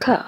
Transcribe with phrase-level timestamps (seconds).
[0.00, 0.24] 壳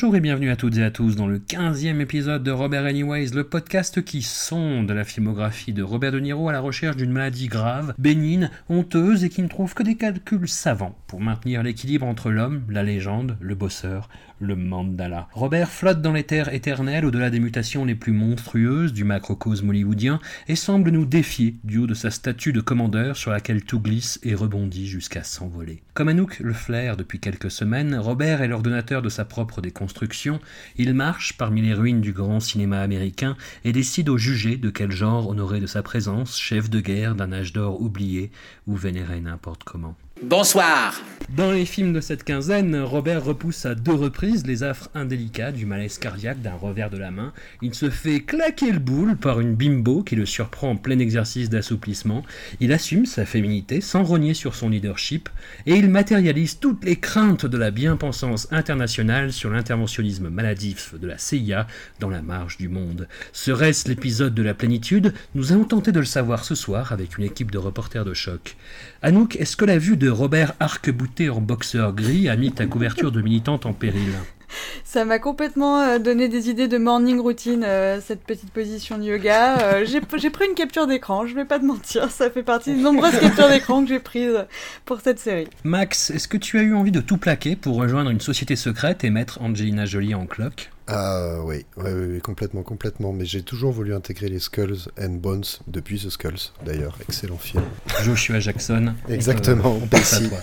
[0.00, 3.34] Bonjour et bienvenue à toutes et à tous dans le 15e épisode de Robert Anyways,
[3.34, 7.48] le podcast qui sonde la filmographie de Robert De Niro à la recherche d'une maladie
[7.48, 12.30] grave, bénigne, honteuse et qui ne trouve que des calculs savants pour maintenir l'équilibre entre
[12.30, 14.08] l'homme, la légende, le bosseur,
[14.40, 15.28] le mandala.
[15.32, 20.18] Robert flotte dans les terres éternelles au-delà des mutations les plus monstrueuses du macrocosme hollywoodien
[20.48, 24.18] et semble nous défier du haut de sa statue de commandeur sur laquelle tout glisse
[24.22, 25.82] et rebondit jusqu'à s'envoler.
[25.94, 30.40] Comme Anouk le flaire depuis quelques semaines, Robert est l'ordonnateur de sa propre déconstruction.
[30.76, 34.90] Il marche parmi les ruines du grand cinéma américain et décide au jugé de quel
[34.90, 38.30] genre honorer de sa présence, chef de guerre d'un âge d'or oublié
[38.66, 39.96] ou vénéré n'importe comment.
[40.22, 45.52] Bonsoir Dans les films de cette quinzaine, Robert repousse à deux reprises les affres indélicats
[45.52, 47.32] du malaise cardiaque d'un revers de la main.
[47.62, 51.48] Il se fait claquer le boule par une bimbo qui le surprend en plein exercice
[51.48, 52.24] d'assouplissement.
[52.58, 55.28] Il assume sa féminité sans rogner sur son leadership
[55.66, 61.16] et il matérialise toutes les craintes de la bien-pensance internationale sur l'interventionnisme maladif de la
[61.16, 61.68] CIA
[62.00, 63.06] dans la marge du monde.
[63.32, 65.14] Serait-ce l'épisode de la plénitude?
[65.36, 68.56] Nous allons tenter de le savoir ce soir avec une équipe de reporters de choc.
[69.00, 73.12] Anouk, est-ce que la vue de Robert arc-bouté en boxeur gris a mis ta couverture
[73.12, 74.12] de militante en péril
[74.84, 79.04] Ça m'a complètement euh, donné des idées de morning routine, euh, cette petite position de
[79.04, 79.58] yoga.
[79.60, 82.82] Euh, j'ai pris une capture d'écran, je vais pas te mentir, ça fait partie des
[82.82, 84.46] nombreuses captures d'écran que j'ai prises
[84.84, 85.48] pour cette série.
[85.64, 89.04] Max, est-ce que tu as eu envie de tout plaquer pour rejoindre une société secrète
[89.04, 90.70] et mettre Angelina Jolie en cloque?
[90.92, 93.12] Ah oui, oui, oui, complètement, complètement.
[93.12, 96.98] Mais j'ai toujours voulu intégrer les Skulls and Bones depuis The Skulls, d'ailleurs.
[97.08, 97.62] Excellent film.
[98.04, 98.94] Joshua Jackson.
[99.08, 99.78] Exactement.
[99.82, 100.38] On pense à toi.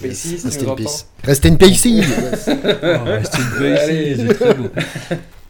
[0.00, 1.06] Pacey, si Rest in peace.
[1.24, 4.12] Rest in Pacey Oh, reste une peu Allez.
[4.12, 4.70] ici, c'est très beau.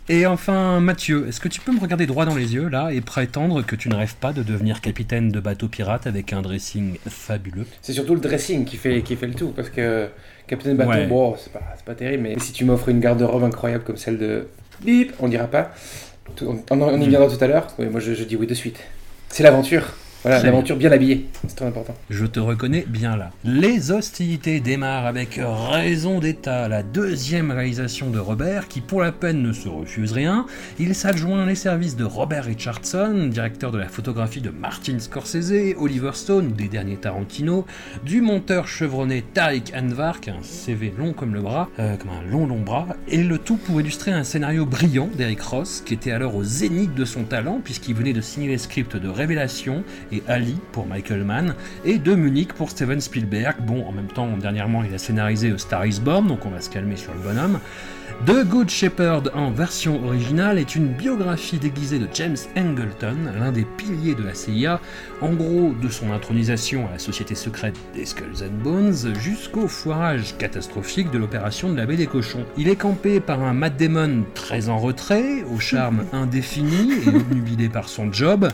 [0.08, 3.00] Et enfin, Mathieu, est-ce que tu peux me regarder droit dans les yeux là et
[3.00, 6.98] prétendre que tu ne rêves pas de devenir capitaine de bateau pirate avec un dressing
[7.08, 7.66] fabuleux?
[7.80, 10.08] C'est surtout le dressing qui fait, qui fait le tout, parce que
[10.46, 11.06] Capitaine Bateau, Ouais.
[11.06, 11.52] bon, c'est
[11.84, 14.46] pas, terrible, mais si tu m'offres une garde-robe incroyable comme celle de
[14.82, 15.70] Bip, on dira pas.
[16.42, 17.68] On, on y viendra tout à l'heure.
[17.78, 18.80] Oui, moi je, je dis oui de suite.
[19.28, 19.84] C'est l'aventure.
[20.22, 21.26] Voilà, l'aventure bien habillée.
[21.48, 21.96] C'est très important.
[22.08, 23.30] Je te reconnais bien là.
[23.42, 29.42] Les hostilités démarrent avec Raison d'État, la deuxième réalisation de Robert, qui pour la peine
[29.42, 30.46] ne se refuse rien.
[30.78, 36.12] Il s'adjoint les services de Robert Richardson, directeur de la photographie de Martin Scorsese, Oliver
[36.14, 37.66] Stone ou des derniers Tarantino,
[38.04, 42.10] du monteur chevronné Tariq Anwar, qui a un CV long comme le bras, euh, comme
[42.10, 45.94] un long long bras, et le tout pour illustrer un scénario brillant d'Eric Ross, qui
[45.94, 49.82] était alors au zénith de son talent, puisqu'il venait de signer les scripts de Révélation
[50.12, 53.56] et Ali pour Michael Mann, et de Munich pour Steven Spielberg.
[53.60, 56.70] Bon, en même temps, dernièrement, il a scénarisé Star is Born, donc on va se
[56.70, 57.58] calmer sur le bonhomme.
[58.26, 63.64] The Good Shepherd en version originale est une biographie déguisée de James Angleton, l'un des
[63.64, 64.80] piliers de la CIA,
[65.20, 70.36] en gros de son intronisation à la société secrète des Skulls and Bones jusqu'au foirage
[70.38, 72.44] catastrophique de l'opération de la baie des cochons.
[72.56, 77.68] Il est campé par un Matt Damon très en retrait, au charme indéfini et obnubilé
[77.68, 78.48] par son job.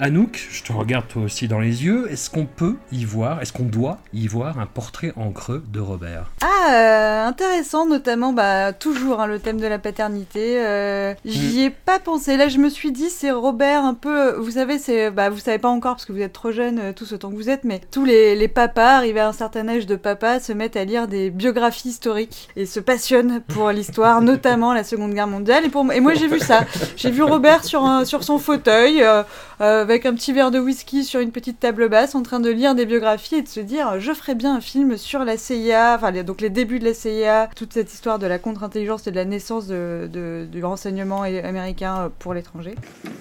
[0.00, 3.52] Anouk, je te regarde toi aussi dans les yeux, est-ce qu'on peut y voir, est-ce
[3.52, 6.32] qu'on doit y voir un portrait en creux de Robert?
[6.42, 10.58] Ah, euh, intéressant, notamment, bah, toujours hein, le thème de la paternité.
[10.58, 12.36] euh, J'y ai pas pensé.
[12.36, 14.32] Là, je me suis dit, c'est Robert un peu.
[14.32, 16.92] Vous savez, c'est, bah, vous savez pas encore parce que vous êtes trop jeune, euh,
[16.92, 19.86] tous autant que vous êtes, mais tous les, les papas arrivés à un certain âge
[19.86, 24.72] de papa se mettent à lire des biographies historiques et se passionnent pour l'histoire, notamment
[24.74, 25.64] la Seconde Guerre mondiale.
[25.66, 26.64] Et pour et moi, j'ai vu ça.
[26.96, 29.00] J'ai vu Robert sur un, sur son fauteuil.
[29.04, 29.22] euh,
[29.60, 32.48] euh, avec un petit verre de whisky sur une petite table basse, en train de
[32.50, 35.94] lire des biographies et de se dire je ferais bien un film sur la CIA,
[35.96, 39.10] enfin les- donc les débuts de la CIA, toute cette histoire de la contre-intelligence et
[39.10, 42.74] de la naissance de, de- du renseignement américain euh, pour l'étranger.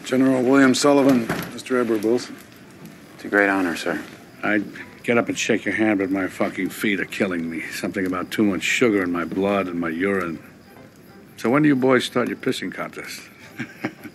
[0.06, 1.20] General William Sullivan,
[1.54, 1.82] Mr.
[1.82, 2.30] Eberbills.
[3.18, 3.98] It's a great honor, sir.
[4.44, 4.64] I'd
[5.04, 7.62] get up and shake your hand, but my fucking feet are killing me.
[7.74, 10.40] Something about too much sugar in my blood and my urine.
[11.38, 13.22] So when do you boys start your pissing contest?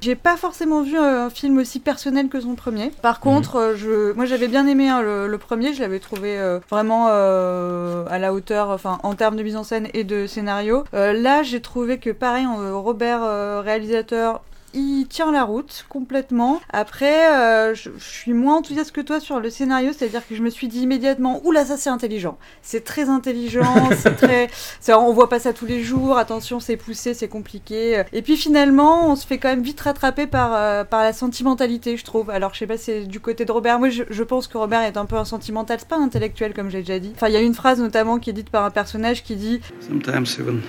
[0.00, 2.90] J'ai pas forcément vu un film aussi personnel que son premier.
[3.02, 6.38] Par contre, euh, je, moi j'avais bien aimé hein, le, le premier, je l'avais trouvé
[6.38, 10.26] euh, vraiment euh, à la hauteur, enfin en termes de mise en scène et de
[10.26, 10.84] scénario.
[10.94, 13.20] Euh, là, j'ai trouvé que pareil, Robert
[13.62, 14.40] réalisateur
[14.74, 16.60] il tient la route complètement.
[16.72, 20.42] Après, euh, je, je suis moins enthousiaste que toi sur le scénario, c'est-à-dire que je
[20.42, 22.38] me suis dit immédiatement, oula, ça c'est intelligent.
[22.62, 24.48] C'est très intelligent, c'est très.
[24.80, 28.02] c'est- on voit pas ça tous les jours, attention, c'est poussé, c'est compliqué.
[28.12, 31.96] Et puis finalement, on se fait quand même vite rattraper par, euh, par la sentimentalité,
[31.96, 32.30] je trouve.
[32.30, 33.78] Alors, je sais pas, si c'est du côté de Robert.
[33.78, 36.54] Moi, je, je pense que Robert est un peu un sentimental, c'est pas un intellectuel,
[36.54, 37.12] comme j'ai déjà dit.
[37.14, 39.60] Enfin, il y a une phrase notamment qui est dite par un personnage qui dit
[39.80, 40.60] Sometimes even.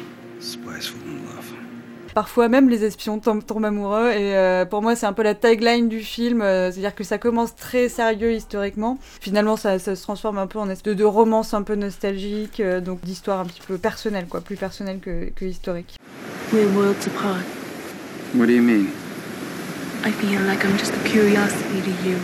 [2.13, 5.33] Parfois même les espions tombent, tombent amoureux et euh, pour moi c'est un peu la
[5.35, 10.01] tagline du film, euh, c'est-à-dire que ça commence très sérieux historiquement, finalement ça, ça se
[10.03, 13.45] transforme un peu en espèce de, de romance un peu nostalgique, euh, donc d'histoire un
[13.45, 15.95] petit peu personnelle quoi, plus personnelle que, que historique.
[16.51, 17.43] We're worlds apart.
[18.35, 18.87] What do you mean?
[20.03, 22.17] I feel like I'm just a curiosity to you.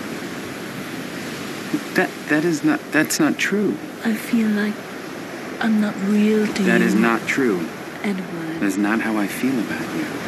[1.96, 3.74] That that is not that's not true.
[4.06, 4.74] I feel like
[5.62, 6.86] I'm not real to That you.
[6.88, 7.60] is not true.
[8.04, 8.37] Edward.
[8.60, 10.27] That's not how I feel about you.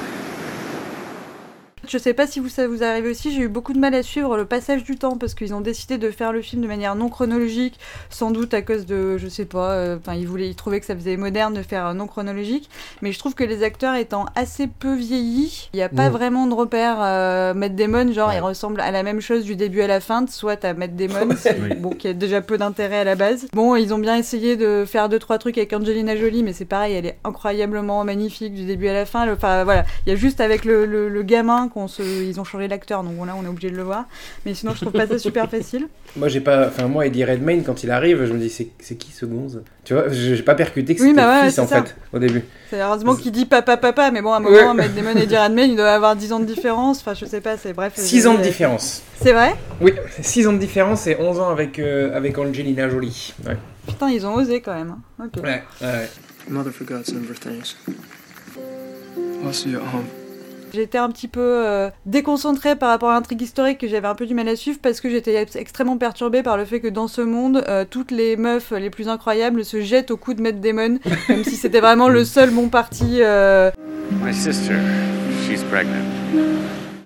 [1.89, 4.03] Je sais pas si vous, ça vous arrive aussi, j'ai eu beaucoup de mal à
[4.03, 6.93] suivre le passage du temps parce qu'ils ont décidé de faire le film de manière
[6.93, 7.79] non chronologique,
[8.11, 10.85] sans doute à cause de, je sais pas, euh, enfin ils voulaient, ils trouvaient que
[10.85, 12.69] ça faisait moderne de faire euh, non chronologique,
[13.01, 16.13] mais je trouve que les acteurs étant assez peu vieillis, il n'y a pas Mm.
[16.13, 16.97] vraiment de repère.
[17.01, 18.35] Euh, Matt Damon, genre, Ouais.
[18.37, 21.29] il ressemble à la même chose du début à la fin, soit à Matt Damon,
[21.45, 21.75] Oui.
[21.75, 23.47] bon, qui a déjà peu d'intérêt à la base.
[23.53, 26.65] Bon, ils ont bien essayé de faire deux trois trucs avec Angelina Jolie, mais c'est
[26.65, 29.27] pareil, elle est incroyablement magnifique du début à la fin.
[29.33, 32.43] Enfin voilà, il y a juste avec le, le- le gamin qu'on se, ils ont
[32.43, 34.05] changé l'acteur, donc là on est obligé de le voir.
[34.45, 35.87] Mais sinon, je trouve pas ça super facile.
[36.17, 36.67] Moi, j'ai pas.
[36.67, 39.61] Enfin, moi, Eddie Redmayne, quand il arrive, je me dis, c'est qui ce gonze?
[39.85, 41.83] Tu vois, j'ai pas percuté que Oui, c'était bah ouais, fils, c'est en ça.
[41.83, 42.43] fait, au début.
[42.69, 44.73] C'est heureusement qu'il dit papa papa, mais bon, à un moment, Ouais.
[44.73, 46.99] Matt Damon et Eddie Redmayne, ils doivent avoir 10 ans de différence.
[46.99, 47.93] Enfin, je sais pas, c'est bref.
[47.95, 49.01] 6 ans de différence.
[49.21, 49.55] C'est vrai?
[49.81, 53.33] Oui, 6 ans de différence et 11 ans avec, euh, avec Angelina Jolie.
[53.47, 53.57] Ouais.
[53.87, 54.95] Putain, ils ont osé quand même.
[55.19, 55.25] hein.
[55.35, 55.43] Ok.
[55.43, 56.09] Ouais, ouais.
[56.49, 57.75] Mother forgot some of her things.
[59.45, 60.05] I'll see you at home.
[60.73, 64.25] J'étais un petit peu euh, déconcentrée par rapport à l'intrigue historique que j'avais un peu
[64.25, 67.07] du mal à suivre parce que j'étais ex- extrêmement perturbée par le fait que dans
[67.07, 70.59] ce monde, euh, toutes les meufs les plus incroyables se jettent au cou de Matt
[70.61, 73.17] Damon, comme si c'était vraiment le seul bon parti.
[73.21, 73.71] euh,
[74.23, 74.75] My sister,
[75.47, 75.91] she's pregnant.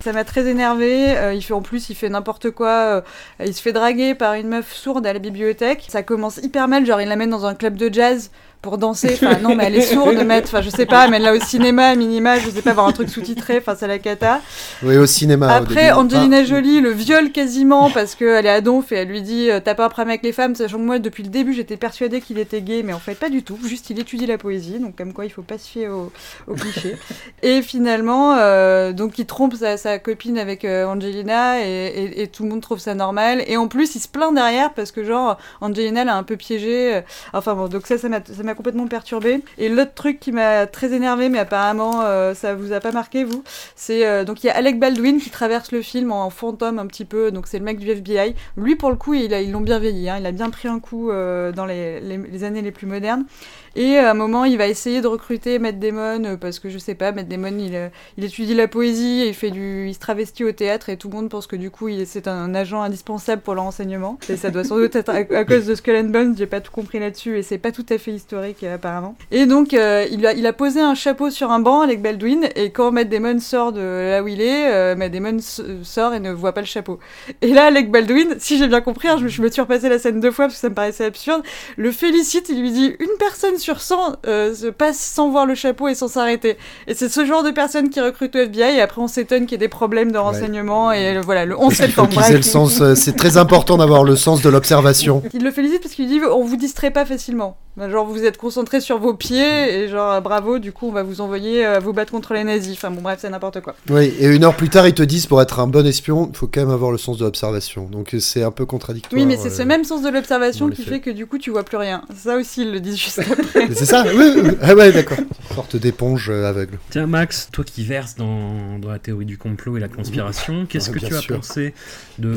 [0.04, 1.16] Ça m'a très énervé.
[1.34, 2.68] il fait en plus, il fait n'importe quoi.
[2.68, 3.02] euh,
[3.40, 5.86] il se fait draguer par une meuf sourde à la bibliothèque.
[5.88, 6.86] Ça commence hyper mal.
[6.86, 8.30] Genre, il l'amène dans un club de jazz
[8.64, 9.12] pour danser.
[9.14, 10.48] Enfin, non, mais elle est sourde, mettre.
[10.48, 12.40] Enfin, je sais pas, amène-la au cinéma, à minima.
[12.40, 13.58] Je sais pas, voir un truc sous-titré.
[13.60, 14.40] Enfin, c'est la cata.
[14.82, 15.48] Oui, au cinéma.
[15.48, 15.92] au Après, début.
[15.92, 19.52] Angelina Ah, Jolie le viole quasiment parce qu'elle est à donf et elle lui dit
[19.52, 21.78] euh, T'as pas un problème avec les femmes Sachant que moi, depuis le début, j'étais
[21.78, 23.60] persuadée qu'il était gay, mais en fait, pas du tout.
[23.68, 26.12] Juste, il étudie la poésie, donc comme quoi, il faut pas se fier aux
[26.48, 26.96] au clichés.
[27.44, 32.28] et finalement, euh, donc, il trompe sa, sa copine avec euh, Angelina et, et- et
[32.28, 33.44] tout le monde trouve ça normal.
[33.48, 36.96] Et en plus, il se plaint derrière parce que, genre, Angelina l'a un peu piégé.
[36.96, 37.02] euh,
[37.34, 39.42] Enfin bon, donc ça, ça m'a ça complètement perturbée.
[39.58, 43.24] Et l'autre truc qui m'a très énervé, mais apparemment, euh, ça vous a pas marqué,
[43.24, 43.44] vous,
[43.76, 46.88] c'est euh, donc il y a Alec Baldwin qui traverse le film en fantôme un
[46.88, 48.36] petit peu, donc c'est le mec du FBI.
[48.58, 50.68] Lui pour le coup il a- ils l'ont bien vieilli, hein, il a bien pris
[50.68, 53.26] un coup euh, dans les années les plus modernes.
[53.76, 56.78] Et à un moment il va essayer de recruter Matt Damon euh, parce que je
[56.78, 57.90] sais pas, Matt Damon il, euh,
[58.22, 61.16] étudie la poésie, et il fait du, il se travestit au théâtre et tout le
[61.16, 64.20] monde pense que du coup c'est un agent indispensable pour leur enseignement.
[64.30, 66.72] Et ça doit sans doute être à, cause de Skull and Bones, j'ai pas tout
[66.72, 69.16] compris là-dessus et c'est pas tout à fait historique euh, apparemment.
[69.32, 73.10] Et donc il, a, posé un chapeau sur un banc avec Baldwin et quand Matt
[73.10, 75.38] Damon sort de là où il est, euh, Damon
[75.84, 77.00] sort et ne voit pas le chapeau.
[77.42, 79.98] Et là Alec Baldwin, si j'ai bien compris, hein, je, je me suis repassé la
[79.98, 81.42] scène deux fois parce que ça me paraissait absurde,
[81.76, 85.56] le félicite, il lui dit une personne sur 100 euh, se passe sans voir le
[85.56, 86.58] chapeau et sans s'arrêter.
[86.88, 89.54] Et c'est ce genre de personne qui recrute au FBI et après on s'étonne qu'il
[89.54, 92.32] y ait des problèmes de renseignement et euh, voilà, le 11 Parce qu'il faut septembre.
[92.34, 92.82] le sens.
[92.82, 95.24] euh, C'est très important d'avoir le sens de l'observation.
[95.34, 97.58] Il le félicite parce qu'il dit on vous distrait pas facilement.
[97.76, 101.02] Ben, Genre vous êtes concentré sur vos pieds et genre bravo, du coup on va
[101.02, 102.74] vous envoyer euh, vous battre contre les nazis.
[102.78, 103.74] Enfin bon bref c'est n'importe quoi.
[103.90, 106.38] Oui, et une heure plus tard, ils te disent pour être un bon espion, il
[106.38, 107.86] faut quand même avoir le sens de l'observation.
[107.92, 109.20] Donc euh, c'est un peu contradictoire.
[109.20, 111.50] Oui mais c'est euh, ce même sens de l'observation qui fait que du coup tu
[111.50, 112.04] vois plus rien.
[112.16, 113.53] Ça aussi ils le disent juste après.
[113.54, 114.50] C'est ça Oui, oui.
[114.62, 115.18] Ah ouais, d'accord.
[115.54, 116.80] Sorte d'éponge euh, aveugle.
[116.90, 120.90] Tiens, Max, toi qui verses dans, dans la théorie du complot et la conspiration, qu'est-ce
[120.90, 121.36] Ah, que tu as sûr.
[121.38, 121.74] pensé
[122.18, 122.34] de,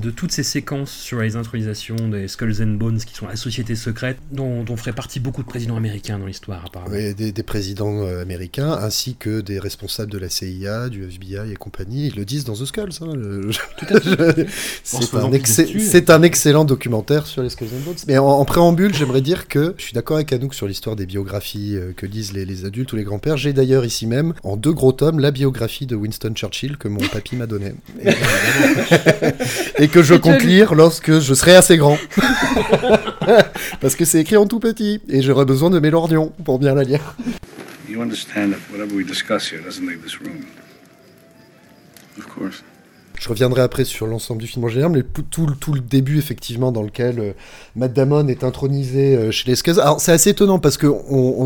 [0.00, 3.74] de toutes ces séquences sur les intronisations des Skulls and Bones qui sont la société
[3.76, 6.94] secrète dont, dont ferait partie beaucoup de présidents américains dans l'histoire apparemment?
[6.94, 11.52] Oui, des, des présidents euh, américains ainsi que des responsables de la CIA, du FBI
[11.52, 12.08] et compagnie.
[12.08, 12.90] Ils le disent dans The Skulls.
[13.02, 13.50] hein, le-
[14.82, 15.58] c'est un, ex-
[16.24, 17.94] excellent documentaire sur les Skulls and Bones.
[18.08, 21.06] Mais en, en préambule, j'aimerais dire que je suis d'accord avec Anouk sur l'histoire des
[21.06, 23.36] biographies euh, que lisent les, les adultes ou les grands-pères.
[23.36, 27.00] J'ai d'ailleurs ici même, en deux gros tomes, la biographie de Winston Churchill que mon
[27.00, 27.74] papy m'a donnée.
[28.02, 28.10] Et,
[29.84, 31.98] et que je compte lire lorsque je serai assez grand.
[33.80, 35.00] Parce que c'est écrit en tout petit.
[35.08, 37.14] Et j'aurai besoin de mes lorgnons pour bien la lire.
[37.88, 40.46] You understand that whatever we discuss here doesn't leave this room.
[42.18, 42.62] Of course.
[43.18, 46.82] Je reviendrai après sur l'ensemble du film en général, mais tout, le- début, effectivement, dans
[46.82, 47.32] lequel euh,
[47.74, 49.78] Matt Damon est intronisé euh, chez les Scuzz.
[49.78, 50.86] Alors, c'est assez étonnant parce que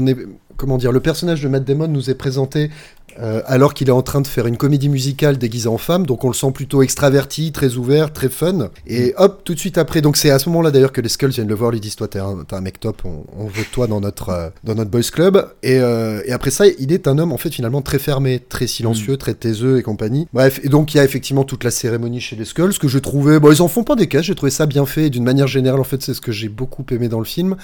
[0.06, 0.16] est.
[0.56, 2.70] Comment dire Le personnage de Matt Damon nous est présenté
[3.18, 6.24] euh, alors qu'il est en train de faire une comédie musicale déguisée en femme, donc
[6.24, 8.70] on le sent plutôt extraverti, très ouvert, très fun.
[8.86, 11.30] Et hop, tout de suite après, donc c'est à ce moment-là d'ailleurs que les Skulls
[11.30, 14.00] viennent le voir, lui disent Toi, t'es un, mec top, on, on veut toi dans
[14.00, 15.50] notre, euh, dans notre boys club.
[15.62, 18.66] Et, euh, et après ça, il est un homme en fait finalement très fermé, très
[18.66, 20.28] silencieux, très taiseux et compagnie.
[20.32, 22.98] Bref, et donc il y a effectivement toute la cérémonie chez les Skulls que je
[22.98, 23.38] trouvais.
[23.38, 25.10] Bon, ils en font pas des caisses, j'ai trouvé ça bien fait.
[25.10, 27.56] D'une manière générale, en fait, c'est ce que j'ai beaucoup aimé dans le film.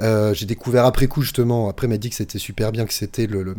[0.00, 3.26] Euh, j'ai découvert après coup justement, après m'a dit que c'était super bien, que c'était
[3.26, 3.54] le, le,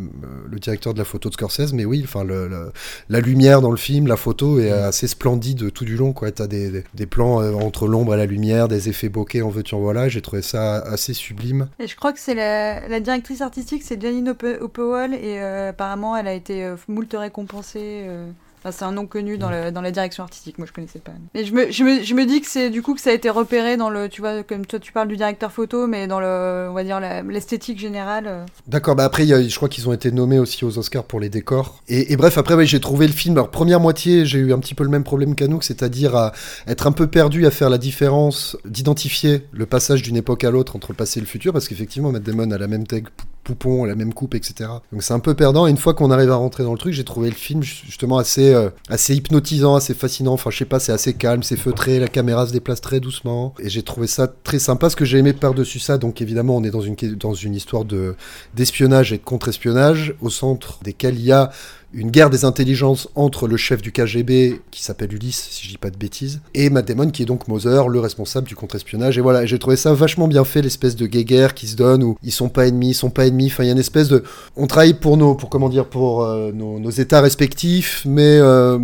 [0.50, 2.72] le directeur de la photo de Scorsese, mais oui, enfin le, le-
[3.10, 6.32] la lumière dans le film, la photo est assez splendide tout du long, quoi.
[6.32, 9.50] T'as des, des, des plans euh, entre l'ombre et la lumière, des effets bokeh en
[9.50, 11.68] veux-tu en voilà, j'ai trouvé ça assez sublime.
[11.80, 14.30] Et je crois que c'est la, la directrice artistique, c'est Janine
[14.62, 18.04] Opewell, et euh, apparemment elle a été euh, moult récompensée.
[18.08, 18.30] euh.
[18.68, 21.14] Enfin, c'est un nom connu dans, le- dans la direction artistique, moi je connaissais pas.
[21.34, 23.14] Mais je me, je me, je me dis que c'est du coup que ça a
[23.14, 26.20] été repéré dans le, tu vois, comme toi tu parles du directeur photo, mais dans
[26.20, 28.26] le, on va dire l'esthétique générale.
[28.28, 28.46] euh.
[28.68, 31.20] D'accord, bah après, y a- je crois qu'ils ont été nommés aussi aux Oscars pour
[31.20, 31.82] les décors.
[31.88, 33.36] Et, et bref, après, ouais, j'ai trouvé le film.
[33.38, 36.34] Alors, première moitié, j'ai eu un petit peu le même problème qu'Anouk, c'est-à-dire à
[36.68, 40.76] être un peu perdu à faire la différence, d'identifier le passage d'une époque à l'autre
[40.76, 43.26] entre le passé et le futur, parce qu'effectivement, Matt Damon a la même tag pou-
[43.44, 44.70] poupon, la même coupe, etc.
[44.92, 45.68] Donc c'est un peu perdant.
[45.68, 47.84] Et une fois qu'on arrive à rentrer dans le truc, j'ai trouvé le film ju-
[47.86, 50.34] justement assez, euh, assez hypnotisant, assez fascinant.
[50.34, 53.54] Enfin, je sais pas, c'est assez calme, c'est feutré, la caméra se déplace très doucement.
[53.60, 54.90] Et j'ai trouvé ça très sympa.
[54.90, 57.86] Ce que j'ai aimé par-dessus ça, donc évidemment, on est dans une, dans une histoire
[57.86, 58.16] de
[58.56, 61.52] d'espionnage et de contre-espionnage, au centre desquels il y a
[61.94, 65.78] une guerre des intelligences entre le chef du KGB, qui s'appelle Ulysse, si je dis
[65.78, 69.18] pas de bêtises, et Matt Damon, qui est donc Moser, le responsable du contre-espionnage.
[69.18, 72.18] Et voilà, j'ai trouvé ça vachement bien fait, l'espèce de guéguerre qui se donne, où
[72.24, 73.48] ils sont pas ennemis, ils sont pas ennemis.
[73.48, 74.24] Enfin, il y a une espèce de...
[74.56, 78.38] On travaille pour nos, pour comment dire, pour euh, nos, nos états respectifs, mais...
[78.40, 78.80] euh,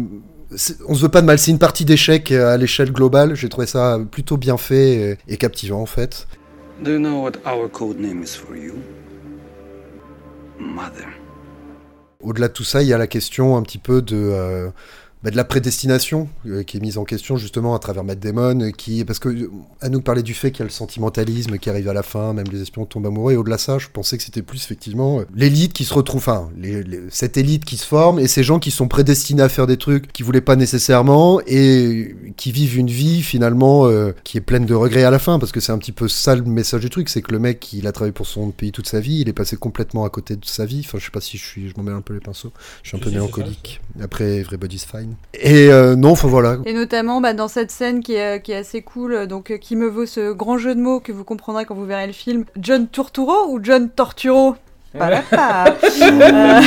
[0.87, 3.35] on se veut pas de mal, c'est une partie d'échec à l'échelle globale.
[3.35, 6.27] J'ai trouvé ça plutôt bien fait et, et captivant en fait.
[6.83, 8.75] Do you know what our code name is for you?
[10.59, 11.22] Mother.
[12.23, 14.69] Au-delà de tout ça, il y a la question un petit peu de, euh,
[15.23, 18.59] bah, de la prédestination euh, qui est mise en question justement à travers Matt Damon,
[18.61, 19.49] euh, qui parce que euh,
[19.81, 22.33] à nous parler du fait qu'il y a le sentimentalisme qui arrive à la fin,
[22.33, 23.33] même les espions tombent amoureux.
[23.33, 26.49] Et au-delà de ça, je pensais que c'était plus effectivement l'élite qui se retrouve, enfin
[26.57, 29.67] les- les- cette élite qui se forme et ces gens qui sont prédestinés à faire
[29.67, 34.41] des trucs qu'ils voulaient pas nécessairement et qui vivent une vie finalement euh, qui est
[34.41, 36.81] pleine de regrets à la fin parce que c'est un petit peu ça le message
[36.81, 39.19] du truc, c'est que le mec il a travaillé pour son pays toute sa vie,
[39.21, 40.81] il est passé complètement à côté de sa vie.
[40.85, 42.51] Enfin, je sais pas si je suis, je m'en mêle un peu les pinceaux.
[42.83, 43.81] Je suis un peu mélancolique.
[44.01, 45.12] Après, Everybody's Fine.
[45.33, 46.57] Et euh, non, enfin voilà.
[46.65, 49.87] Et notamment bah, dans cette scène qui est, assez cool, euh, donc euh, qui me
[49.87, 52.45] vaut ce grand jeu de mots que vous comprendrez quand vous verrez le film.
[52.57, 54.55] John Turturro ou John Torturo?
[56.01, 56.59] Euh,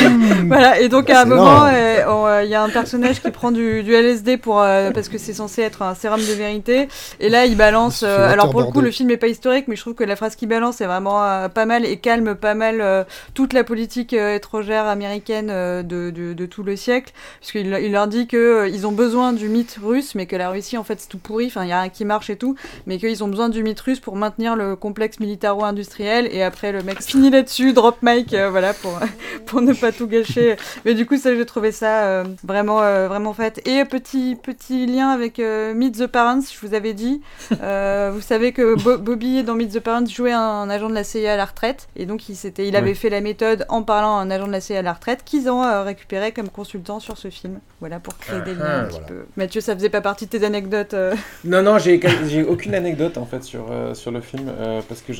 [0.47, 0.79] voilà.
[0.79, 3.83] Et donc à un moment, euh, euh, il y a un personnage qui prend du,
[3.83, 6.87] du LSD pour euh, parce que c'est censé être un sérum de vérité.
[7.19, 8.03] Et là, il balance.
[8.03, 10.15] euh, alors pour le coup, le film est pas historique, mais je trouve que la
[10.15, 14.85] phrase qu'il balance est vraiment pas mal et calme pas mal toute la politique étrangère
[14.85, 19.33] américaine de, de, de tout le siècle, puisqu'il il leur dit euh, ils ont besoin
[19.33, 21.47] du mythe russe, mais que la Russie en fait c'est tout pourri.
[21.47, 22.55] Enfin, il y a rien qui marche et tout,
[22.85, 26.27] mais qu'ils ont besoin du mythe russe pour maintenir le complexe militaro-industriel.
[26.31, 28.99] Et après, le mec finit là-dessus, drop mic, euh, voilà pour
[29.45, 30.55] pour ne pas tout gâcher.
[30.85, 33.61] Mais du coup, ça, j'ai trouvé ça euh, vraiment, euh, vraiment fait.
[33.67, 37.21] Et petit, petit lien avec Meet the Parents, je vous avais dit.
[37.51, 41.33] Vous savez que Bo- Bobby, dans Meet the Parents, jouait un, agent de la CIA
[41.33, 41.87] à la retraite.
[41.95, 42.93] Et donc, il, il avait Ouais.
[42.93, 45.49] fait la méthode en parlant à un agent de la CIA à la retraite qu'ils
[45.49, 47.59] ont récupéré comme consultant sur ce film.
[47.79, 48.87] Voilà, pour créer des Ah, liens un voilà.
[49.05, 49.25] petit peu.
[49.35, 51.13] Mathieu, ça faisait pas partie de tes anecdotes euh?
[51.43, 51.99] Non, non, j'ai
[52.47, 54.47] aucune anecdote en fait sur, euh, sur le film.
[54.49, 55.11] euh, parce que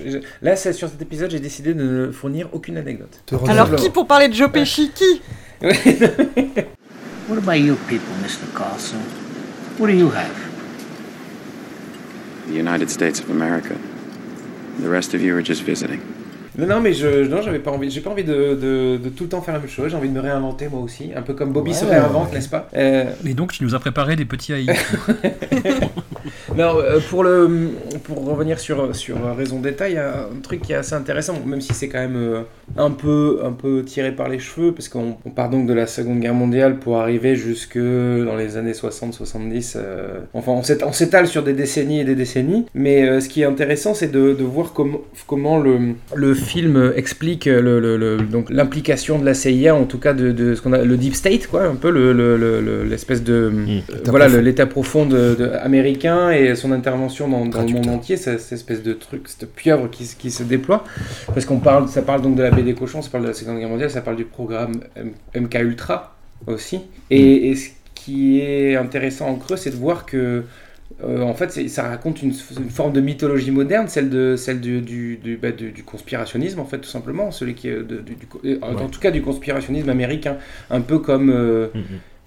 [0.42, 2.87] là, sur cet épisode, j'ai décidé de ne fournir aucune anecdote.
[3.48, 5.22] Alors, qui pour parler de Joe Pesci Qui?
[7.28, 8.48] What about you people, Mr.
[8.54, 9.00] Carlson?
[9.78, 10.34] What do you have?
[12.48, 13.76] The United States of America.
[14.80, 16.02] The rest of you are just visiting.
[16.58, 19.24] Non, non, mais je, non, j'avais pas envie, j'ai pas envie de, de, de tout
[19.26, 19.92] le temps faire la même chose.
[19.92, 21.92] J'ai envie de me réinventer moi aussi, un peu comme Bobby se Ouais.
[21.92, 22.68] réinvente, n'est-ce pas?
[22.76, 24.76] Euh, Et donc, tu nous as préparé des petits haïkus.
[26.58, 27.70] Non, euh, pour, le,
[28.04, 31.36] pour revenir sur, sur Raison d'État, il y a un truc qui est assez intéressant,
[31.46, 32.42] même si c'est quand même euh,
[32.78, 35.86] un, peu, un peu tiré par les cheveux, parce qu'on on part donc de la
[35.88, 39.74] Seconde Guerre mondiale pour arriver jusque dans les années 60-70.
[39.76, 43.30] euh, enfin, on s'ét- on s'étale sur des décennies et des décennies, mais euh, ce
[43.30, 45.80] qui est intéressant, c'est de, de voir comment, comment le,
[46.16, 50.32] le film explique le, le- le- donc l'implication de la CIA, en tout cas de,
[50.32, 53.24] de ce qu'on a le deep state, quoi, un peu le- le- le- le- l'espèce
[53.24, 53.52] de euh,
[53.90, 58.18] L'état voilà l'état profond de, de- américain et son intervention dans, dans le monde entier,
[58.18, 60.84] cette, cette espèce de truc, cette pieuvre qui, se- qui se déploie,
[61.28, 63.34] parce qu'on parle, ça parle donc de la baie des cochons, ça parle de la
[63.36, 64.74] Seconde Guerre mondiale, ça parle du programme
[65.36, 66.16] MK Ultra
[66.48, 70.44] aussi, et, et ce qui est intéressant en creux, c'est de voir que
[71.04, 74.82] euh, en fait, ça raconte une, une forme de mythologie moderne, celle, de, celle du,
[74.82, 77.30] du, du, bah, du- conspirationnisme, en fait, tout simplement.
[77.32, 78.04] Celui qui de-
[78.46, 80.38] euh, en tout cas, du conspirationnisme américain.
[80.70, 81.30] Un peu comme.
[81.30, 81.84] euh, Mhm.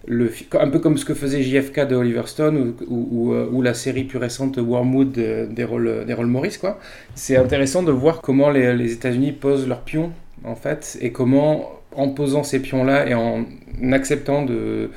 [0.06, 2.56] le, un peu comme ce que faisait JFK de Oliver Stone
[2.88, 6.56] ou, ou, ou, ou la série plus récente Wormwood de- d'Errol d'Errol Morris.
[6.60, 6.78] quoi.
[7.14, 10.10] C'est intéressant de voir comment les, les États-Unis posent leurs pions,
[10.44, 13.44] en fait, et comment, en posant ces pions-là et en
[13.92, 14.90] acceptant de.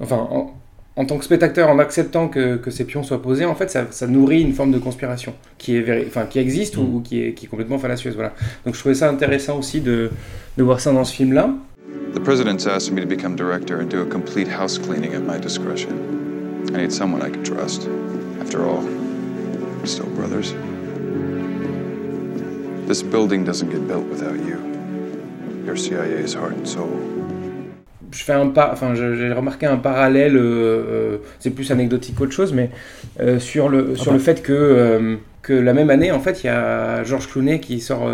[0.00, 0.54] Enfin, en,
[0.96, 3.86] en tant que spectateur, en acceptant que, que ces pions soient posés, en fait, ça,
[3.90, 6.94] ça nourrit une forme de conspiration qui, est véri- enfin, qui existe ou, Mm.
[6.94, 8.14] ou qui, est, qui est complètement fallacieuse.
[8.14, 8.32] Voilà.
[8.64, 10.10] Donc je trouvais ça intéressant aussi de,
[10.56, 11.50] de voir ça dans ce film-là.
[12.14, 15.38] The president's asked me to become director and do a complete house cleaning at my
[15.38, 15.90] discretion.
[16.74, 17.88] I need someone I can trust.
[18.40, 18.82] After all,
[19.80, 20.54] we're still brothers.
[22.88, 24.56] This building doesn't get built without you.
[25.66, 26.88] Your CIA's heart and soul.
[28.12, 32.32] Je fais un pas, enfin j'ai remarqué un parallèle, euh, euh, c'est plus anecdotique qu'autre
[32.32, 32.70] chose, mais
[33.20, 36.46] euh, sur le sur le fait que euh, que la même année en fait il
[36.46, 38.08] y a George Clooney qui sort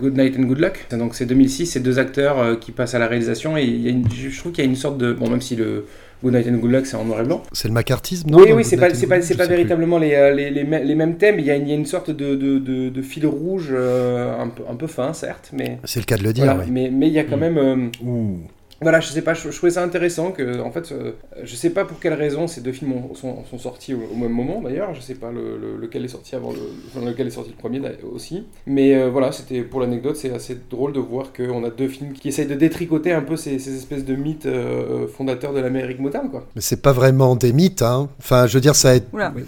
[0.00, 0.86] Good Night and Good Luck.
[0.92, 3.90] Donc c'est 2006, c'est deux acteurs qui passent à la réalisation et il y a
[3.90, 5.84] une- je trouve qu'il y a une sorte de bon même si le
[6.22, 7.42] Good Night and Good Luck c'est en noir et blanc.
[7.52, 10.94] C'est le macartisme, non Oui, oui, c'est pas, pas, pas véritablement les, les, les, les
[10.94, 13.02] mêmes thèmes, il y a une, il y a une sorte de, de, de, de
[13.02, 16.32] fil rouge euh, un, peu, un peu fin, certes, mais, C'est le cas de le
[16.32, 16.70] dire, voilà, oui.
[16.70, 17.40] mais, mais il y a quand Mm.
[17.40, 17.58] même...
[17.58, 17.76] euh,
[18.06, 18.38] Ouh.
[18.80, 21.12] Voilà, je sais pas, je, je trouvais ça intéressant que, en fait, euh,
[21.42, 24.16] je sais pas pour quelle raison ces deux films ont- sont, sont sortis au, au
[24.16, 27.26] même moment d'ailleurs, je sais pas le, le- lequel est sorti avant le, enfin, lequel
[27.26, 27.80] est sorti le premier
[28.12, 31.88] aussi, mais euh, voilà, c'était pour l'anecdote, c'est assez drôle de voir qu'on a deux
[31.88, 35.60] films qui essayent de détricoter un peu ces, ces espèces de mythes euh, fondateurs de
[35.60, 36.46] l'Amérique moderne, quoi.
[36.54, 38.08] Mais c'est pas vraiment des mythes, hein.
[38.18, 39.32] Enfin, je veux dire, ça a été- Oula.
[39.36, 39.42] Oui,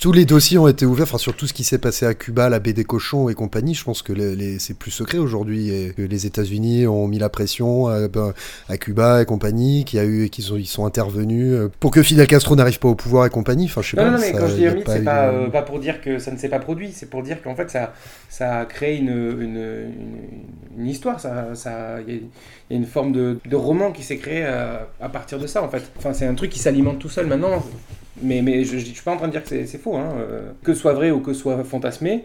[0.00, 2.48] tous les dossiers ont été ouverts, enfin sur tout ce qui s'est passé à Cuba,
[2.48, 3.74] la baie des cochons et compagnie.
[3.74, 7.18] Je pense que les, les- c'est plus secret aujourd'hui et que les États-Unis ont mis
[7.18, 8.08] la pression à,
[8.68, 11.90] à Cuba et compagnie, qu'il y a eu, qu'ils ont, ils sont intervenus euh, pour
[11.90, 13.66] que Fidel Castro n'arrive pas au pouvoir et compagnie.
[13.66, 14.10] Enfin, je sais Non, pas.
[14.12, 16.18] non, mais ça- quand je dis mythe, pas c'est pas, euh, pas pour dire que
[16.18, 17.92] ça ne s'est pas produit, c'est pour dire qu'en fait ça,
[18.28, 19.92] ça a créé une, une,
[20.78, 23.92] une- histoire, ça, ça, il y, a- il y a une forme de, de roman
[23.92, 25.82] qui s'est créé à, à partir de ça en fait.
[25.98, 27.62] Enfin, c'est un truc qui s'alimente tout seul maintenant,
[28.22, 30.12] mais, mais je, je suis pas en train de dire que c'est- faux, hein.
[30.18, 32.24] euh, que ce soit vrai ou que ce soit fantasmé.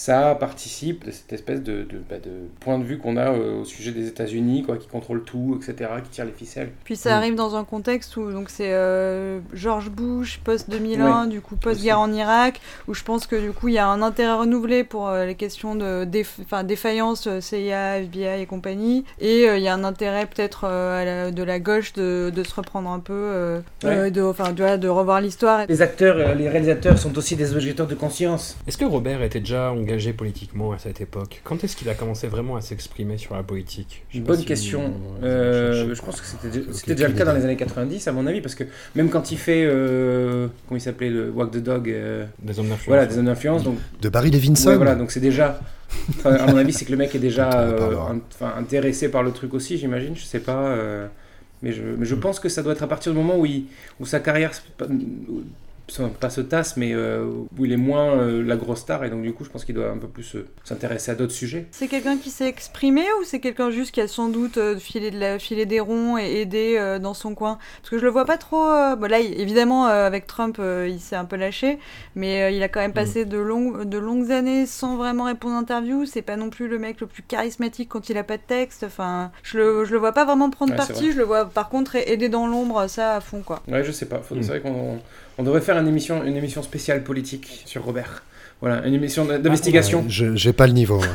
[0.00, 2.30] Ça participe de cette espèce de, de, bah, de
[2.60, 5.90] point de vue qu'on a euh, au sujet des États-Unis, quoi, qui contrôlent tout, etc.,
[6.04, 6.70] qui tirent les ficelles.
[6.84, 7.12] Puis ça Mm.
[7.14, 11.56] arrive dans un contexte où donc c'est euh, George Bush post 2001, Ouais, du coup
[11.56, 14.34] post guerre en Irak, où je pense que du coup il y a un intérêt
[14.38, 19.64] renouvelé pour euh, les questions de déf- défaillance CIA, FBI et compagnie, et euh, il
[19.64, 22.88] y a un intérêt peut-être euh, à la- de la gauche de, de se reprendre
[22.88, 23.90] un peu, euh, Ouais.
[23.96, 25.66] euh, de, enfin revoir l'histoire.
[25.68, 28.56] Les acteurs, les réalisateurs sont aussi des objecteurs de conscience.
[28.68, 32.26] Est-ce que Robert était déjà engagé politiquement à cette époque Quand est-ce qu'il a commencé
[32.28, 34.04] vraiment à s'exprimer sur la politique?
[34.14, 34.88] Une bonne si question.
[34.90, 35.94] vous- Euh, cherchez.
[35.94, 38.54] je pense que c'était déjà, le cas dans les années 90, à mon avis, parce
[38.54, 39.64] que même quand il fait.
[39.66, 42.86] euh, comment il s'appelait le Walk the Dog euh, Des hommes d'influence.
[42.88, 43.64] Voilà, des hommes d'influence.
[43.64, 44.68] Donc, De Barry Levinson.
[44.70, 45.60] ouais, voilà, donc c'est déjà.
[46.10, 47.96] enfin, à mon avis, c'est que le mec est déjà euh,
[48.30, 50.14] enfin, intéressé par le truc aussi, j'imagine.
[50.16, 50.66] Je sais pas.
[50.68, 51.06] euh,
[51.62, 53.64] mais je, mais je pense que ça doit être à partir du moment où, il,
[53.98, 54.52] où sa carrière.
[56.20, 57.24] Pas- se tasse, mais euh,
[57.58, 59.74] où il est moins euh, la grosse star, et donc du coup, je pense qu'il
[59.74, 61.66] doit un peu plus euh, s'intéresser à d'autres sujets.
[61.70, 65.10] C'est quelqu'un qui s'est exprimé ou c'est quelqu'un juste qui a sans doute euh, filé,
[65.10, 67.58] de la, filé des ronds et aidé euh, dans son coin?
[67.80, 68.62] Parce que je le vois pas trop.
[68.68, 71.78] euh, bon, là, évidemment, euh, avec Trump, euh, il s'est un peu lâché,
[72.14, 75.54] mais euh, il a quand même passé de, longues de longues années sans vraiment répondre
[75.54, 76.04] à interview.
[76.04, 78.84] C'est pas non plus le mec le plus charismatique quand il a pas de texte.
[78.84, 80.92] Enfin, je le, je le vois pas vraiment prendre Ouais, parti.
[80.92, 81.12] vrai.
[81.12, 83.62] Je le vois par contre aider dans l'ombre, ça à fond quoi.
[83.68, 84.18] Ouais, je sais pas.
[84.18, 84.42] Faut- Mm.
[84.42, 84.98] C'est vrai qu'on
[85.38, 88.24] on devrait faire une émission, spéciale politique sur Robert.
[88.60, 90.04] Voilà, une émission d'investigation.
[90.08, 91.00] Je- J'ai pas le niveau.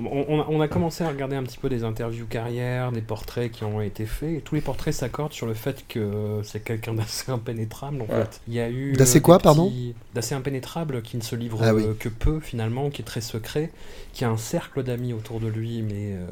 [0.00, 3.00] On, on a, on a commencé à regarder un petit peu des interviews carrière, des
[3.00, 6.62] portraits qui ont été faits, et tous les portraits s'accordent sur le fait que c'est
[6.62, 8.20] quelqu'un d'assez impénétrable en Ouais.
[8.22, 8.40] fait.
[8.46, 9.72] Il y a eu D'assez euh, quoi, des pardon
[10.14, 11.82] D'assez impénétrable, qui ne se livre Ah oui.
[11.84, 13.72] euh, que peu finalement, qui est très secret,
[14.12, 16.26] qui a un cercle d'amis autour de lui, mais euh,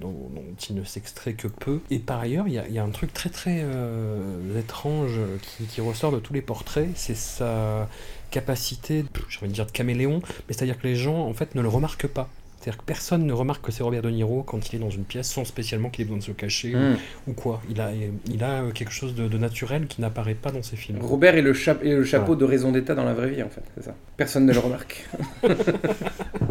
[0.00, 1.78] dont, dont il ne s'extrait que peu.
[1.92, 5.12] Et par ailleurs, il y a, il y a un truc très très euh, étrange
[5.42, 7.88] qui, qui ressort de tous les portraits, c'est sa
[8.30, 11.62] capacité, j'ai envie de dire de caméléon, mais c'est-à-dire que les gens en fait ne
[11.62, 12.28] le remarquent pas.
[12.60, 15.04] C'est-à-dire que personne ne remarque que c'est Robert De Niro quand il est dans une
[15.04, 16.96] pièce sans spécialement qu'il ait besoin de se cacher ou- Mm.
[17.28, 17.62] ou, quoi.
[17.70, 17.90] Il a,
[18.28, 20.98] il a euh, quelque chose de, de naturel qui n'apparaît pas dans ses films.
[21.00, 23.50] Robert est le, cha- est le chapeau de raison d'État dans la vraie vie, en
[23.50, 23.62] fait.
[23.76, 23.94] C'est ça.
[24.16, 25.06] Personne ne le remarque.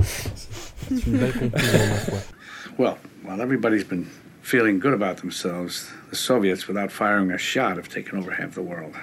[0.02, 2.20] C'est une belle conclusion, ma foi.
[2.78, 4.06] Well, while everybody's been
[4.42, 8.62] feeling good about themselves, the Soviets, without firing a shot, have taken over half the
[8.62, 8.94] world.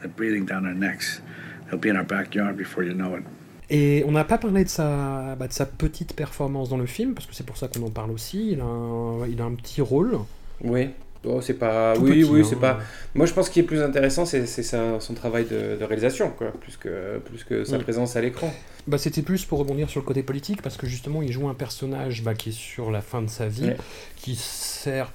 [0.00, 1.22] They're breathing down our necks.
[1.70, 3.24] They'll be in our backyard before you know it.
[3.72, 7.14] Et on n'a pas parlé de sa, bah, de sa petite performance dans le film,
[7.14, 8.50] parce que c'est pour ça qu'on en parle aussi.
[8.52, 10.18] Il a un, il a un petit rôle.
[10.62, 10.88] Oui.
[11.24, 11.92] Oh, c'est pas.
[11.94, 12.46] Tout oui, petit, oui, hein.
[12.48, 12.80] c'est pas.
[13.14, 16.30] Moi, je pense qu'il est plus intéressant, c'est c'est sa- son travail de, de réalisation,
[16.36, 17.82] quoi, plus que, plus que sa Mm.
[17.82, 18.52] présence à l'écran.
[18.88, 21.54] Bah, c'était plus pour rebondir sur le côté politique, parce que justement, il joue un
[21.54, 23.76] personnage bah, qui est sur la fin de sa vie, Ouais.
[24.16, 25.12] qui sert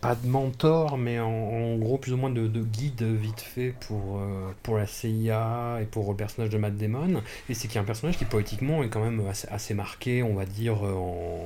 [0.00, 3.74] pas de mentor, mais en, en gros plus ou moins de, de guide vite fait
[3.86, 7.22] pour, euh, pour la CIA et pour le personnage de Matt Damon.
[7.48, 10.22] Et c'est qu'il y a un personnage qui politiquement est quand même assez, assez marqué,
[10.22, 11.40] on va dire, euh, en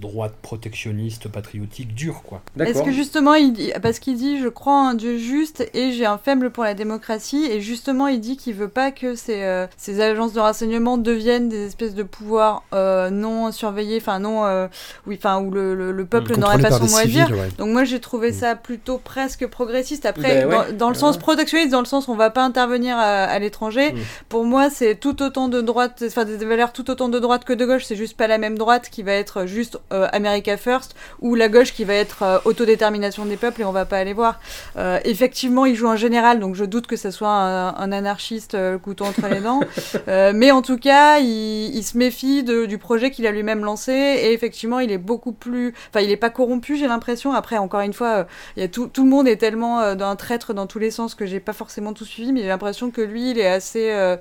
[0.00, 2.42] droite protectionniste, patriotique, dur, quoi.
[2.58, 5.92] Est-ce que justement, il dit, parce qu'il dit je crois en un Dieu juste et
[5.92, 9.42] j'ai un faible pour la démocratie, et justement il dit qu'il veut pas que ces,
[9.42, 14.44] euh, ces agences de renseignement deviennent des espèces de pouvoirs euh, non surveillés, enfin non,
[14.44, 14.66] euh,
[15.06, 17.30] oui, enfin où le, le, le peuple n'aurait pas son mot à dire.
[17.30, 17.48] ouais.
[17.62, 20.04] Donc moi j'ai trouvé ça plutôt presque progressiste.
[20.04, 20.72] Après, Ben ouais.
[20.72, 21.20] dans, dans le sens ouais.
[21.22, 23.92] protectionniste, dans le sens on va pas intervenir à, à l'étranger.
[23.92, 23.98] Mm.
[24.28, 27.52] Pour moi, c'est tout autant de droite, enfin des valeurs tout autant de droite que
[27.52, 27.84] de gauche.
[27.84, 31.48] C'est juste pas la même droite qui va être juste euh, America First ou la
[31.48, 34.40] gauche qui va être euh, autodétermination des peuples et on va pas aller voir.
[34.76, 38.54] Euh, effectivement, il joue un général, donc je doute que ça soit un, un anarchiste
[38.56, 39.60] euh, le couteau entre les dents.
[40.08, 43.64] Euh, mais en tout cas, il, il se méfie de- du projet qu'il a lui-même
[43.64, 47.32] lancé et effectivement, il est beaucoup plus, enfin, il est pas corrompu, j'ai l'impression.
[47.32, 48.24] Après, encore une fois, euh,
[48.56, 50.90] il y a tout, tout le monde est tellement euh, d'un traître dans tous les
[50.90, 53.90] sens que j'ai pas forcément tout suivi, mais j'ai l'impression que lui, il est assez
[53.92, 54.16] euh,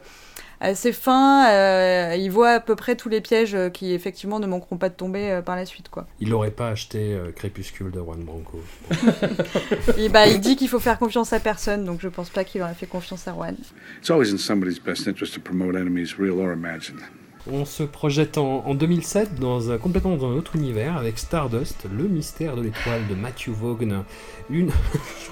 [0.62, 4.46] assez fin, euh, il voit à peu près tous les pièges euh, qui effectivement ne
[4.46, 6.06] manqueront pas de tomber euh, par la suite quoi.
[6.20, 8.60] Il n'aurait pas acheté euh, Crépuscule de Juan Branco.
[9.98, 12.62] Et bah il dit qu'il faut faire confiance à personne, donc je pense pas qu'il
[12.62, 13.56] aurait fait confiance à Juan.
[14.00, 17.02] It's always in somebody's best interest to promote enemies, real or imagined.
[17.50, 21.88] On se projette en, en 2007 dans un, complètement dans un autre univers avec Stardust,
[21.92, 24.04] le mystère de l'étoile de Matthew Vaughn,
[24.50, 24.72] une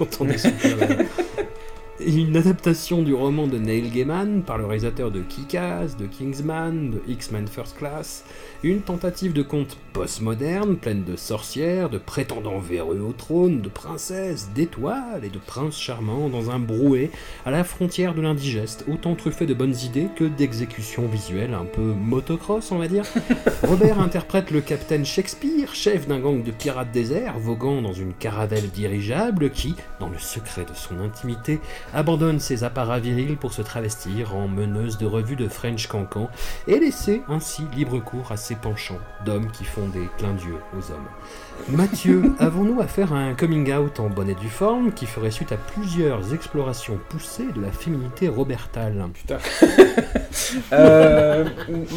[2.04, 7.00] une adaptation du roman de Neil Gaiman par le réalisateur de Kick-Ass, de Kingsman, de
[7.06, 8.24] X-Men First Class,
[8.62, 14.50] une tentative de conte postmoderne pleine de sorcières, de prétendants véreux au trône, de princesses,
[14.54, 17.10] d'étoiles et de princes charmants dans un brouet
[17.46, 21.80] à la frontière de l'indigeste, autant truffé de bonnes idées que d'exécutions visuelles un peu
[21.80, 23.04] motocross, on va dire.
[23.62, 28.68] Robert interprète le capitaine Shakespeare, chef d'un gang de pirates déserts, voguant dans une caravelle
[28.70, 31.60] dirigeable qui, dans le secret de son intimité,
[31.94, 36.28] abandonne ses apparats virils pour se travestir en meneuse de revue de French Cancan
[36.68, 40.90] et laisser ainsi libre cours à ses penchants d'hommes qui font des clins d'yeux aux
[40.92, 41.06] hommes.
[41.68, 45.52] Mathieu, avons-nous affaire à un coming out en bonne et due forme qui ferait suite
[45.52, 49.04] à plusieurs explorations poussées de la féminité robertale?
[49.14, 49.38] Putain.
[50.72, 51.44] Euh,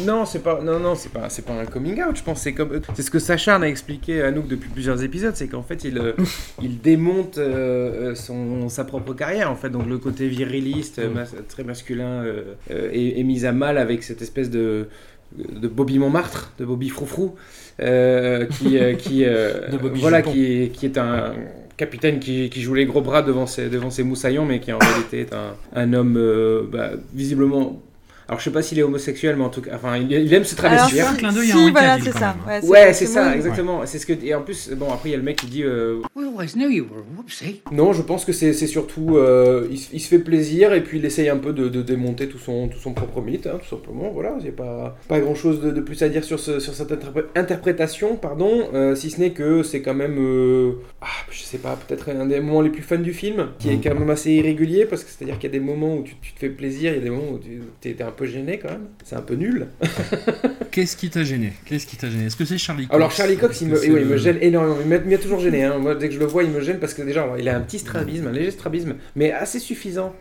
[0.04, 2.16] non, c'est pas, non, non, c'est pas, c'est pas un coming out.
[2.16, 5.34] Je pense c'est comme, c'est ce que Sacha a expliqué à nous depuis plusieurs épisodes,
[5.34, 6.12] c'est qu'en fait il, euh,
[6.62, 9.70] il démonte euh, euh, son, sa propre carrière en fait.
[9.70, 13.78] Donc le côté viriliste, euh, mas- très masculin, euh, euh, est, est mis à mal
[13.78, 14.88] avec cette espèce de
[15.36, 17.34] de Bobby Montmartre, de Bobby Froufrou,
[17.80, 21.34] euh, qui, euh, qui, euh, voilà, qui est, qui est un
[21.76, 24.78] capitaine qui, qui joue les gros bras devant ses, devant ses moussaillons, mais qui en
[24.78, 27.80] réalité est un, un homme bah, visiblement.
[28.28, 30.44] Alors je sais pas s'il est homosexuel, mais en tout cas, enfin, il, il aime
[30.44, 31.04] se travestir.
[31.04, 32.36] Alors, un clin d'œil à si, voilà, c'est ça.
[32.46, 32.62] même.
[32.64, 33.80] Ouais, Ouais, c'est exactement- ça, exactement.
[33.86, 35.62] C'est ce que et en plus, bon après il y a le mec qui dit.
[35.62, 37.60] euh, We always knew you were a whoopsie.
[37.72, 39.16] Non, je pense que c'est c'est surtout.
[39.16, 41.82] euh, il, se- il se fait plaisir et puis il essaye un peu de, de
[41.82, 44.10] démonter tout son, tout son propre mythe, hein, tout simplement.
[44.10, 46.60] Voilà, il n'y a pas, pas grand chose de, de plus à dire sur, ce,
[46.60, 50.16] sur cette interpré- interprétation, pardon, euh, si ce n'est que c'est quand même.
[50.18, 53.70] euh, ah, je sais pas, peut-être un des moments les plus fun du film, qui
[53.70, 56.14] est quand même assez irrégulier parce que c'est-à-dire qu'il y a des moments où tu,
[56.22, 58.58] tu te fais plaisir, il y a des moments où tu es, un peu gêné
[58.58, 58.86] quand même.
[59.04, 59.66] C'est un peu nul.
[60.70, 61.52] Qu'est-ce qui t'a gêné?
[61.66, 62.26] Qu'est-ce qui t'a gêné?
[62.26, 64.38] Est-ce que c'est Charlie Cox Alors Charlie Cox, il me, oui, il le- me gêne
[64.40, 64.76] énormément.
[65.04, 65.64] Il m'a- toujours gêné.
[65.64, 65.78] hein.
[65.78, 67.60] Moi, dès que je le vois, il me gêne parce que déjà, il a un
[67.60, 70.14] petit strabisme, un léger strabisme, mais assez suffisant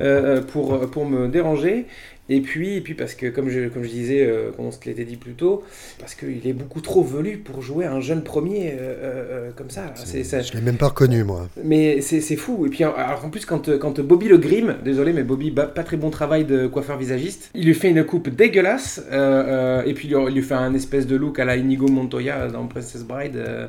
[0.00, 1.86] euh, pour, pour me déranger.
[2.28, 4.78] Et puis, et puis parce que, comme je, comme je disais, euh, comme on se
[4.84, 5.62] l'était dit plus tôt,
[6.00, 9.70] parce qu'il est beaucoup trop velu pour jouer un jeune premier euh, euh, euh, comme
[9.70, 9.92] ça.
[9.94, 11.48] C'est, ça- Je l'ai même pas reconnu, moi.
[11.62, 12.66] mais c'est c'est fou.
[12.66, 15.96] Et puis, alors, en plus, quand, quand Bobby le grime, désolé, mais Bobby, pas très
[15.96, 20.08] bon travail de coiffeur visagiste, il lui fait une coupe dégueulasse, euh, euh, et puis
[20.08, 23.36] il lui, fait un espèce de look à la Inigo Montoya dans Princess Bride.
[23.36, 23.68] euh.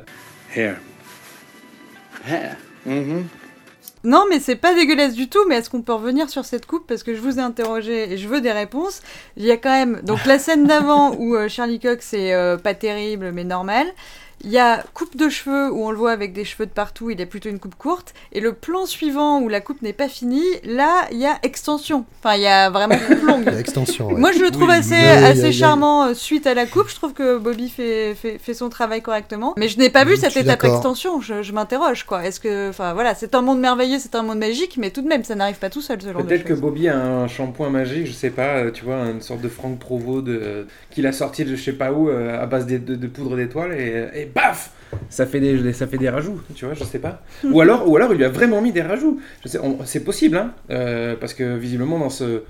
[0.56, 0.76] Hair.
[2.26, 2.56] Hair.
[2.88, 3.22] Mm-hmm.
[4.08, 5.44] Non, mais c'est pas dégueulasse du tout.
[5.48, 6.86] Mais est-ce qu'on peut revenir sur cette coupe?
[6.86, 9.02] Parce que je vous ai interrogé et je veux des réponses.
[9.36, 12.56] Il y a quand même donc la scène d'avant où euh, Charlie Cox est euh,
[12.56, 13.86] pas terrible mais normal.
[14.44, 17.10] Il y a coupe de cheveux où on le voit avec des cheveux de partout,
[17.10, 18.14] il a plutôt une coupe courte.
[18.32, 22.04] Et le plan suivant où la coupe n'est pas finie, là, il y a extension.
[22.22, 23.48] Enfin, il y a vraiment coupe longue.
[23.58, 24.08] Extension.
[24.08, 24.20] ouais.
[24.20, 26.88] Moi, je le trouve Oui, assez, assez charmant euh, suite à la coupe.
[26.88, 29.54] Je trouve que Bobby fait, fait, fait son travail correctement.
[29.56, 31.20] Mais je n'ai pas vu cette étape extension.
[31.20, 32.24] Je, je m'interroge, quoi.
[32.24, 35.08] Est-ce que, enfin, voilà, c'est un monde merveilleux, c'est un monde magique, mais tout de
[35.08, 36.54] même, ça n'arrive pas tout seul, ce genre Peut-être que.
[36.54, 39.78] Bobby a un shampoing magique, je sais pas, euh, tu vois, une sorte de Franck
[39.78, 42.94] Provo de, qu'il a sorti de je sais pas où euh, à base de, de-
[42.96, 44.72] de poudre d'étoiles et, et baf
[45.10, 47.22] ça fait des, ça fait des rajouts, tu vois, je sais pas.
[47.44, 49.20] ou alors, ou alors il lui a vraiment mis des rajouts.
[49.44, 52.42] Je sais, on- c'est possible, hein, euh, parce que visiblement dans ce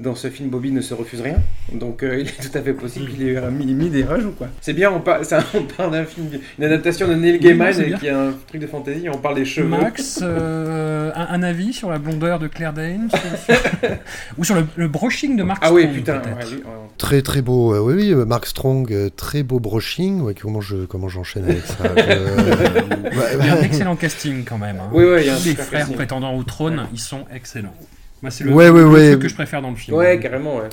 [0.00, 1.36] dans ce film, Bobby ne se refuse rien,
[1.72, 4.46] donc euh, il est tout à fait possible qu'il ait mis, mis des rajouts, quoi.
[4.60, 7.72] C'est bien, on, par- ça, on parle d'un film, une adaptation de Neil Oui, Gaiman
[7.76, 7.98] bien.
[7.98, 9.66] qui est un truc de fantasy, et on parle des cheveux.
[9.66, 13.56] Max, euh, un, un avis sur la blondeur de Claire Danes sur-
[14.38, 16.62] Ou sur le, le brushing de Mark Ah oui, Strong, putain, ouais, lui, ouais.
[16.96, 20.20] Très très beau, euh, oui oui, Mark Strong, très beau brushing.
[20.20, 24.44] Ouais, comment je comment j'enchaîne avec ça euh, ouais, Il y a un excellent casting
[24.44, 24.76] quand même.
[24.80, 24.88] hein.
[24.92, 25.96] Oui, oui, il y a un Tous les frères casting.
[25.96, 27.74] prétendants au trône, ils sont excellents.
[28.22, 29.08] Moi, c'est le, Ouais, ouais, le ouais.
[29.10, 29.96] truc que je préfère dans le film.
[29.96, 30.68] Ouais, carrément, ouais.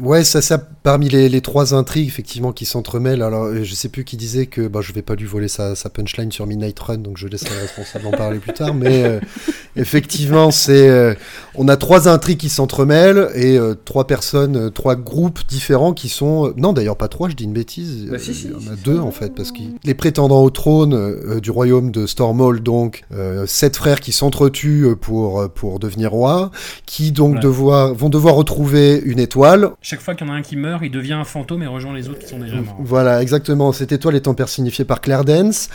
[0.00, 3.88] Ouais, ça, ça, parmi les, les trois intrigues effectivement qui s'entremêlent, alors euh, je sais
[3.88, 6.78] plus qui disait que bah, je vais pas lui voler sa, sa punchline sur Midnight
[6.78, 9.20] Run, donc je laisserai le responsable en parler plus tard, mais euh,
[9.76, 11.14] effectivement, c'est euh,
[11.54, 16.08] on a trois intrigues qui s'entremêlent et euh, trois personnes, euh, trois groupes différents qui
[16.08, 16.46] sont.
[16.48, 18.06] euh, non, d'ailleurs, pas trois, je dis une bêtise.
[18.10, 18.82] Bah, si, si, il y en a si.
[18.82, 23.46] deux en fait, parce que les prétendants au trône du royaume de Stormhold, donc euh,
[23.46, 26.50] sept frères qui s'entretuent pour, pour devenir roi,
[26.86, 27.40] qui donc Ouais.
[27.40, 29.70] devoir, vont devoir retrouver une étoile.
[29.88, 31.94] Chaque fois qu'il y en a un qui meurt, il devient un fantôme et rejoint
[31.94, 32.76] les autres qui sont déjà morts.
[32.78, 33.72] Voilà, exactement.
[33.72, 35.70] Cette étoile étant personnifiée par Claire Dance.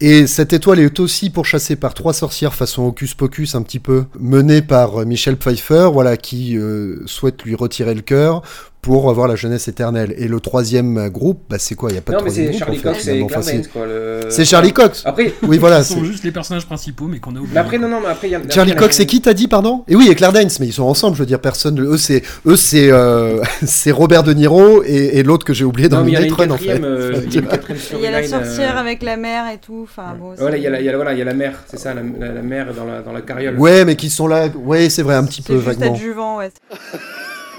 [0.00, 4.04] Et cette étoile est aussi pourchassée par trois sorcières façon Hocus Pocus un petit peu,
[4.20, 8.42] menées par euh, Michel Pfeiffer, voilà, qui euh, souhaite lui retirer le cœur
[8.80, 10.14] pour avoir la jeunesse éternelle.
[10.18, 11.90] Et le troisième groupe, bah, c'est quoi?
[11.90, 12.88] Il y a pas Non, de mais troisième c'est groupe, Charlie en fait,
[13.34, 13.86] Cox et c'est- quoi.
[13.86, 15.02] le- C'est Charlie Cox.
[15.04, 15.80] Après, Oui, voilà.
[15.80, 17.54] Ils sont juste les personnages principaux, mais qu'on a oublié.
[17.54, 18.40] mais après, non, non, mais après, y a.
[18.48, 19.82] Charlie après, Cox, c'est qui t'as dit, pardon?
[19.88, 21.80] Et oui, et Claire Danes, mais ils sont ensemble, je veux dire, personne.
[21.80, 25.88] Eux, c'est eux, c'est euh, c'est Robert De Niro et, et l'autre que j'ai oublié
[25.88, 26.80] dans Non, Midnight Run, en fait.
[26.80, 29.87] euh, il y a la sorcière euh, avec la mère et tout.
[29.90, 31.24] Enfin, bon, Voilà, il y a la, il y a la- voilà, il y a
[31.24, 33.58] la mère, c'est ça, la, la, la mère dans la, dans la carriole.
[33.58, 34.48] Ouais, mais qui sont là.
[34.48, 35.94] Ouais, c'est vrai, un petit c'est peu juste vaguement.
[35.94, 36.50] adjuvant, ouais.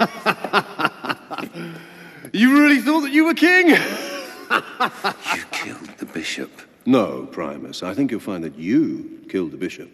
[2.32, 3.70] You really thought that you were king?
[4.50, 6.50] You killed the bishop.
[6.86, 7.82] No, Primus.
[7.82, 9.88] I think you'll find that you killed the bishop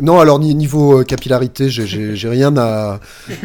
[0.00, 2.98] Non, alors ni- niveau euh, capillarité, j'ai- rien à,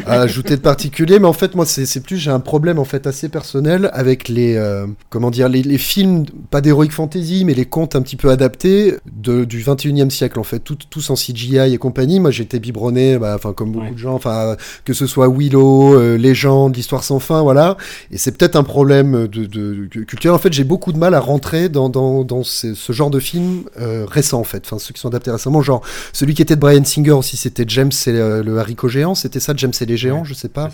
[0.06, 3.06] à ajouter de particulier, mais en fait, moi, c'est plus j'ai un problème en fait
[3.08, 7.66] assez personnel avec les euh, comment dire les, les films, pas d'heroic fantasy, mais les
[7.66, 11.74] contes un petit peu adaptés de, du 21e siècle en fait, tout, tous en CGI
[11.74, 12.20] et compagnie.
[12.22, 13.92] Moi, j'étais biberonné, bah, enfin comme beaucoup Ouais.
[13.92, 17.76] de gens, enfin que ce soit Willow, euh, Légende, l'histoire sans fin, voilà.
[18.12, 20.34] Et c'est peut-être un problème de, de, de culture.
[20.34, 23.20] En fait, j'ai beaucoup de mal à rentrer dans, dans, dans ce, ce genre de
[23.20, 24.64] films euh, récents, en fait.
[24.66, 25.82] Enfin, ceux qui sont adaptés récemment, genre
[26.14, 29.16] celui qui était de Brian Singer aussi, c'était James et le, le haricot géant.
[29.16, 30.70] C'était ça, James et les géants, Ouais, je sais pas.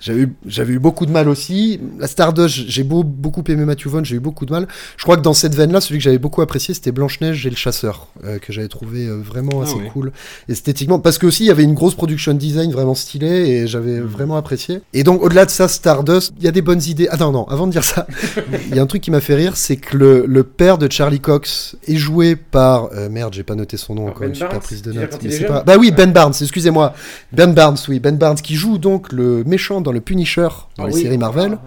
[0.00, 1.80] J'avais eu, eu beaucoup de mal aussi.
[1.98, 4.66] La Stardust, j'ai beau, beaucoup aimé Matthew Vaughn, j'ai eu beaucoup de mal.
[4.96, 7.56] Je crois que dans cette veine-là, celui que j'avais beaucoup apprécié, c'était Blanche-Neige et le
[7.56, 10.12] chasseur, euh, que j'avais trouvé euh, vraiment Ah assez cool
[10.48, 10.98] esthétiquement.
[10.98, 14.04] Parce que aussi, il y avait une grosse production design vraiment stylée et j'avais Mm.
[14.06, 14.80] vraiment apprécié.
[14.92, 17.08] Et donc, au-delà de ça, Stardust, il y a des bonnes idées.
[17.08, 18.06] Attends, non, avant de dire ça,
[18.70, 20.90] il y a un truc qui m'a fait rire, c'est que le, le père de
[20.90, 22.88] Charlie Cox est joué par.
[22.92, 24.92] euh, merde, j'ai pas noté son nom Ah, encore, Ben une super Barnes, prise de
[24.92, 25.18] notes.
[25.22, 25.62] mais c'est pas...
[25.62, 25.90] Bah oui.
[25.90, 26.94] Ben Barnes, excusez-moi.
[27.32, 30.88] Ben Barnes, oui, Ben Barnes qui joue donc le méchant dans le Punisher dans Ah
[30.88, 31.02] les oui.
[31.02, 31.58] séries Marvel.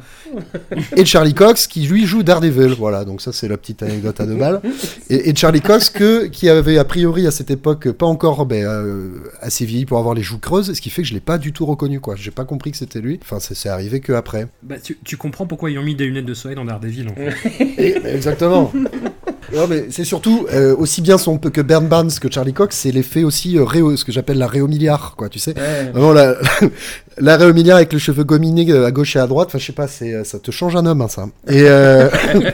[0.96, 2.76] et Charlie Cox qui lui joue Daredevil.
[2.78, 4.62] Voilà, donc ça c'est la petite anecdote à deux balles.
[5.10, 8.66] Et, et Charlie Cox que, qui avait a priori à cette époque pas encore ben,
[8.66, 9.10] euh,
[9.42, 11.54] assez vieilli pour avoir les joues creuses, ce qui fait que je l'ai pas du
[11.54, 12.16] tout reconnu quoi.
[12.18, 13.20] J'ai pas compris que c'était lui.
[13.22, 14.48] Enfin, c'est c'est arrivé que après.
[14.64, 17.08] Bah, tu, tu comprends pourquoi ils ont mis des lunettes de soleil dans Daredevil.
[17.10, 17.62] En fait.
[17.78, 18.72] Et- mais exactement.
[19.54, 22.92] Non, mais c'est surtout euh, aussi bien son que Bern Barnes que Charlie Cox, c'est
[22.92, 25.54] l'effet aussi euh, réo, ce que j'appelle la réo milliard, quoi, tu sais.
[25.58, 25.92] Ouais.
[25.92, 26.36] Vraiment la,
[27.20, 29.66] la réo milliard avec le cheveu gominé euh, à gauche et à droite, enfin je
[29.66, 31.28] sais pas, c'est ça te change un homme hein, ça.
[31.48, 32.10] Et euh,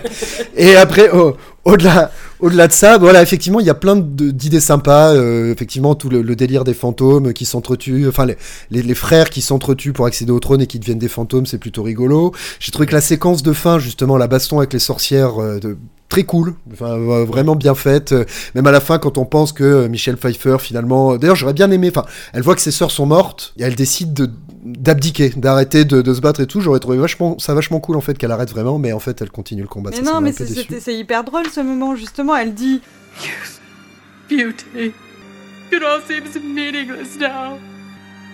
[0.56, 5.14] et après oh, au-delà au-delà de ça, voilà, effectivement, il y a plein d'idées sympas,
[5.14, 8.36] euh, effectivement tout le, le délire des fantômes qui s'entretuent, enfin les,
[8.70, 11.58] les, les frères qui s'entretuent pour accéder au trône et qui deviennent des fantômes, c'est
[11.58, 12.34] plutôt rigolo.
[12.60, 15.78] J'ai trouvé que la séquence de fin, justement, la baston avec les sorcières, euh, de,
[16.14, 18.12] très cool, enfin euh, vraiment bien faite.
[18.12, 18.24] Euh,
[18.54, 21.72] Même à la fin, quand on pense que euh, Michel Pfeiffer, finalement, d'ailleurs, j'aurais bien
[21.72, 21.90] aimé.
[21.90, 24.30] Enfin, elle voit que ses sœurs sont mortes et elle décide de
[24.64, 26.62] d'abdiquer, d'arrêter de, de se battre et tout.
[26.62, 29.32] J'aurais trouvé vachement ça vachement cool en fait qu'elle arrête vraiment, mais en fait, elle
[29.32, 29.90] continue le combat.
[29.90, 30.34] Mais Ça, non, m'a mais
[30.80, 32.36] c'est hyper drôle ce moment, justement.
[32.36, 32.80] Elle dit
[34.30, 34.94] Beauty.
[35.72, 37.58] It all seems meaningless now.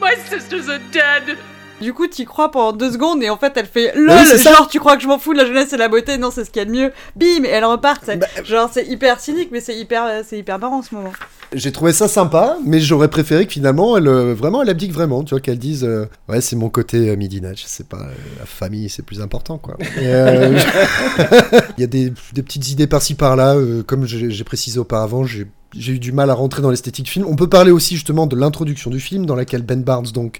[0.01, 1.37] My sisters are dead.
[1.81, 4.53] Du coup, t'y crois pendant deux secondes et en fait, elle fait oui, LOL, ça.
[4.53, 6.17] genre, tu crois que je m'en fous de la jeunesse et la beauté?
[6.17, 6.91] Non, c'est ce qu'il y a de mieux.
[7.15, 8.05] Bim, et elle repart.
[8.05, 11.11] Bah, genre, c'est hyper cynique, mais c'est hyper, euh, c'est hyper marrant en ce moment.
[11.53, 15.23] J'ai trouvé ça sympa, mais j'aurais préféré que finalement, elle, euh, vraiment, elle abdique vraiment,
[15.23, 18.45] tu vois, qu'elle dise, euh, ouais, c'est mon côté euh, midinage, c'est pas euh, la
[18.45, 19.75] famille, c'est plus important, quoi.
[19.97, 20.59] Euh,
[21.77, 25.47] Il y a des, des petites idées par-ci par-là, euh, comme j'ai précisé auparavant, j'ai
[25.75, 27.25] j'ai eu du mal à rentrer dans l'esthétique film.
[27.27, 30.39] On peut parler aussi justement de l'introduction du film, dans laquelle Ben Barnes, donc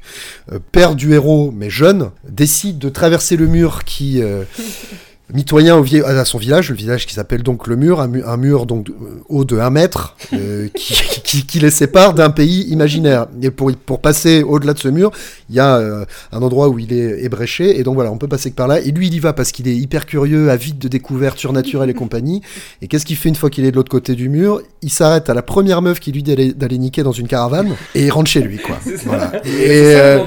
[0.52, 4.44] euh, père du héros mais jeune, décide de traverser le mur qui euh,
[5.34, 8.24] mitoyen au vie- à son village, le village qui s'appelle donc le mur, un, mu-
[8.26, 8.94] un mur donc euh,
[9.30, 13.28] haut de 1 mètre euh, qui, qui, qui les sépare d'un pays imaginaire.
[13.42, 15.12] Et pour, pour passer au-delà de ce mur,
[15.50, 18.28] il y a euh, un endroit où il est ébréché, et donc voilà, on peut
[18.28, 18.80] passer que par là.
[18.80, 21.94] Et lui, il y va parce qu'il est hyper curieux, avide de découvertes surnaturelles et
[21.94, 22.42] compagnie.
[22.82, 24.62] Et qu'est-ce qu'il fait une fois qu'il est de l'autre côté du mur?
[24.82, 28.06] Il s'arrête à la première meuf qui lui dit d'aller niquer dans une caravane, et
[28.06, 28.78] il rentre chez lui, quoi.
[29.06, 29.32] Voilà.
[29.46, 30.20] Et, euh.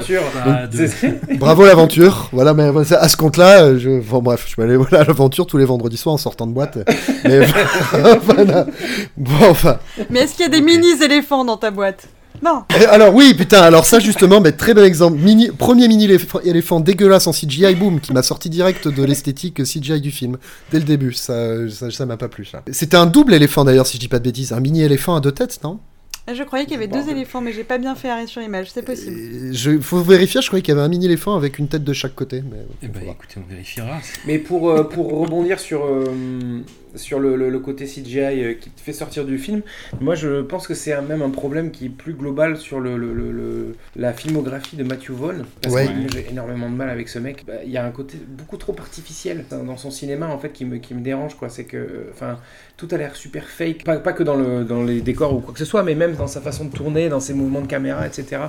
[0.44, 2.28] Bah, donc, Bravo l'aventure.
[2.32, 5.46] Voilà, mais à ce compte-là, euh, je, enfin, bref, je peux aller voilà, à l'aventure
[5.46, 6.78] tous les vendredis soirs en sortant de boîte.
[7.24, 7.40] Mais
[8.22, 8.66] voilà.
[9.16, 9.78] Bon, enfin.
[10.10, 12.08] Mais est-ce qu'il y a des mini-éléphants dans ta boîte?
[12.42, 12.64] Non.
[12.76, 15.16] Et alors oui, putain, alors ça justement, mais très bon exemple.
[15.16, 16.08] Mini, premier mini
[16.44, 20.38] éléphant, dégueulasse en CGI, boom, qui m'a sorti direct de l'esthétique CGI du film
[20.72, 21.12] dès le début.
[21.12, 22.44] Ça, ça, m'a pas plu.
[22.44, 22.62] ça.
[22.72, 25.20] C'était un double éléphant d'ailleurs, si je dis pas de bêtises, un mini éléphant à
[25.20, 25.78] deux têtes, non?
[26.32, 28.70] Je croyais qu'il y avait deux éléphants, mais j'ai pas bien fait arrêt sur image,
[28.70, 29.52] c'est possible.
[29.52, 30.40] Je faut vérifier.
[30.40, 32.42] Je croyais qu'il y avait un mini éléphant avec une tête de chaque côté.
[32.48, 33.98] Mais Eh ben, écoutez, on vérifiera.
[34.26, 36.04] Mais pour, euh, pour rebondir sur, euh,
[36.94, 39.62] sur le, le- le côté CGI euh, qui te fait sortir du film,
[40.00, 43.76] moi je pense que c'est même un problème qui est plus global sur le, le-
[43.96, 45.44] la filmographie de Matthew Vaughn.
[45.60, 45.86] Parce Ouais.
[45.86, 47.44] que j'ai énormément de mal avec ce mec.
[47.46, 50.64] Bah, Il y a un côté beaucoup trop artificiel dans son cinéma en fait qui
[50.64, 51.34] me, qui me dérange.
[51.36, 51.48] quoi.
[51.48, 52.38] C'est que enfin,
[52.76, 53.84] tout a l'air super fake.
[53.84, 56.14] Pas, pas que dans, le, dans les décors ou quoi que ce soit, mais même
[56.14, 58.42] dans sa façon de tourner, dans ses mouvements de caméra, etc.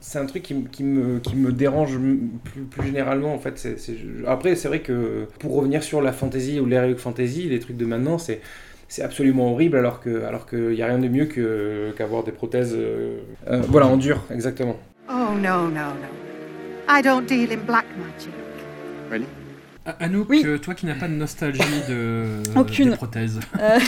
[0.00, 1.98] C'est un truc qui, me- qui, me, qui me dérange
[2.44, 3.66] plus, plus généralement en fait.
[4.26, 7.81] Après, c'est vrai que pour revenir sur la fantasy ou l'heroic fantasy, les trucs de
[7.84, 8.40] maintenant, c'est
[8.88, 12.32] c'est absolument horrible alors que alors qu'il n'y a rien de mieux que qu'avoir des
[12.32, 14.76] prothèses euh, euh, voilà en dur exactement
[15.08, 16.08] Oh, no, no, no.
[16.88, 18.32] I don't deal in black magic.
[19.10, 19.16] Ah,
[19.98, 22.24] Anouk, euh, toi qui n'as pas de nostalgie de
[22.56, 22.90] Aucune.
[22.90, 23.40] des prothèses.
[23.60, 23.78] Euh,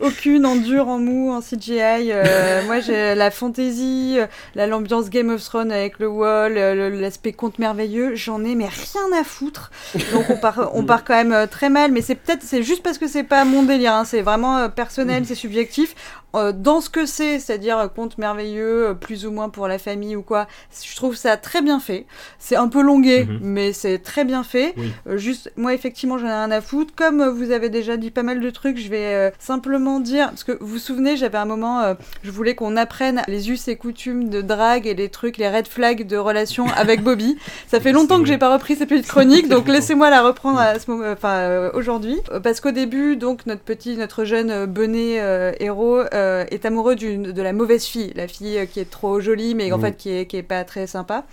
[0.00, 2.10] aucune en dur, en mou, en CGI.
[2.12, 4.16] euh, moi, j'ai la fantasy,
[4.54, 8.14] la- l'ambiance Game of Thrones avec le wall, l'aspect conte merveilleux.
[8.14, 9.70] J'en ai mais rien à foutre.
[10.12, 11.92] Donc on part, on part quand même très mal.
[11.92, 13.92] Mais c'est peut-être, c'est juste parce que c'est pas mon délire.
[13.94, 15.94] hein, c'est vraiment personnel, c'est subjectif.
[16.36, 20.14] Euh, dans ce que c'est, c'est-à-dire conte merveilleux, euh, plus ou moins pour la famille
[20.14, 20.46] ou quoi,
[20.86, 22.04] je trouve ça très bien fait.
[22.38, 23.38] C'est un peu longué, Mhm.
[23.42, 24.74] mais c'est très bien fait.
[24.76, 24.92] Oui.
[25.08, 26.92] Euh, juste, moi, effectivement, j'en ai rien à foutre.
[26.94, 30.44] Comme vous avez déjà dit pas mal de trucs, je vais euh, simplement dire, parce
[30.44, 33.76] que vous vous souvenez, j'avais un moment, euh, je voulais qu'on apprenne les us et
[33.76, 37.38] coutumes de drague et les trucs, les red flags de relation avec Bobby.
[37.68, 40.78] Ça fait longtemps que j'ai pas repris cette petite chronique, donc laissez-moi la reprendre à
[40.78, 45.52] ce moment, enfin euh, aujourd'hui, parce qu'au début, donc notre petit, notre jeune benet euh,
[45.58, 49.20] héros euh, est amoureux d'une de la mauvaise fille, la fille euh, qui est trop
[49.20, 51.24] jolie, mais en fait qui est qui est pas très sympa.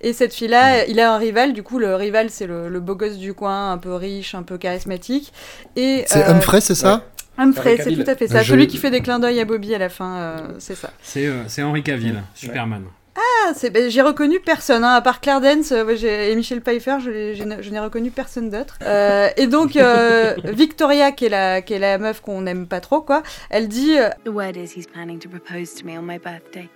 [0.00, 1.52] Et cette fille-là, il a un rival.
[1.52, 4.42] Du coup, le rival, c'est le, le beau gosse du coin, un peu riche, un
[4.42, 5.32] peu charismatique.
[5.76, 7.04] Et C'est euh, Humphrey, c'est ça?
[7.36, 8.42] Humphrey, c'est tout à fait Ah, ça.
[8.42, 10.90] je- Celui qui fait des clins d'œil à Bobby à la fin, euh, c'est ça.
[11.02, 12.84] C'est euh, c'est Henry Cavill, Superman.
[13.16, 16.96] Ah, c'est, ben, j'ai reconnu personne, hein, à part Claire Dance euh, et Michel Pfeiffer,
[17.00, 17.10] je,
[17.44, 18.76] n'ai- je n'ai reconnu personne d'autre.
[18.82, 22.80] Euh, et donc, euh, Victoria, qui est, la, qui est la meuf qu'on n'aime pas
[22.80, 26.18] trop, quoi, elle dit The word is he's planning to propose to me on my
[26.18, 26.68] birthday.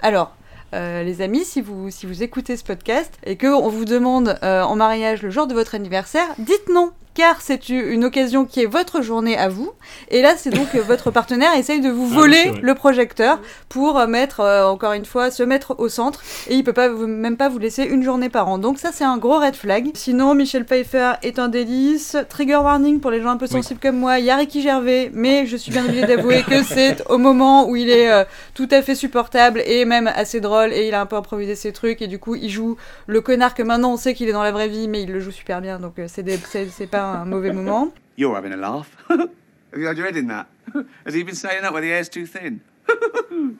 [0.00, 0.36] Alors,
[0.74, 4.62] euh, les amis, si vous, si vous écoutez ce podcast et qu'on vous demande euh,
[4.62, 8.66] en mariage le jour de votre anniversaire, dites non car c'est une occasion qui est
[8.66, 9.72] votre journée à vous.
[10.08, 13.98] Et là, c'est donc euh, votre partenaire essaye de vous Ah voler le projecteur pour
[13.98, 16.22] euh, mettre, euh, encore une fois, se mettre au centre.
[16.48, 18.56] Et il peut pas vous- même pas vous laisser une journée par an.
[18.56, 19.90] Donc ça, c'est un gros red flag.
[19.92, 22.16] Sinon, Michel Pfeiffer est un délice.
[22.30, 23.52] Trigger warning pour les gens un peu Oui.
[23.52, 24.18] sensibles comme moi.
[24.18, 27.68] Il y a Ricky Gervais, mais je suis bien obligée d'avouer que c'est au moment
[27.68, 31.02] où il est euh, tout à fait supportable et même assez drôle et il a
[31.02, 33.96] un peu improvisé ses trucs et du coup il joue le connard que maintenant on
[33.98, 36.06] sait qu'il est dans la vraie vie mais il le joue super bien donc euh,
[36.08, 37.94] c'est pas un mauvais moment.
[38.16, 38.96] You're having a laugh.
[39.08, 39.30] Have
[39.76, 40.48] you had your head in that?
[41.04, 42.60] Has he been saying that where the air's too thin?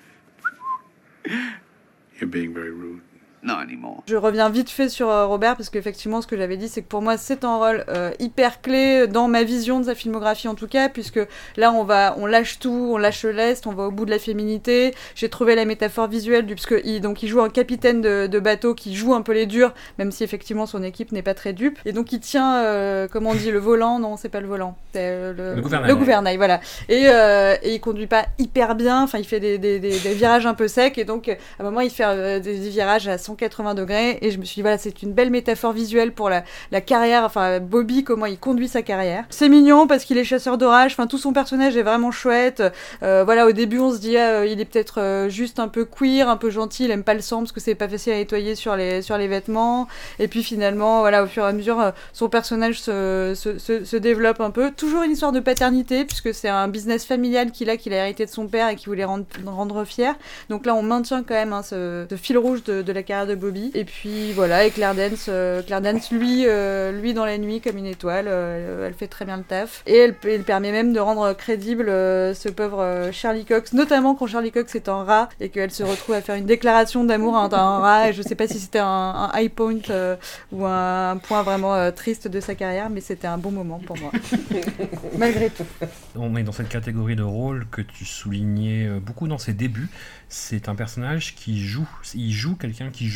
[2.18, 3.02] You're being very rude.
[3.48, 4.02] Anymore.
[4.06, 6.88] Je reviens vite fait sur euh, Robert parce qu'effectivement ce que j'avais dit c'est que
[6.88, 10.54] pour moi c'est un rôle euh, hyper clé dans ma vision de sa filmographie en
[10.54, 11.20] tout cas puisque
[11.56, 14.18] là on va on lâche tout on lâche l'est on va au bout de la
[14.18, 14.94] féminité.
[15.14, 18.26] J'ai trouvé la métaphore visuelle du parce que il, donc il joue un capitaine de,
[18.26, 21.34] de bateau qui joue un peu les durs même si effectivement son équipe n'est pas
[21.34, 21.78] très dupe.
[21.86, 23.98] Et donc il tient euh, comment on dit le volant.
[23.98, 24.76] Non c'est pas le volant.
[24.92, 25.90] C'est euh, le, Le gouvernail.
[25.90, 26.60] le gouvernail voilà.
[26.88, 29.02] Et, euh, et il conduit pas hyper bien.
[29.02, 30.98] Enfin il fait des, des, des, des virages un peu secs.
[30.98, 34.30] Et donc à un moment il fait euh, des, des virages à 180 degrés et
[34.30, 36.42] je me suis dit voilà c'est une belle métaphore visuelle pour la,
[36.80, 39.24] carrière enfin Bobby comment il conduit sa carrière.
[39.30, 42.62] C'est mignon parce qu'il est chasseur d'orage enfin tout son personnage est vraiment chouette.
[43.02, 45.68] Euh, voilà au début on se dit ah, euh, il est peut-être euh, juste un
[45.68, 48.14] peu queer un peu gentil il aime pas le sang parce que c'est pas facile
[48.14, 49.86] à nettoyer sur les sur les vêtements.
[50.18, 54.50] Et puis finalement voilà au fur et à mesure son personnage se, se, développe un
[54.50, 54.70] peu.
[54.70, 58.24] Toujours une histoire de paternité puisque c'est un business familial qu'il a qu'il a hérité
[58.24, 60.14] de son père et qu'il voulait rendre, rendre fier.
[60.48, 63.19] Donc là on maintient quand même hein, ce, ce fil rouge de, de la carrière
[63.20, 63.70] carrière de Bobby.
[63.74, 67.60] Et puis voilà, et Claire Dance, euh, Claire Dance lui, euh, lui dans la nuit
[67.60, 69.82] comme une étoile, euh, elle fait très bien le taf.
[69.86, 74.14] Et elle, elle permet même de rendre crédible euh, ce pauvre euh, Charlie Cox, notamment
[74.14, 77.36] quand Charlie Cox est en rat et qu'elle se retrouve à faire une déclaration d'amour
[77.36, 78.08] à un, à un rat.
[78.10, 80.16] Et je sais pas si c'était un, un high point euh,
[80.52, 83.98] ou un, point vraiment euh, triste de sa carrière, mais c'était un bon moment pour
[83.98, 84.12] moi.
[85.18, 85.64] Malgré tout.
[86.16, 89.88] On est dans cette catégorie de rôle que tu soulignais beaucoup dans ses débuts.
[90.28, 91.88] C'est un personnage qui joue.
[92.14, 93.09] Il joue quelqu'un qui joue.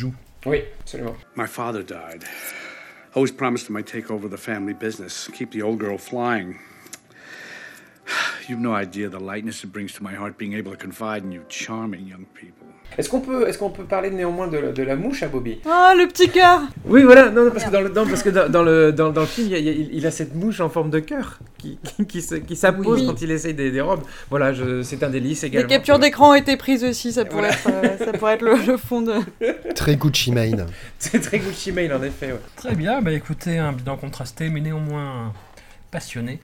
[0.45, 1.16] Oui, absolument.
[1.34, 2.24] My father died.
[2.24, 6.59] I always promised him I'd take over the family business, keep the old girl flying.
[8.49, 11.32] You've no idea the lightness it brings to my heart being able to confide in
[11.32, 12.64] you charming young people.
[12.97, 15.59] Est-ce qu'on peut, est-ce qu'on peut parler néanmoins de, la- de la mouche à Bobby
[15.66, 18.30] Oh, le petit cœur Oui, voilà, non, non, parce que dans le, non, parce que
[18.30, 20.34] dans, dans le, dans, dans le film, il, a- il y a- il a cette
[20.34, 23.07] mouche en forme de cœur qui, qui, qui se- qui s'appose Oui.
[23.07, 24.03] quand il essaye des, des robes.
[24.30, 25.68] Voilà, je- c'est un délice Les également.
[25.68, 27.88] captures d'écran ont été prises aussi, ça pourrait, Voilà.
[27.88, 29.14] être, euh, ça pourrait être le, le fond de.
[29.74, 30.66] Très Gucci Mane.
[30.99, 32.32] C'est très Gucci Mane en effet.
[32.32, 32.40] Ouais.
[32.57, 35.32] Très bien, bah écoutez, un bilan contrasté, mais néanmoins
[35.90, 36.40] passionné.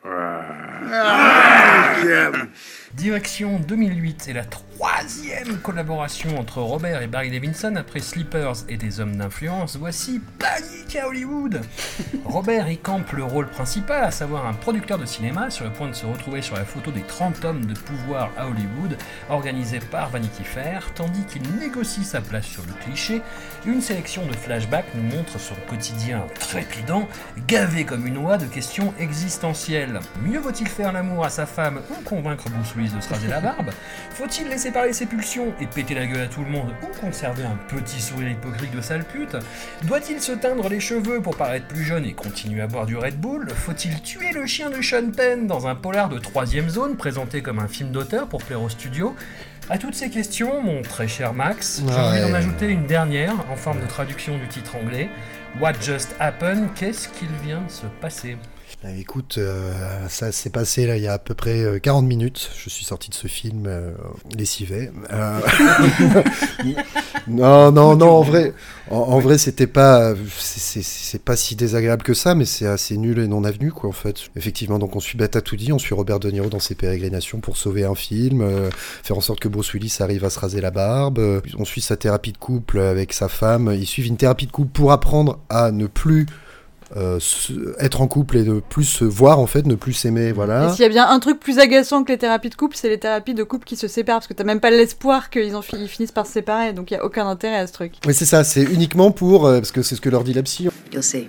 [2.95, 8.99] Direction 2008 et la troisième collaboration entre Robert et Barry Levinson après Sleepers et des
[8.99, 9.77] hommes d'influence.
[9.77, 11.61] Voici Panique à Hollywood.
[12.25, 15.87] Robert y campe le rôle principal, à savoir un producteur de cinéma sur le point
[15.87, 18.97] de se retrouver sur la photo des 30 hommes de pouvoir à Hollywood,
[19.29, 23.23] organisé par Vanity Fair, tandis qu'il négocie sa place sur le cliché.
[23.67, 27.09] Une sélection de flashbacks nous montre son quotidien trépidant,
[27.47, 30.01] gavé comme une oie de questions existentielles.
[30.25, 33.71] Mieux vaut-il faire l'amour à sa femme ou convaincre Bruce De se raser la barbe.
[34.11, 37.45] Faut-il laisser parler ses pulsions et péter la gueule à tout le monde ou conserver
[37.45, 39.37] un petit sourire hypocrite de sale pute?
[39.85, 43.21] Doit-il se teindre les cheveux pour paraître plus jeune et continuer à boire du Red
[43.21, 43.51] Bull?
[43.51, 47.59] Faut-il tuer le chien de Sean Penn dans un polar de troisième zone présenté comme
[47.59, 49.15] un film d'auteur pour plaire au studio?
[49.69, 53.57] À toutes ces questions, mon très cher Max, j'ai envie d'en ajouter une dernière en
[53.57, 55.11] forme de traduction du titre anglais.
[55.61, 56.71] What just happened?
[56.75, 58.37] Qu'est-ce qu'il vient de se passer?
[58.83, 59.75] Ah, écoute, euh,
[60.09, 62.51] ça s'est passé là il y a à peu près euh, 40 minutes.
[62.65, 63.93] Je suis sorti de ce film euh,
[64.35, 64.91] lessivé.
[65.13, 65.39] Euh,
[67.29, 68.55] non, non, non, en vrai,
[68.91, 73.19] en, en vrai, c'était pas, c'est- pas si désagréable que ça, mais c'est assez nul
[73.19, 74.15] et non avenu quoi en fait.
[74.35, 75.19] Effectivement, donc on suit
[75.59, 78.71] dit, on suit Robert De Niro dans ses pérégrinations pour sauver un film, euh,
[79.03, 81.19] faire en sorte que Bruce Willis arrive à se raser la barbe.
[81.19, 83.71] euh, on suit sa thérapie de couple avec sa femme.
[83.79, 86.25] Ils suivent une thérapie de couple pour apprendre à ne plus
[86.97, 90.27] euh, se- être en couple et ne plus se voir en fait, ne plus s'aimer,
[90.29, 90.73] Et voilà.
[90.73, 92.99] s'il y a bien un truc plus agaçant que les thérapies de couple, c'est les
[92.99, 95.77] thérapies de couple qui se séparent, parce que t'as même pas l'espoir qu'ils en fi-
[95.81, 97.93] ils finissent par se séparer, donc il y a aucun intérêt à ce truc.
[98.07, 100.43] Oui, c'est ça, c'est uniquement pour, euh, parce que c'est ce que leur dit la
[100.43, 100.69] psy.
[100.93, 101.29] You'll see.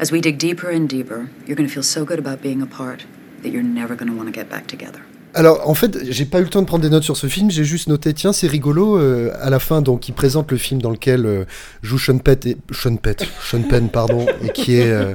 [0.00, 3.06] As we dig deeper and deeper, you're going to feel so good about being apart
[3.42, 5.00] that you're never going to want to get back together.
[5.34, 7.50] Alors, en fait, j'ai pas eu le temps de prendre des notes sur ce film,
[7.50, 10.80] j'ai juste noté, tiens, c'est rigolo, euh, à la fin, donc, il présente le film
[10.80, 11.44] dans lequel euh,
[11.82, 15.14] joue Sean Penn, et, Sean Penn, Sean Penn, pardon, et qui est, euh,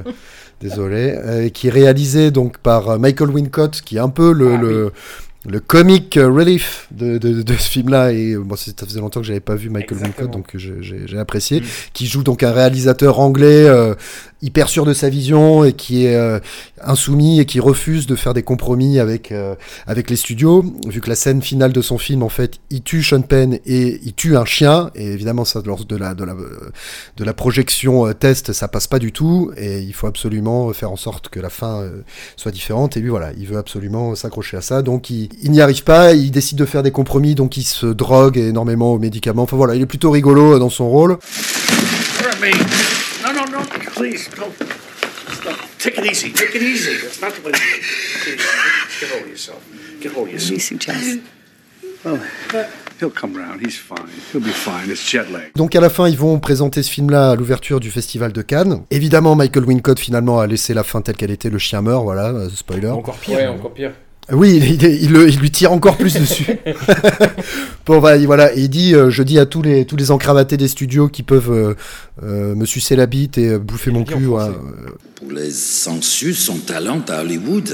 [0.60, 4.92] désolé, euh, qui est réalisé, donc, par Michael Wincott, qui est un peu le, le,
[5.48, 9.26] le comic relief de, de, de ce film-là, et euh, moi, ça faisait longtemps que
[9.26, 9.98] j'avais pas vu Michael.
[9.98, 11.62] Wincott, donc euh, j'ai- apprécié,
[11.94, 13.94] qui joue donc un réalisateur anglais, euh,
[14.42, 16.40] hyper sûr de sa vision, et qui est euh,
[16.82, 19.54] insoumis, et qui refuse de faire des compromis avec, euh,
[19.86, 23.02] avec les studios, vu que la scène finale de son film, en fait, il tue
[23.02, 26.34] Sean Penn et il tue un chien, et évidemment, ça, lors de la, de la,
[26.34, 26.70] euh,
[27.16, 30.90] de la projection euh, test, ça passe pas du tout, et il faut absolument faire
[30.90, 32.02] en sorte que la fin euh,
[32.36, 35.60] soit différente, et lui, voilà, il veut absolument s'accrocher à ça, donc il, il n'y
[35.60, 39.42] arrive pas, il décide de faire des compromis, donc il se drogue énormément aux médicaments,
[39.42, 41.12] enfin voilà, il est plutôt rigolo dans son rôle.
[41.12, 42.50] Hurt me.
[43.22, 43.64] No, no, no.
[43.96, 44.52] Please, don't.
[45.32, 45.54] Stop.
[45.78, 46.32] Take it easy.
[46.32, 46.96] Take it easy.
[47.02, 47.52] That's not the way.
[47.52, 49.00] Take it easy.
[49.00, 49.58] Get hold of yourself.
[50.00, 50.50] Get hold of yourself.
[50.50, 51.20] What do you suggest?
[52.04, 52.18] Well,
[52.98, 53.60] he'll come round.
[53.60, 54.08] He's fine.
[54.32, 54.90] He'll be fine.
[54.90, 55.50] It's jet lag.
[55.54, 58.82] Donc à la fin, ils vont présenter ce film-là à l'ouverture du festival de Cannes.
[58.90, 62.28] Évidemment, Michael Wincott finalement a laissé la fin telle qu'elle était, le chien meurt, voilà,
[62.28, 62.88] euh, spoiler.
[62.88, 63.36] Encore pire.
[63.36, 63.92] Ouais, encore pire.
[64.32, 66.46] Oui, il, il- il le- il lui tire encore plus dessus.
[67.86, 70.10] bon, bah, il- voilà, et il dit, euh, je dis à tous les, tous les
[70.10, 71.74] encravatés des studios qui peuvent euh,
[72.22, 74.26] euh, me sucer la bite et euh, bouffer mon cul.
[74.26, 74.44] ouais,
[75.16, 77.70] Pour les sensus, son talent à Hollywood,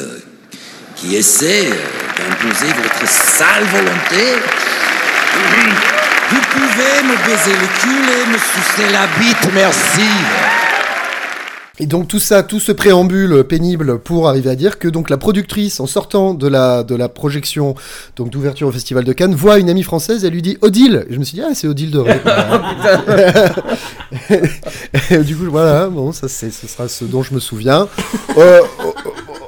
[0.97, 1.71] qui essaie euh,
[2.19, 4.25] d'imposer votre sale volonté,
[6.31, 10.09] vous pouvez me baiser le cul et me sucer la bite, merci.
[11.79, 15.19] Et donc tout ça, tout ce préambule pénible pour arriver à dire que donc la
[15.19, 17.75] productrice, en sortant de la, de la projection
[18.17, 21.05] donc d'ouverture au Festival de Cannes, voit une amie française, elle lui dit Odile.
[21.11, 21.99] Et je me suis dit ah c'est Odile de
[25.23, 27.89] du coup voilà, bon ça c'est, ce sera ce dont je me souviens.
[28.39, 28.63] Euh,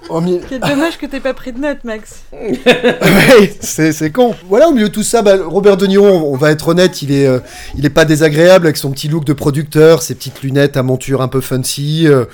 [0.09, 2.23] Au milieu- Quel dommage que t'aies pas pris de notes, Max.
[2.33, 4.35] Ouais, c'est c'est con.
[4.49, 7.03] Voilà, au milieu de tout ça, bah, Robert De Niro, on, on va être honnête,
[7.03, 7.41] il est, euh,
[7.77, 11.23] il est pas désagréable avec son petit look de producteur, ses petites lunettes à monture
[11.23, 12.05] un peu fancy.
[12.07, 12.25] euh.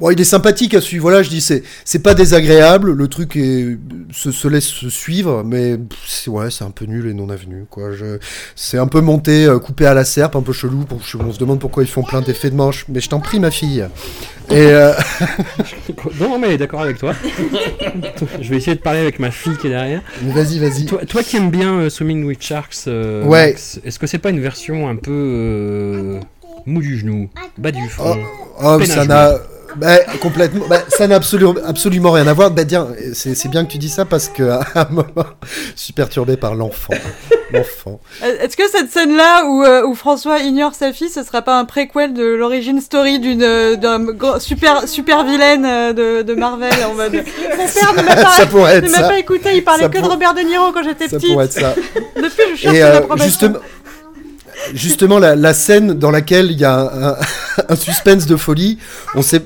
[0.00, 1.02] Bon, il est sympathique à suivre.
[1.02, 2.92] Voilà, je dis, c'est, c'est pas désagréable.
[2.92, 3.78] Le truc est,
[4.12, 7.92] se, se laisse suivre, mais pff, ouais, c'est un peu nul et non avenu, quoi.
[7.92, 8.18] Je,
[8.56, 10.84] c'est un peu monté, euh, coupé à la serpe, un peu chelou.
[10.84, 12.86] Pour, on se demande pourquoi ils font plein d'effets de manche.
[12.88, 13.86] Mais je t'en prie, ma fille.
[14.50, 14.92] Et euh,
[16.20, 17.14] Non, mais d'accord avec toi.
[18.40, 20.02] je vais essayer de parler avec ma fille qui est derrière.
[20.22, 20.86] Vas-y, vas-y.
[20.86, 23.54] Toi, toi qui aimes bien euh, Swimming with Sharks, euh, Ouais.
[23.84, 26.18] Est-ce que c'est pas une version un peu
[26.66, 28.18] mou du genou, bas du front
[28.62, 29.38] Oh, à ça n'a
[29.76, 32.50] bah, complètement, bah, ça n'a absolument, absolument rien à voir.
[32.50, 35.04] Bah, tiens, c'est bien que tu dis ça parce que à un moment,
[35.76, 36.94] je suis perturbé par l'enfant.
[37.52, 38.00] L'enfant.
[38.22, 41.58] Euh, Est-ce que cette scène-là où, euh, où François ignore sa fille, ce sera pas
[41.58, 43.76] un préquel de l'origine story d'une euh,
[44.38, 45.62] super super vilaine
[45.94, 48.98] de, de Marvel en mode Mon père ne m'a pas, Ça pourrait être ne m'a
[48.98, 49.08] ça.
[49.08, 51.32] pas écouté, il parlait Ça que de Robert De Niro quand j'étais Ça petite.
[51.32, 51.74] pourrait être ça.
[52.16, 53.24] Depuis, je cherche euh, l'approbation.
[53.26, 53.58] justement,
[54.74, 57.16] justement la, la scène dans laquelle il y a un, un-
[57.68, 58.78] un suspense de folie,
[59.16, 59.42] on sait.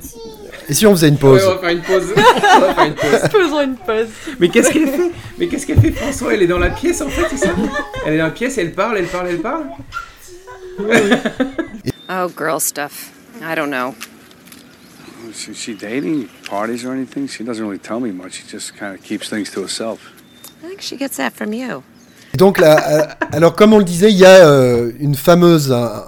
[0.69, 2.15] Et si on faisait une pause Ouais, on va faire une pause.
[2.57, 3.31] on va faire une pause.
[3.31, 4.07] Faisons une pause.
[4.41, 7.09] Mais qu'est-ce qu'elle fait Mais qu'est-ce qu'elle fait François Elle est dans la pièce en
[7.09, 7.53] fait, c'est ça
[8.07, 9.65] Elle est dans la pièce, elle parle, elle parle, elle parle.
[12.09, 13.11] Oh, girl stuff.
[13.43, 13.95] I don't know.
[15.31, 16.29] Is she dating?
[16.49, 17.27] Parties or anything?
[17.27, 18.35] She doesn't really tell me much.
[18.35, 19.99] She just kind of keeps things to herself.
[20.62, 21.83] I think she gets that from you.
[22.37, 26.05] Donc là, euh, alors comme on le disait, il y a euh, une fameuse, un-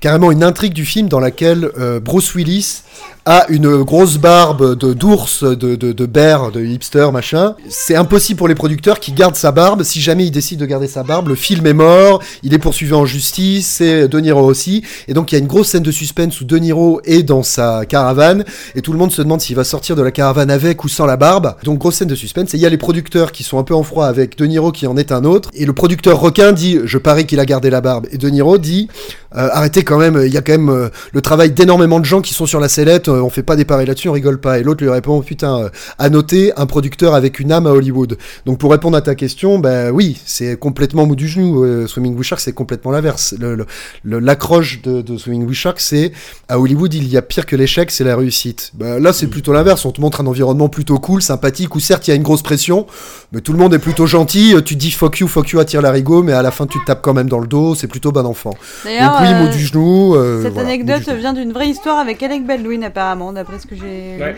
[0.00, 2.82] carrément une intrigue du film dans laquelle euh, Bruce Willis
[3.24, 7.54] a une grosse barbe de d'ours, de, de, de bear, de hipster, machin.
[7.68, 9.84] C'est impossible pour les producteurs qui gardent sa barbe.
[9.84, 12.92] Si jamais il décide de garder sa barbe, le film est mort, il est poursuivi
[12.94, 14.82] en justice, c'est De Niro aussi.
[15.06, 17.44] Et donc il y a une grosse scène de suspense où De Niro est dans
[17.44, 18.44] sa caravane
[18.74, 21.06] et tout le monde se demande s'il va sortir de la caravane avec ou sans
[21.06, 21.54] la barbe.
[21.62, 22.54] Donc grosse scène de suspense.
[22.54, 24.72] Et il y a les producteurs qui sont un peu en froid avec De Niro
[24.72, 25.48] qui en est un autre.
[25.54, 28.06] Et le producteur requin dit Je parie qu'il a gardé la barbe.
[28.10, 28.88] Et De Niro dit
[29.36, 32.20] euh, Arrêtez quand même, il y a quand même euh, le travail d'énormément de gens
[32.20, 34.58] qui sont sur la sellette, on fait pas des pareils là-dessus, on rigole pas.
[34.58, 38.16] Et l'autre lui répond Putain, euh, à noter un producteur avec une âme à Hollywood.
[38.46, 41.64] Donc pour répondre à ta question, ben oui, c'est complètement mou du genou.
[41.64, 43.34] Euh, Swimming with Sharks, c'est complètement l'inverse.
[43.38, 43.66] Le- le-
[44.04, 46.12] le- L'accroche de, de Swimming with Sharks, c'est
[46.48, 48.70] à Hollywood, il y a pire que l'échec, c'est la réussite.
[48.74, 49.84] Ben, là, c'est plutôt l'inverse.
[49.84, 52.42] On te montre un environnement plutôt cool, sympathique, où certes, il y a une grosse
[52.42, 52.86] pression,
[53.32, 54.54] mais tout le monde est plutôt gentil.
[54.54, 56.84] Euh, Tu dis fuck you, fuck you, attire l'arigot, mais à la fin, tu te
[56.86, 57.74] tapes quand même dans le dos.
[57.74, 58.54] C'est plutôt bon enfant.
[58.84, 60.14] D'ailleurs, Donc oui, mot euh, du genou.
[60.14, 61.18] euh, Cette voilà, mot du anecdote genou.
[61.20, 63.01] vient d'une vraie histoire avec Alec Baldwin apparemment,
[63.34, 64.16] d'après ce que j'ai.
[64.20, 64.36] Ouais,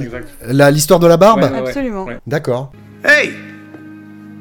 [0.00, 0.28] exact.
[0.46, 1.58] La- L'histoire de la barbe Ouais.
[1.58, 2.04] Absolument.
[2.04, 2.18] Ouais.
[2.26, 2.72] D'accord.
[3.04, 3.30] Hey!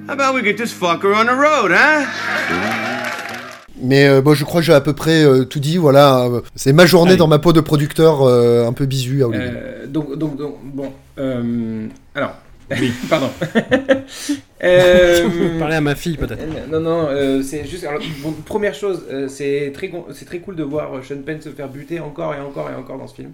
[0.08, 2.06] How about we get this fucker on the road, huh?
[3.84, 5.78] Mais euh, bon, je crois que j'ai à peu près euh, tout dit.
[5.78, 7.18] Voilà, euh, c'est ma journée Allez.
[7.18, 9.54] dans ma peau de producteur euh, un peu bisu à Hollywood.
[9.56, 10.92] Euh, donc, donc, donc, bon.
[11.18, 12.34] euh, alors.
[13.10, 13.30] Pardon.
[14.64, 16.40] Euh, Parler à ma fille peut-être.
[16.70, 17.84] Non, non, euh, c'est juste.
[17.84, 21.50] Alors, bon, première chose, euh, c'est très, c'est très cool de voir Sean Penn se
[21.50, 23.32] faire buter encore et encore et encore dans ce film.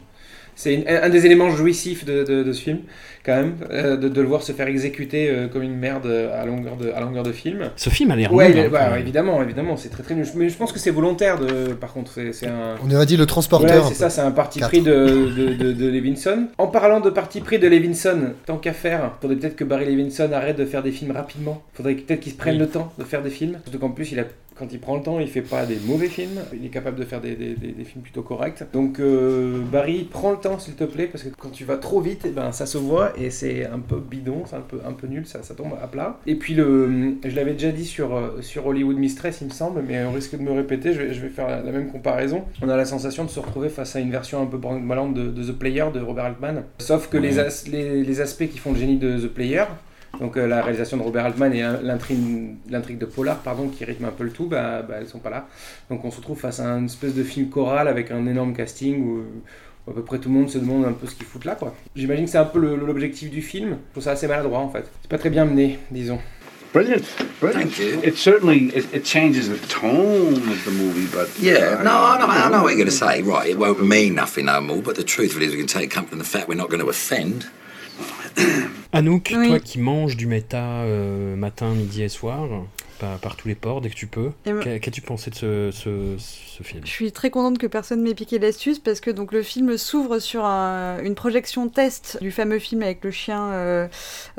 [0.57, 2.79] C'est un des éléments jouissifs de, de- de ce film,
[3.23, 6.43] quand même, euh, de, de le voir se faire exécuter euh, comme une merde à
[6.47, 7.69] longueur de, à longueur de film.
[7.75, 10.25] Ce film a l'air Ouais, nul, hein, bah, évidemment, évidemment, c'est très très nul.
[10.35, 12.13] Mais je pense que c'est volontaire, de, par contre.
[12.31, 12.75] C'est un.
[12.83, 13.83] On aurait dit le transporteur.
[13.83, 14.69] Ouais, c'est ça, c'est un parti Quatre.
[14.69, 16.47] pris de, de, de, de Levinson.
[16.57, 20.29] En parlant de parti pris de Levinson, tant qu'à faire, faudrait peut-être que Barry Levinson
[20.33, 21.61] arrête de faire des films rapidement.
[21.73, 22.59] Faudrait peut-être qu'il se prenne Oui.
[22.61, 23.59] le temps de faire des films.
[23.63, 24.23] Surtout qu'en plus, il a,
[24.57, 26.39] quand il prend le temps, il fait pas des mauvais films.
[26.53, 28.63] Il est capable de faire des, des, des- des films plutôt corrects.
[28.73, 32.01] Donc, euh, Barry, prends le temps s'il te plaît, parce que quand tu vas trop
[32.01, 34.93] vite, eh ben, ça se voit et c'est un peu bidon, c'est un peu, un
[34.93, 36.19] peu nul, ça, ça tombe à plat.
[36.25, 39.83] Et puis, le, je l'avais déjà dit sur, euh, sur Hollywood Mistress, il me semble,
[39.87, 42.43] mais on risque de me répéter, je vais, je vais faire la, la même comparaison.
[42.61, 45.27] On a la sensation de se retrouver face à une version un peu malante de,
[45.29, 46.63] de The Player de Robert Altman.
[46.79, 49.63] Sauf que les, as- les, les aspects qui font le génie de The Player,
[50.19, 54.05] donc euh, la réalisation de Robert Altman et euh, l'intrigue de Polar, pardon, qui rythme
[54.05, 55.47] un peu le tout, bah, bah, elles sont pas là.
[55.89, 59.03] Donc on se retrouve face à une espèce de film choral avec un énorme casting
[59.03, 59.23] où,
[59.87, 61.55] où à peu près tout le monde se demande un peu ce qu'ils foutent là,
[61.55, 61.75] quoi.
[61.95, 63.77] J'imagine que c'est un peu l'objectif du film.
[63.89, 64.85] Je trouve ça assez maladroit en fait.
[65.01, 66.19] C'est pas très bien mené, disons.
[66.73, 67.07] Brilliant,
[67.39, 67.79] brilliant.
[67.79, 72.27] It certainly it, it changes the tone of the movie, but Yeah, no, I know,
[72.27, 73.21] I know what you're going to say.
[73.21, 75.67] Right, it won't mean nothing no more, but the truth of it is we can
[75.67, 77.47] take comfort in the fact we're not going to offend.
[78.93, 79.47] Anouk, Oui.
[79.49, 82.47] toi qui manges du méta euh, matin, midi et soir,
[82.99, 86.63] par, par tous les ports dès que tu peux, qu'as-tu pensé de ce, ce, ce
[86.63, 86.81] film?
[86.83, 90.17] Je suis très contente que personne m'ait piqué l'astuce parce que donc le film s'ouvre
[90.19, 93.87] sur un- une projection test du fameux film avec le chien euh,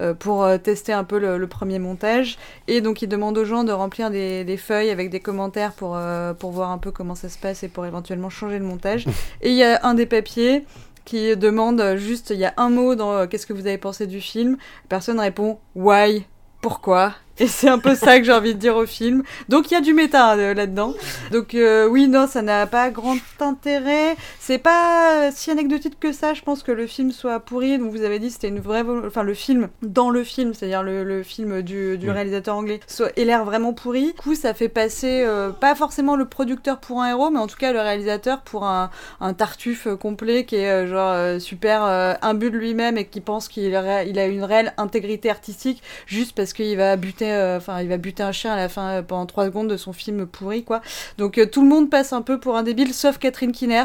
[0.01, 2.37] euh, pour tester un peu le, le premier montage.
[2.67, 5.97] Et donc il demande aux gens de remplir des, des feuilles avec des commentaires pour,
[6.41, 9.05] pour voir un peu comment ça se passe et pour éventuellement changer le montage.
[9.43, 10.65] Et il y a un des papiers
[11.09, 14.07] qui demande juste, il y a un mot dans euh, qu'est-ce que vous avez pensé
[14.07, 14.59] du film.
[14.91, 16.27] Personne répond why,
[16.61, 17.15] pourquoi?
[17.41, 19.23] Et c'est un peu ça que j'ai envie de dire au film.
[19.49, 20.95] Donc il y a du méta euh, là-dedans.
[21.31, 24.17] Donc euh, oui, non, ça n'a pas grand intérêt.
[24.41, 26.35] C'est pas si anecdotique que ça.
[26.35, 27.79] Je pense que le film soit pourri.
[27.79, 31.05] Donc vous avez dit c'était une vraie, enfin le film dans le film, c'est-à-dire le,
[31.05, 34.07] le film du, réalisateur anglais, soit ait l'air vraiment pourri.
[34.07, 37.47] Du coup, ça fait passer euh, pas forcément le producteur pour un héros, mais en
[37.47, 41.83] tout cas le réalisateur pour un, un tartuffe complet qui est genre super
[42.23, 46.35] imbu de lui-même et qui pense qu'il a, il a une réelle intégrité artistique juste
[46.35, 49.03] parce qu'il va buter, euh, enfin il va buter un chien à la fin euh,
[49.03, 50.81] pendant 3 secondes de son film pourri quoi.
[51.17, 53.85] Donc euh, tout le monde passe un peu pour un débile, sauf Catherine Kinner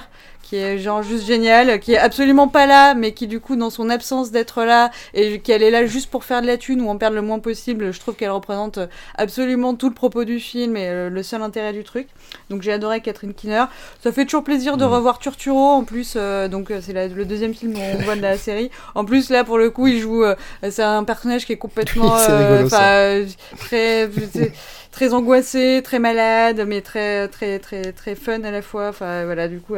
[0.53, 3.71] qui est genre juste géniale, qui est absolument pas là, mais qui du coup dans
[3.71, 6.89] son absence d'être là et qu'elle est là juste pour faire de la thune ou
[6.89, 8.77] en perdre le moins possible, je trouve qu'elle représente
[9.15, 12.07] absolument tout le propos du film et euh, le seul intérêt du truc.
[12.51, 13.65] Donc j'ai adoré Catherine Kinner.
[14.03, 17.55] Ça fait toujours plaisir de revoir Turturro en plus, euh, donc euh, c'est le deuxième
[17.55, 18.69] film qu'on voit de la série.
[18.93, 20.35] En plus là pour le coup il joue, euh,
[20.69, 23.25] c'est un personnage qui est complètement, Oui, rigolo, euh,
[23.57, 24.05] très
[24.93, 28.89] très angoissé, très malade, mais très très très très fun à la fois.
[28.89, 29.75] Enfin voilà du coup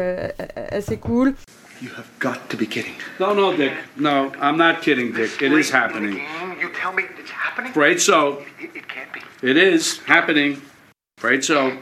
[0.71, 1.33] assez cool.
[1.81, 2.93] You have got to be kidding.
[3.19, 3.73] No, no, Dick.
[3.97, 5.41] No, I'm not kidding, Dick.
[5.41, 6.21] It is happening.
[6.61, 7.71] You tell me it's happening?
[7.71, 8.41] Afraid so.
[8.61, 9.19] It, it can't be.
[9.41, 10.61] It is happening.
[11.17, 11.73] Afraid so.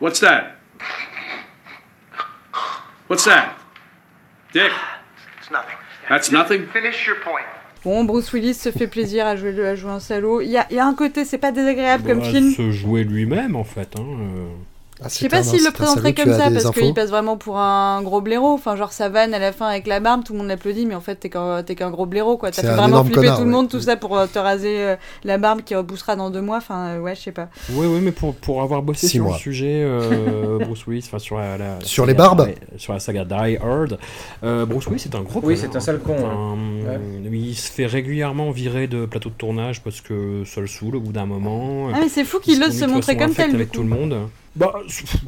[0.00, 0.56] What's that?
[3.06, 3.56] What's that?
[4.52, 4.72] Dick,
[5.38, 5.76] It's nothing.
[6.08, 6.66] that's nothing?
[6.68, 7.46] Finish your point.
[7.86, 10.40] Bon, Bruce Willis se fait plaisir à jouer, à jouer un salaud.
[10.40, 12.50] Il y a, il y a un côté, c'est pas désagréable comme film.
[12.50, 13.94] se jouer lui-même en fait.
[13.96, 14.48] Hein, euh.
[15.02, 18.00] Ah, Je sais pas s'il le présenterait comme ça parce qu'il passe vraiment pour un
[18.02, 18.52] gros blaireau.
[18.54, 20.94] Enfin, genre sa vanne à la fin avec la barbe, tout le monde l'applaudit, mais
[20.94, 22.50] en fait t'es qu'un gros blaireau quoi.
[22.50, 23.52] T'as fait vraiment flipper connard, tout le ouais.
[23.56, 26.56] monde, tout ça pour euh, te raser euh, la barbe qui repoussera dans deux mois.
[26.56, 27.48] Enfin, euh, ouais, je sais pas.
[27.72, 29.34] Oui, oui, mais pour, pour avoir bossé Six sur mois.
[29.34, 32.92] le sujet, euh, Bruce Willis, enfin sur la, la Sur saga les barbes Die- Sur
[32.94, 33.98] la saga Die Hard,
[34.44, 36.56] euh, Bruce Willis c'est un gros Oui, c'est un sale con, Enfin,
[36.90, 37.00] ouais.
[37.38, 41.00] Il se fait régulièrement virer de plateau de tournage parce que ça le saoule au
[41.00, 41.88] bout d'un moment.
[41.94, 44.16] Ah, mais c'est fou qu'il Il ose se montrer comme tel, avec tout le monde.
[44.56, 44.72] Bah,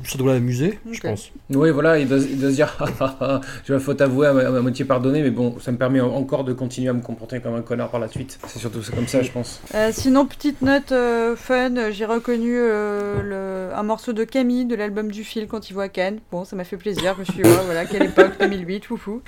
[0.05, 1.31] ça doit l'amuser, je pense.
[1.51, 4.26] Oui, voilà, il doit, il doit se dire, Ah, ah, ah, j'ai la faute avouée,
[4.26, 7.03] à, à, moitié pardonnée, mais bon, ça me permet en- encore de continuer à me
[7.03, 8.39] comporter comme un connard par la suite.
[8.47, 9.61] C'est surtout comme ça, je pense.
[9.74, 14.74] Euh, sinon, petite note euh, fun, j'ai reconnu euh, le- un morceau de Camille de
[14.74, 16.20] l'album du fil quand il voit Cannes.
[16.33, 17.14] Bon, ça m'a fait plaisir.
[17.16, 19.20] Je me suis dit, ouais, voilà, quelle époque, 2008, foufou.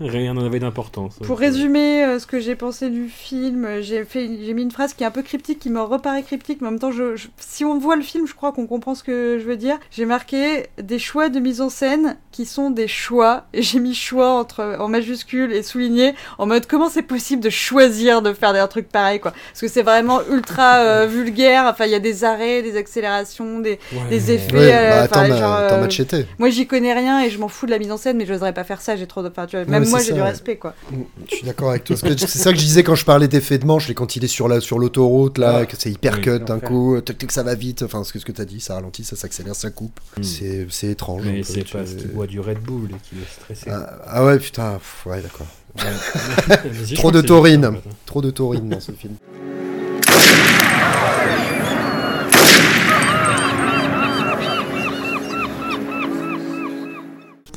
[0.00, 1.16] Rien n'en avait d'importance.
[1.24, 4.70] Pour résumer euh, ce que j'ai pensé du film, euh, j'ai fait, j'ai mis une
[4.70, 7.16] phrase qui est un peu cryptique, qui me reparaît cryptique, mais en même temps, je,
[7.16, 9.78] je- si on voit le film, je crois qu'on comprend ce que je veux dire.
[9.90, 13.94] J'ai marqué des choix de mise en scène qui sont des choix, et j'ai mis
[13.94, 18.52] choix entre en majuscule et souligné en mode comment c'est possible de choisir de faire
[18.52, 19.32] des trucs pareils quoi?
[19.50, 21.64] Parce que c'est vraiment ultra euh, vulgaire.
[21.66, 24.10] Enfin, il y a des arrêts, des accélérations, des, Ouais.
[24.10, 24.52] des effets.
[24.56, 26.24] Ouais, euh, bah, enfin, attends, genre, euh.
[26.38, 28.52] Moi, j'y connais rien et je m'en fous de la mise en scène, mais j'oserais
[28.52, 28.96] pas faire ça.
[28.96, 29.28] J'ai trop de.
[29.28, 30.74] Enfin, tu vois, même moi, j'ai du respect quoi.
[31.30, 31.96] Je suis d'accord avec toi.
[31.96, 34.24] Que C'est ça que je disais quand je parlais d'effets de manche, les quand il
[34.24, 37.32] est sur la sur l'autoroute là, que c'est hyper Oui, cut d'un coup, tac, tac,
[37.32, 37.82] ça va vite.
[37.82, 40.00] Enfin, ce que ce que t'as dit, ça ralentit, ça s'accélère, ça coupe.
[40.22, 41.22] C'est c'est étrange.
[41.24, 43.70] Mais c'est parce qu'il boit du Red Bull et qu'il est stressé.
[43.70, 45.46] Ah, ah ouais, putain, pff, ouais, d'accord.
[46.94, 47.90] Trop de que taurine, fait.
[48.06, 49.14] trop de taurine dans ce film.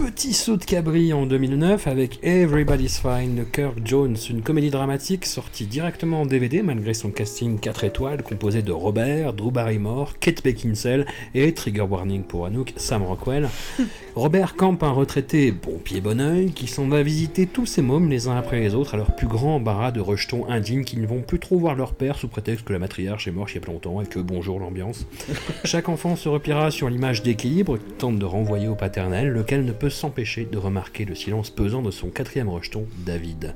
[0.04, 5.28] Petit saut de cabri en 2009 avec Everybody's Fine de Kirk Jones, une comédie dramatique
[5.28, 10.44] sortie directement en DVD malgré son casting 4 étoiles composé de Robert, Drew Barrymore, Kate
[10.44, 13.48] Beckinsale et, trigger warning pour Anouk, Sam Rockwell.
[14.16, 18.10] Robert campe un retraité bon pied bon oeil qui s'en va visiter tous ses mômes
[18.10, 21.06] les uns après les autres à leur plus grand embarras de rejetons indignes qui ne
[21.06, 23.58] vont plus trop voir leur père sous prétexte que la matriarche est morte il y
[23.60, 25.06] a pas longtemps et que bonjour l'ambiance.
[25.64, 29.72] Chaque enfant se repliera sur l'image d'équilibre qu'il tente de renvoyer au paternel, lequel ne
[29.72, 33.54] peut s'empêcher de remarquer le silence pesant de son quatrième rejeton, David.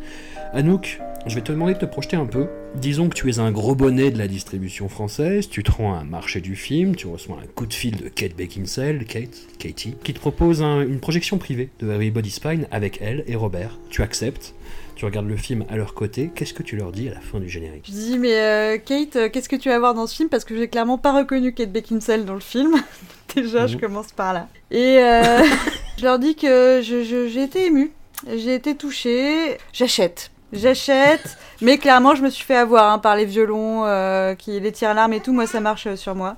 [0.53, 2.47] Anouk, je vais te demander de te projeter un peu.
[2.75, 5.97] Disons que tu es un gros bonnet de la distribution française, tu te rends à
[5.99, 9.95] un marché du film, tu reçois un coup de fil de Kate Beckinsale, Kate, Katie,
[10.03, 13.77] qui te propose un- une projection privée de Everybody's Spine avec elle et Robert.
[13.89, 14.53] Tu acceptes,
[14.95, 17.39] tu regardes le film à leur côté, qu'est-ce que tu leur dis à la fin
[17.39, 20.15] du générique Je dis, mais euh, Kate, euh, qu'est-ce que tu vas voir dans ce
[20.15, 20.29] film?
[20.29, 22.75] Parce que j'ai clairement pas reconnu Kate Beckinsale dans le film.
[23.35, 23.81] Déjà, je Mhm.
[23.81, 24.47] commence par là.
[24.71, 25.43] Et euh,
[25.97, 27.91] je leur dis que je- je- j'ai été émue,
[28.27, 30.31] j'ai été touchée, j'achète.
[30.53, 34.71] J'achète, mais clairement je me suis fait avoir hein, par les violons, euh, qui les
[34.71, 35.33] tire-larmes et tout.
[35.33, 36.37] Moi ça marche euh, sur moi.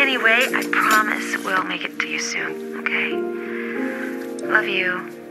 [0.00, 3.10] Anyway, I promise we'll make it to you soon, okay?
[4.48, 5.21] Love you.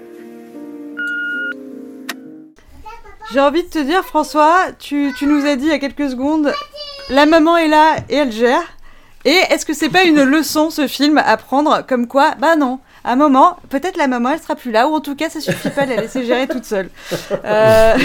[3.34, 6.09] J'ai envie de te dire, François, tu, tu nous as dit il y a quelques
[6.09, 6.51] secondes,
[7.09, 8.63] la maman est là et elle gère.
[9.23, 12.79] Et est-ce que c'est pas une leçon ce film à prendre comme quoi Bah non,
[13.03, 15.39] à un moment, peut-être la maman elle sera plus là, ou en tout cas ça
[15.39, 16.89] suffit pas de la laisser gérer toute seule.
[17.45, 17.95] Euh,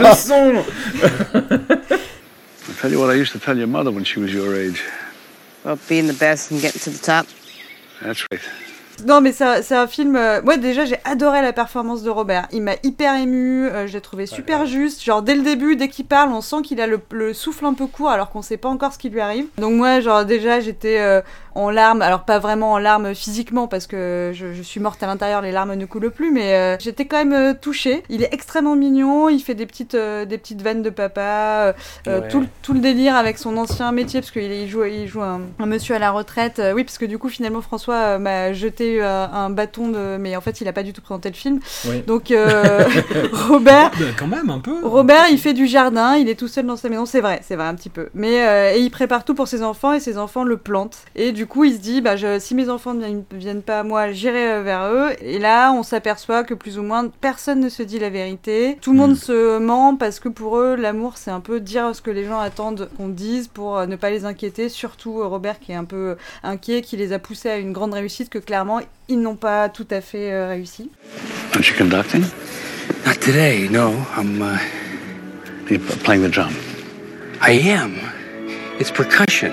[0.00, 0.64] Leçon
[1.34, 4.82] I'll tell you what I used to tell your mother when she was your age.
[5.64, 7.26] Well, being the best and getting to the top.
[8.02, 8.40] That's right.
[9.06, 10.14] Non, mais c'est un- c'est un film.
[10.16, 12.46] euh, Moi, déjà, j'ai adoré la performance de Robert.
[12.52, 13.66] Il m'a hyper ému.
[13.66, 15.02] euh, je l'ai trouvé super juste.
[15.02, 17.74] Genre, dès le début, dès qu'il parle, on sent qu'il a le, le souffle un
[17.74, 19.46] peu court alors qu'on sait pas encore ce qui lui arrive.
[19.58, 21.20] Donc, moi, genre, déjà, j'étais euh,
[21.54, 22.02] en larmes.
[22.02, 25.52] Alors, pas vraiment en larmes physiquement parce que je, je suis morte à l'intérieur, les
[25.52, 26.30] larmes ne coulent plus.
[26.32, 28.02] Mais euh, j'étais quand même euh, touchée.
[28.08, 29.28] Il est extrêmement mignon.
[29.28, 31.20] Il fait des petites, euh, des petites vannes de papa.
[31.22, 31.72] euh,
[32.06, 32.28] Ouais.
[32.28, 35.22] tout, le- tout le délire avec son ancien métier parce qu'il il joue, il joue
[35.22, 36.60] un, un monsieur à la retraite.
[36.74, 40.16] Oui, parce que du coup, finalement, François m'a jeté un bâton de.
[40.18, 41.60] Mais en fait, il a pas du tout présenté le film.
[41.86, 42.02] Oui.
[42.06, 42.32] Donc,
[43.48, 43.90] Robert.
[43.90, 44.84] Bah, quand même, un peu.
[44.84, 47.56] Robert, il fait du jardin, il est tout seul dans sa maison, c'est vrai, c'est
[47.56, 48.08] vrai un petit peu.
[48.14, 50.98] Mais et il prépare tout pour ses enfants et ses enfants le plantent.
[51.14, 53.80] Et du coup, il se dit, bah, je- si mes enfants ne viennent, viennent pas
[53.80, 55.10] à moi, j'irai euh, vers eux.
[55.20, 58.78] Et là, on s'aperçoit que plus ou moins personne ne se dit la vérité.
[58.80, 62.02] Tout le monde se ment parce que pour eux, l'amour, c'est un peu dire ce
[62.02, 64.68] que les gens attendent qu'on dise pour euh, ne pas les inquiéter.
[64.68, 67.94] Surtout euh, Robert qui est un peu inquiet, qui les a poussés à une grande
[67.94, 70.90] réussite que clairement ils n'ont pas tout à fait euh, réussi.
[71.54, 72.22] Aren't you conducting?
[73.06, 73.92] Not today, no.
[74.16, 76.52] I'm, uh, playing the drum.
[77.40, 77.92] I am.
[78.80, 79.52] It's percussion.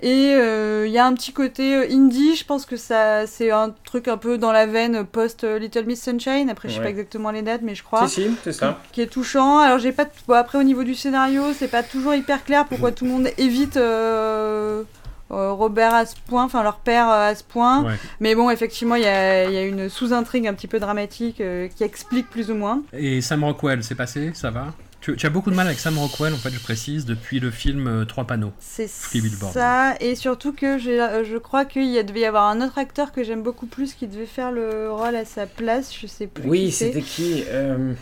[0.00, 3.50] Et euh, il y a un petit côté euh, indie, je pense que ça c'est
[3.50, 6.48] un truc un peu dans la veine post euh, Little Miss Sunshine.
[6.50, 6.84] Après, je sais Ouais.
[6.84, 8.06] pas exactement les dates, mais je crois.
[8.06, 8.78] Si, si, c'est ça.
[8.92, 9.58] Qui est touchant.
[9.58, 10.06] Alors, j'ai pas.
[10.28, 13.28] bon, après, au niveau du scénario, c'est pas toujours hyper clair pourquoi tout le monde
[13.38, 13.76] évite.
[13.76, 14.82] euh,
[15.30, 17.84] euh, Robert à ce point, enfin leur père euh, à ce point.
[17.84, 17.96] Ouais.
[18.18, 21.42] Mais bon, effectivement, il y a, il y a une sous-intrigue un petit peu dramatique
[21.42, 22.82] euh, qui explique plus ou moins.
[22.94, 24.30] Et Sam Rockwell, c'est passé?
[24.32, 24.68] Ça va?
[25.12, 27.50] Tu, tu as beaucoup de mal avec Sam Rockwell, en fait, je précise, depuis le
[27.50, 28.52] film euh, Trois panneaux.
[28.58, 32.48] C'est ça, et surtout que j'ai- euh, je crois qu'il y a- devait y avoir
[32.48, 35.92] un autre acteur que j'aime beaucoup plus qui devait faire le rôle à sa place,
[35.98, 36.48] je sais plus.
[36.48, 37.92] Oui, c'était qui euh,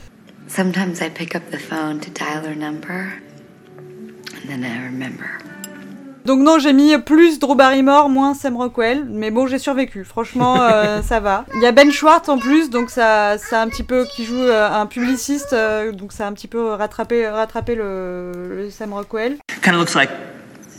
[0.48, 3.12] Sometimes I pick up the phone to dial her number,
[3.78, 5.26] and then I remember.
[6.26, 10.02] Donc non, j'ai mis plus Drew Barrymore, moins Sam Rockwell, mais bon, j'ai survécu.
[10.02, 11.44] Franchement, euh, ça va.
[11.54, 14.24] Il y a Ben Schwartz en plus, donc ça, ça a un petit peu qui
[14.24, 18.70] joue euh, un publiciste, euh, donc ça a un petit peu rattrapé, rattrapé le, le
[18.70, 19.36] Sam Rockwell.
[19.62, 20.10] Kind of looks like,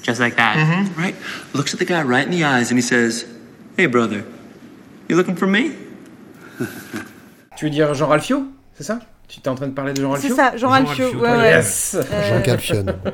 [0.04, 0.56] just like that,
[0.98, 1.16] right?
[1.56, 3.26] Looks at the guy right in the eyes and he says,
[3.78, 4.26] "Hey, brother,
[5.08, 5.72] you looking for me?"
[7.56, 8.44] Tu veux dire Jean Ralphio
[8.76, 9.00] C'est ça?
[9.28, 11.06] Tu étais en train de parler de Jean C'est Ralphio ça, Jean Ralphio.
[11.20, 11.50] Ouais, ouais.
[11.52, 12.42] Yes Euh, Jean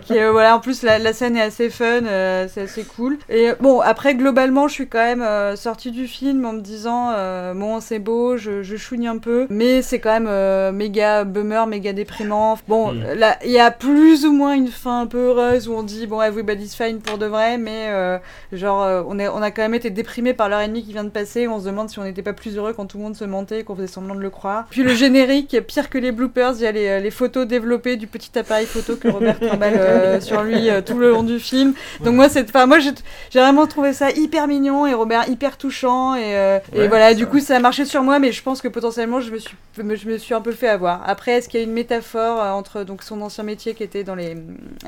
[0.03, 3.18] qui, euh, voilà, en plus, la, la scène est assez fun, euh, c'est assez cool.
[3.30, 7.09] Et bon, après, globalement, je suis quand même euh, sortie du film en me disant,
[7.16, 11.24] euh, bon, c'est beau, je, je chouigne un peu, mais c'est quand même euh, méga
[11.24, 12.59] bummer, méga déprimant.
[12.68, 13.03] Bon, Mm.
[13.07, 15.82] euh, là, il y a plus ou moins une fin un peu heureuse où on
[15.82, 18.20] dit, bon, everybody's fine pour de vrai, mais euh,
[18.51, 20.91] genre, euh, on, est, on a quand même été déprimé par l'heure et demie qui
[20.91, 23.03] vient de passer, on se demande si on n'était pas plus heureux quand tout le
[23.03, 24.66] monde se mentait et qu'on faisait semblant de le croire.
[24.70, 28.05] Puis le générique, pire que les bloopers, il y a les, les photos développées du
[28.07, 31.73] petit appareil photo que Robert trimballe euh, sur lui euh, tout le long du film.
[32.03, 32.91] Donc moi, c'est, enfin moi, j'ai
[33.39, 37.13] vraiment trouvé ça hyper mignon et Robert hyper touchant et, euh, voilà.
[37.13, 39.55] Du coup, ça a marché sur moi, mais je pense que potentiellement, je me suis,
[39.83, 41.01] me- je me suis un peu fait avoir.
[41.07, 44.03] Après, est-ce qu'il y a une métaphore euh, entre donc son ancien métier qui était
[44.03, 44.35] dans les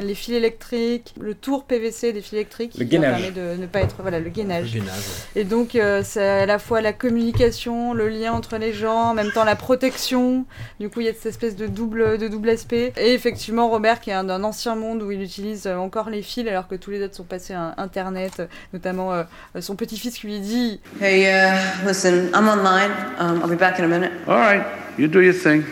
[0.01, 3.79] les fils électriques, le tour PVC des fils électriques, Le qui permet de ne pas
[3.81, 4.73] être voilà le gainage.
[4.73, 4.97] Le gainage,
[5.35, 5.41] ouais.
[5.41, 9.13] Et donc, euh, c'est à la fois la communication, le lien entre les gens, en
[9.13, 10.45] même temps la protection.
[10.79, 12.93] Du coup, il y a cette espèce de double, de double aspect.
[12.97, 16.21] Et effectivement, Robert, qui est un- d'un ancien monde où il utilise euh, encore les
[16.21, 19.23] fils, alors que tous les autres sont passés à Internet, euh, notamment euh,
[19.61, 22.91] son petit-fils qui lui dit Hey, uh, listen, I'm online.
[23.19, 24.11] Um, I'll be back in a minute.
[24.27, 24.63] All right,
[24.97, 25.63] you do your thing.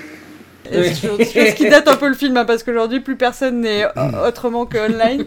[0.72, 3.62] Et sur, sur ce qui date un peu le film, hein, parce qu'aujourd'hui plus personne
[3.62, 5.26] n'est euh, autrement que online.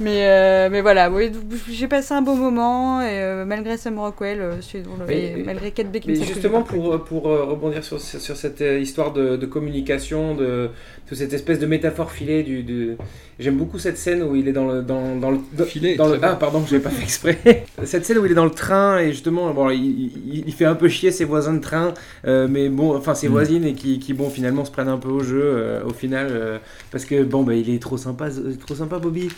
[0.00, 1.30] mais, euh, mais voilà, oui,
[1.70, 6.00] j'ai passé un beau moment, et euh, malgré Sam Rockwell, euh, et malgré Kate Mais
[6.00, 6.26] Beckinsale.
[6.26, 10.68] justement, pour, pour euh, rebondir sur, sur cette euh, histoire de, de communication, de,
[11.10, 12.96] de cette espèce de métaphore filée, du, du-
[13.38, 14.82] j'aime beaucoup cette scène où il est dans le.
[14.82, 17.38] Dans, dans le dans- Filet, dans le- très ah, pardon, je n'avais pas fait exprès.
[17.84, 20.64] cette scène où il est dans le train et justement, bon, il, il- il fait
[20.66, 21.94] un peu chier ses voisins de train,
[22.26, 23.32] euh, mais bon, enfin ses Mm.
[23.32, 26.26] voisines et qui, qui, bon, finalement se prennent un peu au jeu euh, au final,
[26.30, 26.58] euh,
[26.90, 29.28] parce que bon, bah, il est trop sympa, trop sympa Bobby,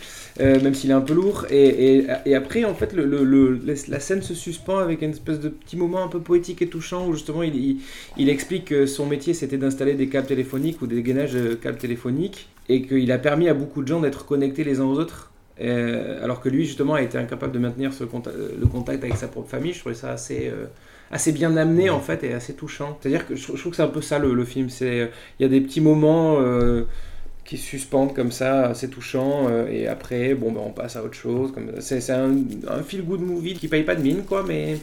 [0.40, 1.46] euh, même s'il est un peu lourd.
[1.50, 5.76] Et, et, après, en fait, le, la scène se suspend avec une espèce de petit
[5.76, 7.78] moment un peu poétique et touchant où justement il,
[8.16, 11.78] il, explique que son métier c'était d'installer des câbles téléphoniques ou des gainages de câbles
[11.78, 15.30] téléphoniques et qu'il a permis à beaucoup de gens d'être connectés les uns aux autres.
[15.60, 19.16] euh, alors que lui justement a été incapable de maintenir ce contact, le contact avec
[19.16, 20.66] sa propre famille, je trouvais ça assez, euh,
[21.10, 22.98] assez bien amené en fait et assez touchant.
[23.00, 24.68] C'est-à-dire que je, trouve que c'est un peu ça le, le film.
[24.70, 26.84] C'est il y a des petits moments euh,
[27.46, 31.04] qui se suspendent comme ça, c'est touchant, euh, et après, bon, ben, on passe à
[31.04, 31.52] autre chose.
[31.52, 31.70] Comme...
[31.80, 32.34] C'est un,
[32.68, 34.78] un feel-good movie qui paye pas de mine, quoi, mais,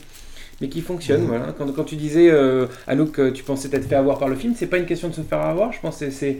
[0.61, 1.25] mais qui fonctionne.
[1.25, 1.53] Voilà.
[1.57, 4.53] Quand, quand tu disais, euh, Anouk, que tu pensais t'être fait avoir par le film,
[4.55, 6.39] c'est pas une question de se faire avoir, je pense que c'est.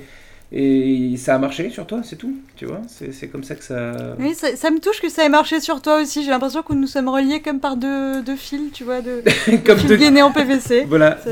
[0.55, 3.63] Et ça a marché sur toi, c'est tout, tu vois, c'est c'est comme ça que
[3.63, 4.15] ça.
[4.19, 6.23] Oui, ça, ça me touche que ça ait marché sur toi aussi.
[6.23, 9.23] J'ai l'impression que nous sommes reliés comme par deux, deux fils, tu vois, de
[9.65, 10.85] Comme fils deux- gainés en PVC.
[10.87, 11.17] Voilà.
[11.23, 11.31] Ça-.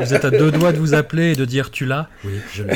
[0.00, 2.64] Vous êtes à deux doigts de vous appeler et de dire tu l'as Oui, je
[2.64, 2.74] l'ai.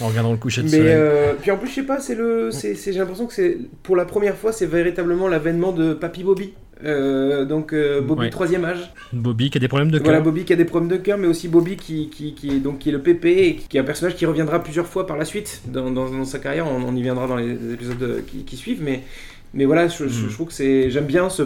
[0.00, 0.92] En regardant le coucher de Mais soleil.
[0.94, 3.56] euh, puis en plus, je sais pas, c'est le, c'est, c'est- j'ai l'impression que c'est
[3.82, 6.52] pour la première fois, c'est véritablement l'avènement de Papy Bobby.
[6.84, 8.30] Euh, donc euh, Bobby Ouais.
[8.30, 8.90] troisième âge.
[9.12, 10.04] Bobby qui a des problèmes de cœur.
[10.06, 12.58] Voilà Bobby qui a des problèmes de cœur, mais aussi Bobby qui, qui, qui est
[12.60, 15.16] donc qui est le PP et qui est un personnage qui reviendra plusieurs fois par
[15.16, 16.66] la suite dans, dans, dans sa carrière.
[16.66, 19.02] On, on y viendra dans les épisodes euh, qui, qui suivent, mais
[19.54, 20.28] mais voilà, je, je- Mm.
[20.28, 21.42] je trouve que c'est, j'aime bien ce,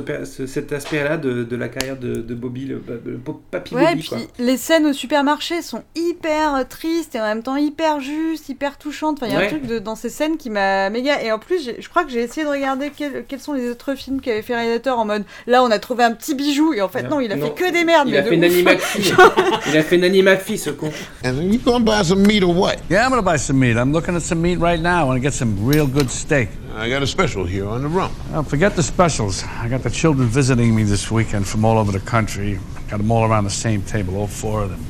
[0.46, 3.18] cet aspect-là de, de la carrière de, de Bobby, le, le
[3.50, 4.00] Papy Ouais, et Bobby.
[4.00, 4.18] puis quoi.
[4.38, 9.18] les scènes au supermarché sont hyper tristes et en même temps hyper justes, hyper touchantes.
[9.22, 9.46] Enfin, il y a Ouais.
[9.46, 11.22] un truc de, dans ces scènes qui m'a méga.
[11.22, 13.94] Et en plus, je crois que j'ai essayé de regarder quels, quels sont les autres
[13.94, 16.88] films qu'avait fait réalisateur en mode là, on a trouvé un petit bijou et en
[16.88, 17.46] fait, non, il a Non.
[17.46, 18.08] fait que des merdes.
[18.08, 18.36] Il mais a de fait.
[18.36, 19.12] Nanny McPhee.
[19.72, 20.90] Il a fait Nanny McPhee, ce con.
[21.24, 22.76] And you gonna buy some meat or what?
[22.90, 23.76] Yeah, I'm gonna buy some meat.
[23.76, 25.00] I'm looking at some meat right now.
[25.00, 26.48] I want to get some real good steak.
[26.76, 28.12] I got a special here on the rump.
[28.34, 29.44] Oh, forget the specials.
[29.62, 32.58] I got the children visiting me this weekend from all over the country.
[32.90, 34.80] Got them all around the same table, all four of them.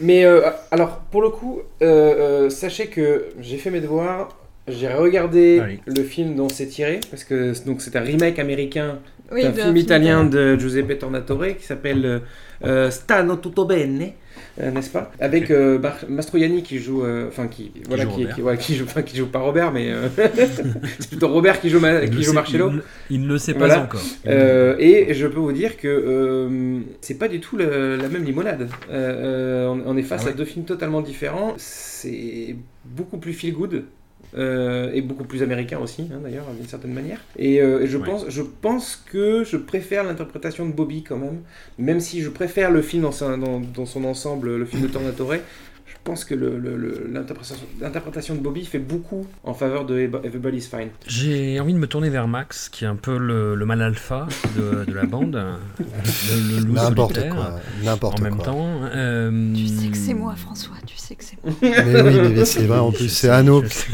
[0.00, 4.28] Mais euh, alors, pour le coup, euh, euh, sachez que j'ai fait mes devoirs,
[4.68, 5.80] j'ai regardé Ah oui.
[5.84, 8.98] le film dont c'est tiré, parce que donc c'est un remake américain
[9.32, 12.22] Oui, d'un film italien de Giuseppe Tornatore qui s'appelle
[12.90, 14.14] Stano tutto bene.
[14.60, 15.12] Euh, n'est-ce pas?
[15.20, 18.58] Avec euh, Bar- Mastroianni qui joue, euh, enfin qui, voilà, joue qui, Robert.
[18.58, 19.90] qui- qui joue, enfin, qui joue pas Robert, mais
[20.98, 22.70] c'est plutôt Robert qui joue, ma- qui joue sait- Marcello.
[22.70, 22.82] il-
[23.16, 23.82] il ne le sait pas Voilà.
[23.82, 24.00] encore.
[24.26, 28.68] Et je peux vous dire que c'est pas du tout la même limonade.
[28.90, 30.32] On, on est face Ah ouais.
[30.32, 31.54] à deux films totalement différents.
[31.58, 33.84] C'est beaucoup plus feel good.
[34.36, 37.18] Euh, et beaucoup plus américain aussi, hein, d'ailleurs, d'une certaine manière.
[37.36, 38.06] Et, euh, et je, Ouais.
[38.06, 41.40] pense, je pense que je préfère l'interprétation de Bobby quand même,
[41.78, 44.88] même si je préfère le film dans, sa- dans- dans son ensemble, le film de
[44.88, 45.34] Tornatore.
[46.02, 47.10] Je pense que le- le- le-
[47.80, 50.88] l'interprétation de Bobby fait beaucoup en faveur de Everybody's Fine.
[51.06, 54.26] J'ai envie de me tourner vers Max, qui est un peu le, le mal alpha
[54.56, 55.34] de, de la bande,
[55.78, 58.44] le, N'importe quoi, n'importe En même quoi.
[58.46, 61.54] temps, euh, Tu sais que c'est moi, François, tu sais que c'est moi.
[61.62, 63.86] Mais oui, mais, mais c'est vrai en plus, c'est sais.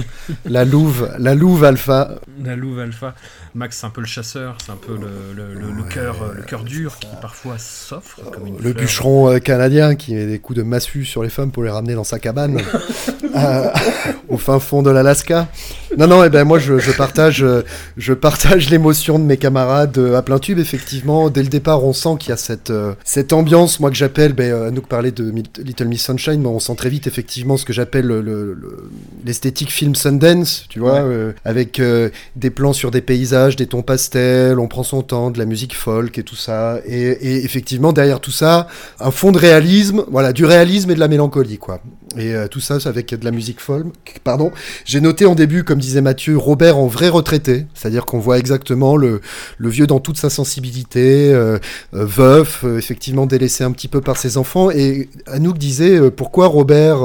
[0.45, 2.21] la louve, la louve alpha.
[2.43, 3.15] La louve alpha.
[3.57, 6.43] Max, c'est un peu le chasseur, c'est un peu le, le, le, le cœur, le
[6.43, 8.75] cœur dur qui parfois s'offre Le fleur.
[8.75, 11.95] bûcheron euh, canadien qui met des coups de massue sur les femmes pour les ramener
[11.95, 12.61] dans sa cabane
[13.35, 13.69] euh,
[14.29, 15.49] au fin fond de l'Alaska.
[15.97, 17.63] Non, non, et ben moi je, je partage, euh,
[17.97, 20.59] je partage l'émotion de mes camarades à plein tube.
[20.59, 22.73] Effectivement, dès le départ, on sent qu'il y a cette,
[23.05, 25.33] cette ambiance, moi que j'appelle, ben, Anouk parlait de
[25.63, 28.91] Little Miss Sunshine, mais on sent très vite effectivement ce que j'appelle le- le- le-
[29.25, 31.01] l'esthétique film Sundance, tu vois, Ouais.
[31.15, 35.31] euh, avec euh, des plans sur des paysages, des tons pastels, on prend son temps,
[35.31, 36.81] de la musique folk et tout ça.
[36.87, 38.67] Et, effectivement, derrière tout ça,
[38.99, 41.81] un fond de réalisme, voilà, du réalisme et de la mélancolie, quoi.
[42.17, 43.87] Et euh, tout ça, avec de la musique folk.
[44.25, 44.51] Pardon.
[44.85, 48.97] J'ai noté en début, comme disait Mathieu, Robert en vrai retraité, c'est-à-dire qu'on voit exactement
[48.97, 49.21] le,
[49.59, 51.59] le vieux dans toute sa sensibilité, euh,
[51.95, 54.71] euh, veuf, effectivement délaissé un petit peu par ses enfants.
[54.71, 57.03] Et Anouk disait pourquoi Robert,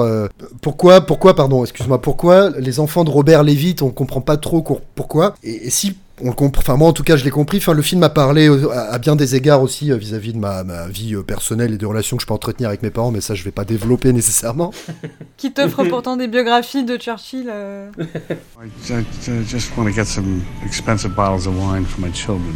[0.62, 4.62] pourquoi, pourquoi, pardon, excuse-moi, pourquoi les enfants de Robert Lévite, on comprend pas trop
[4.96, 5.36] pourquoi?
[5.44, 7.58] Et si on le comprend, enfin moi en tout cas je l'ai compris.
[7.58, 10.64] Enfin le film a parlé à, à bien des égards aussi euh, vis-à-vis de ma,
[10.64, 13.22] ma vie euh, personnelle et des relations que je peux entretenir avec mes parents, mais
[13.22, 14.72] ça je vais pas développer nécessairement.
[15.38, 17.48] Qui t'offre pourtant des biographies de Churchill.
[17.50, 17.90] euh.
[18.00, 22.56] I ju- just want to get some expensive bottles of wine for my children.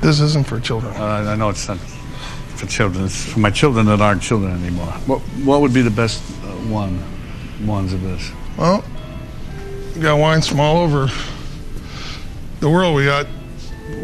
[0.00, 0.92] This isn't for children.
[0.98, 1.78] Uh, I know it's not
[2.56, 3.06] for children.
[3.06, 4.92] It's for my children that aren't children anymore.
[5.06, 6.98] What What would be the best uh, one
[7.66, 8.30] ones of this?
[8.58, 8.82] Well,
[9.96, 11.08] we got wines from all over
[12.64, 12.96] the world.
[12.96, 13.26] We got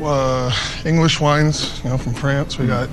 [0.02, 0.50] uh,
[0.84, 2.58] English wines, you know, from France.
[2.58, 2.88] We got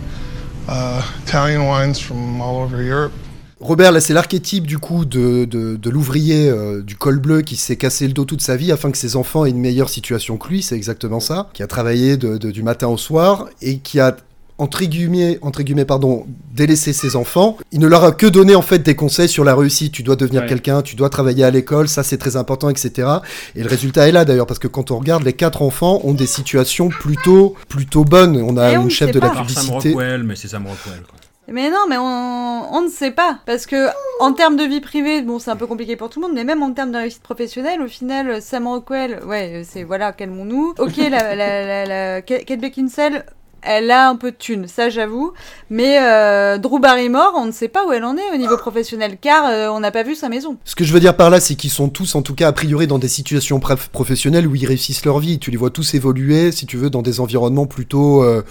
[0.68, 3.14] uh, Italian wines from all over Europe.
[3.60, 7.76] Robert, là, c'est l'archétype du coup de, de, l'ouvrier euh, du col bleu qui s'est
[7.76, 10.48] cassé le dos toute sa vie afin que ses enfants aient une meilleure situation que
[10.48, 14.16] lui, c'est exactement ça, qui a travaillé du matin au soir et qui a
[14.58, 17.58] entre guillemets, entre guillemets, pardon, délaissé ses enfants.
[17.72, 19.92] Il ne leur a que donné en fait des conseils sur la réussite.
[19.92, 20.48] Tu dois devenir Ouais.
[20.48, 23.08] quelqu'un, tu dois travailler à l'école, ça c'est très important, etc.
[23.56, 26.14] Et le résultat est là d'ailleurs parce que quand on regarde, les quatre enfants ont
[26.14, 28.38] des situations plutôt, plutôt bonnes.
[28.42, 29.36] On a on une ne chef de la pas.
[29.36, 29.90] Sam publicité.
[29.92, 31.02] Rockwell, mais c'est Sam Rockwell.
[31.04, 31.20] quoi.
[31.50, 33.40] Mais non, mais on, on ne sait pas.
[33.46, 33.88] Parce que,
[34.20, 36.44] en termes de vie privée, bon, c'est un peu compliqué pour tout le monde, mais
[36.44, 40.74] même en termes de réussite professionnelle, au final, Sam Rockwell, ouais, c'est voilà, calmons-nous.
[40.78, 43.26] Ok, la, la, la, la- Kate Kate Beckinsale,
[43.62, 45.34] elle a un peu de thunes, ça j'avoue.
[45.70, 49.18] Mais euh, Drew Barrymore, on ne sait pas où elle en est au niveau professionnel,
[49.20, 50.58] car euh, on n'a pas vu sa maison.
[50.64, 52.52] Ce que je veux dire par là, c'est qu'ils sont tous, en tout cas, a
[52.54, 55.40] priori, dans des situations professionnelles où ils réussissent leur vie.
[55.40, 58.44] Tu les vois tous évoluer, si tu veux, dans des environnements plutôt, euh,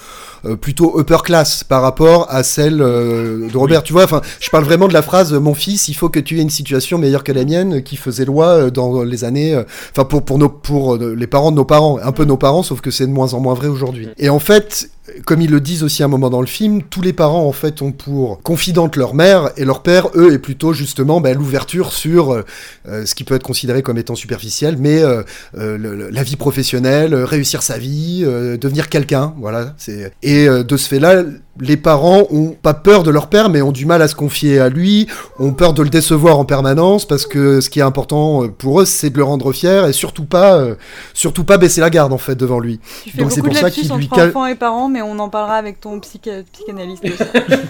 [0.44, 3.82] euh, plutôt upper class par rapport à celle euh, de Robert.
[3.82, 6.38] Tu vois, enfin, je parle vraiment de la phrase "Mon fils, il faut que tu
[6.38, 9.56] aies une situation meilleure que la mienne", qui faisait loi dans les années,
[9.92, 12.80] enfin pour pour nos, pour les parents de nos parents, un peu nos parents, sauf
[12.80, 14.08] que c'est de moins en moins vrai aujourd'hui.
[14.18, 14.90] Et en fait.
[15.24, 17.52] Comme ils le disent aussi à un moment dans le film, tous les parents en
[17.52, 21.92] fait ont pour confidente leur mère et leur père, eux, est plutôt justement ben, l'ouverture
[21.92, 22.44] sur euh,
[22.88, 25.22] euh, ce qui peut être considéré comme étant superficiel, mais euh,
[25.54, 29.74] la vie professionnelle, réussir sa vie, devenir quelqu'un, voilà.
[30.22, 31.24] Et de ce fait-là,
[31.60, 34.58] les parents ont pas peur de leur père, mais ont du mal à se confier
[34.58, 35.06] à lui,
[35.38, 38.80] ont peur de le décevoir en permanence parce que ce qui est important euh, pour
[38.80, 40.74] eux, c'est de le rendre fier et surtout pas, euh,
[41.14, 42.80] surtout pas baisser la garde en fait devant lui.
[43.04, 45.80] Tu fais beaucoup de lapsus entre cal- enfants et parents, mais on en parlera avec
[45.80, 47.04] ton psycha- psychanalyste.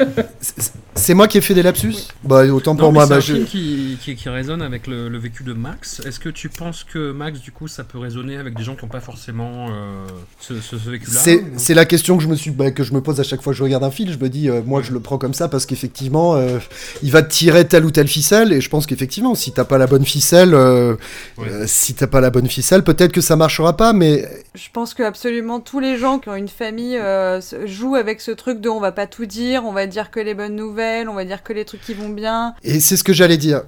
[0.94, 1.94] C'est moi qui ai fait des lapsus?
[2.24, 3.04] Bah autant Non, pour moi.
[3.04, 6.00] c'est bah, un je- film qui, qui, qui résonne avec le, le vécu de Max.
[6.06, 8.84] Est-ce que tu penses que Max, du coup, ça peut résonner avec des gens qui
[8.84, 10.06] n'ont pas forcément euh,
[10.40, 12.82] ce, ce- ce vécu-là C'est, ou- c'est la question que je me suis, bah, que
[12.82, 14.12] je me pose à chaque fois que je regarde un film.
[14.12, 16.58] Je me dis, euh, moi, je le prends comme ça parce qu'effectivement, euh,
[17.02, 19.78] il va te tirer telle ou telle ficelle, et je pense qu'effectivement, si t'as pas
[19.78, 20.96] la bonne ficelle, euh,
[21.40, 24.94] euh, si t'as pas la bonne ficelle, peut-être que ça marchera pas, mais Je pense
[24.94, 28.68] que absolument tous les gens qui ont une famille euh, jouent avec ce truc de
[28.68, 31.42] on va pas tout dire, on va dire que les bonnes nouvelles, on va dire
[31.42, 32.54] que les trucs qui vont bien.
[32.62, 33.62] Et c'est ce que j'allais dire.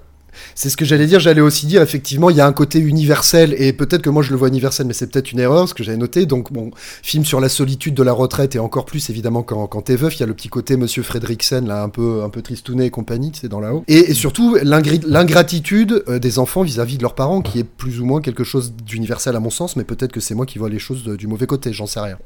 [0.55, 1.21] C'est ce que j'allais dire.
[1.21, 4.31] J'allais aussi dire, effectivement, il y a un côté universel, et peut-être que moi je
[4.31, 6.27] le vois universel, mais c'est peut-être une erreur, ce que j'avais noté.
[6.27, 6.71] Donc, bon,
[7.03, 10.17] film sur la solitude de la retraite, et encore plus, évidemment, quand, quand t'es veuf,
[10.17, 12.91] il y a le petit côté Monsieur Fredriksen, là, un peu, un peu tristounet et
[12.91, 13.85] compagnie, c'est dans là-haut.
[13.89, 18.05] Et, et surtout, l'ingratitude euh, des enfants vis-à-vis de leurs parents, qui est plus ou
[18.05, 20.79] moins quelque chose d'universel à mon sens, mais peut-être que c'est moi qui vois les
[20.79, 22.19] choses du mauvais côté, j'en sais rien.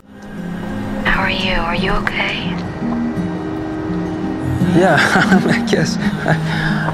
[1.04, 1.52] How are you?
[1.56, 2.71] Are you okay?
[4.74, 4.96] Yeah,
[5.44, 5.96] I guess.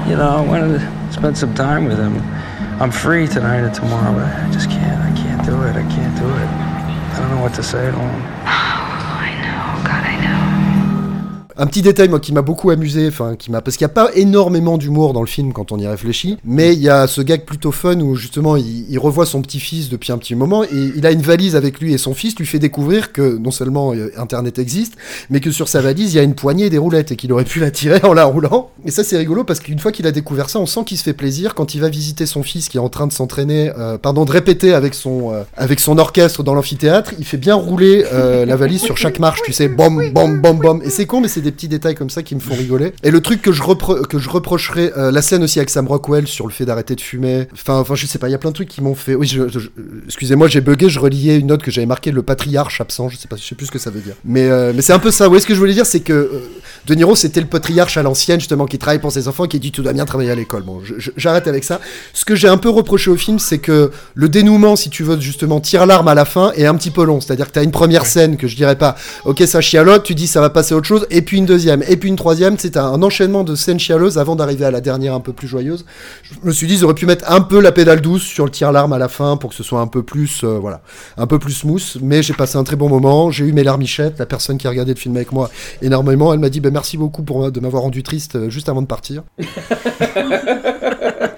[0.09, 2.17] You know, I wanted to spend some time with him.
[2.81, 5.01] I'm free tonight and tomorrow, but I just can't.
[5.01, 5.75] I can't do it.
[5.75, 6.49] I can't do it.
[7.13, 8.68] I don't know what to say to him.
[11.61, 13.93] Un petit détail moi qui m'a beaucoup amusé, enfin qui m'a parce qu'il n'y a
[13.93, 17.19] pas énormément d'humour dans le film quand on y réfléchit, mais il y a ce
[17.19, 21.05] gag plutôt fun où justement il, revoit son petit-fils depuis un petit moment et il
[21.05, 24.09] a une valise avec lui et son fils lui fait découvrir que non seulement euh,
[24.17, 24.93] Internet existe,
[25.29, 27.43] mais que sur sa valise il y a une poignée des roulettes et qu'il aurait
[27.43, 28.69] pu la tirer en la roulant.
[28.85, 31.03] Et ça c'est rigolo parce qu'une fois qu'il a découvert ça, on sent qu'il se
[31.03, 33.97] fait plaisir quand il va visiter son fils qui est en train de s'entraîner, euh,
[33.97, 37.11] pardon, de répéter avec son euh, avec son orchestre dans l'amphithéâtre.
[37.19, 38.05] Il fait bien rouler
[38.45, 40.81] la valise sur chaque marche, tu sais, bom bom bom bom.
[40.85, 42.93] Et c'est con, mais c'est des petits détails comme ça qui me font rigoler.
[43.03, 45.87] Et le truc que je, repro- que je reprocherais, euh, la scène aussi avec Sam
[45.87, 47.47] Rockwell sur le fait d'arrêter de fumer.
[47.53, 49.15] Enfin, enfin, je sais pas, il y a plein de trucs qui m'ont fait.
[49.15, 49.69] Oui, je- je- je-
[50.05, 53.09] excusez-moi, j'ai bugué, je reliais une note que j'avais marquée, le patriarche absent.
[53.09, 54.15] Je sais pas, je sais plus ce que ça veut dire.
[54.25, 55.29] Mais, euh, mais c'est un peu ça.
[55.29, 56.29] Ouais, ce que je voulais dire, c'est que euh,
[56.87, 59.71] De Niro, c'était le patriarche à l'ancienne, justement, qui travaille pour ses enfants, qui dit
[59.71, 60.63] tout doit bien travailler à l'école.
[60.63, 60.81] Bon,
[61.17, 61.79] j'arrête avec ça.
[62.13, 65.19] Ce que j'ai un peu reproché au film, c'est que le dénouement, si tu veux,
[65.19, 67.21] justement, tire l'arme à la fin, est un petit peu long.
[67.21, 68.95] C'est-à-dire que t'as une première scène que je dirais pas,
[69.25, 71.83] ok, ça chialote, tu dis ça va passer à autre chose, et puis une deuxième,
[71.87, 72.57] et puis une troisième.
[72.57, 75.85] C'est un, enchaînement de scènes chialeuses avant d'arriver à la dernière un peu plus joyeuse.
[76.23, 78.51] Je me suis dit, ils auraient pu mettre un peu la pédale douce sur le
[78.51, 80.81] tire l'arme à la fin pour que ce soit un peu plus, euh, voilà,
[81.17, 81.97] un peu plus smooth.
[82.01, 83.31] Mais j'ai passé un très bon moment.
[83.31, 84.19] J'ai eu mes larmichettes.
[84.19, 85.49] La personne qui a regardé le film avec moi
[85.81, 88.81] énormément, elle m'a dit, ben merci beaucoup pour de m'avoir rendu triste euh, juste avant
[88.81, 89.23] de partir.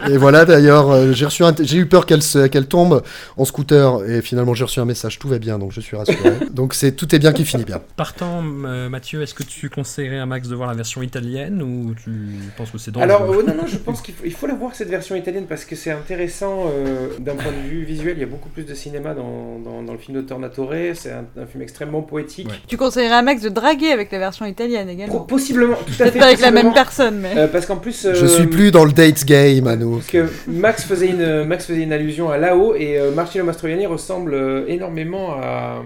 [0.10, 3.02] Et voilà, d'ailleurs, euh, j'ai reçu un t- j'ai eu peur qu'elle se- qu'elle tombe
[3.38, 6.18] en scooter et finalement j'ai reçu un message, tout va bien, donc je suis rassuré.
[6.52, 7.82] donc c'est tout est bien qui finit bien.
[7.96, 12.12] Partant, Mathieu, est-ce que tu conseillerais à Max de voir la version italienne ou tu
[12.58, 14.56] penses que c'est dangereux Alors, euh, non, non, je pense qu'il faut, il faut la
[14.56, 18.14] voir cette version italienne parce que c'est intéressant euh, d'un point de vue visuel.
[18.18, 20.74] Il y a beaucoup plus de cinéma dans, dans, dans le film de Tornatore.
[20.96, 22.50] C'est un, un film extrêmement poétique.
[22.68, 25.20] Tu conseillerais à Max de draguer avec la version italienne également.
[25.22, 26.20] Possiblement, tout à Peut-être fait.
[26.20, 27.34] pas avec la même personne, mais.
[27.38, 28.02] Euh, parce qu'en plus.
[28.14, 31.84] Je euh, suis plus dans le date game, Parce que Max faisait une, Max faisait
[31.84, 35.84] une allusion à Lao et euh, Marcello Mastroianni ressemble euh, énormément à,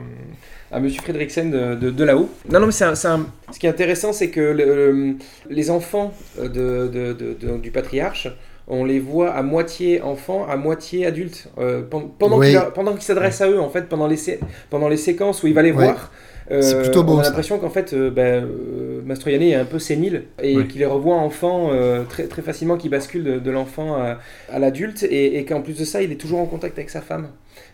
[0.72, 2.30] à Monsieur Fredriksen de, de, de Lao.
[2.49, 5.16] Non, non, mais c'est un- c'est un- ce qui est intéressant, c'est que le- le-
[5.49, 8.28] les enfants de, de- de- de- du patriarche,
[8.68, 11.49] on les voit à moitié enfants, à moitié adultes.
[11.60, 12.47] euh, pen- pendant Oui.
[12.47, 14.39] qu'il a- pendant qu'il s'adresse à eux, en fait, pendant les, sé-
[14.72, 15.84] pendant les séquences où il va les Ouais.
[15.84, 16.12] voir.
[16.51, 19.65] Euh, C'est plutôt beau, On a l'impression qu'en fait, euh, ben, euh, Mastroianni est un
[19.65, 23.51] peu sénile et qu'il les revoit enfants euh, très, très facilement, qui bascule de, de
[23.51, 24.19] l'enfant à,
[24.51, 27.01] à l'adulte et, et qu'en plus de ça, il est toujours en contact avec sa
[27.01, 27.27] femme.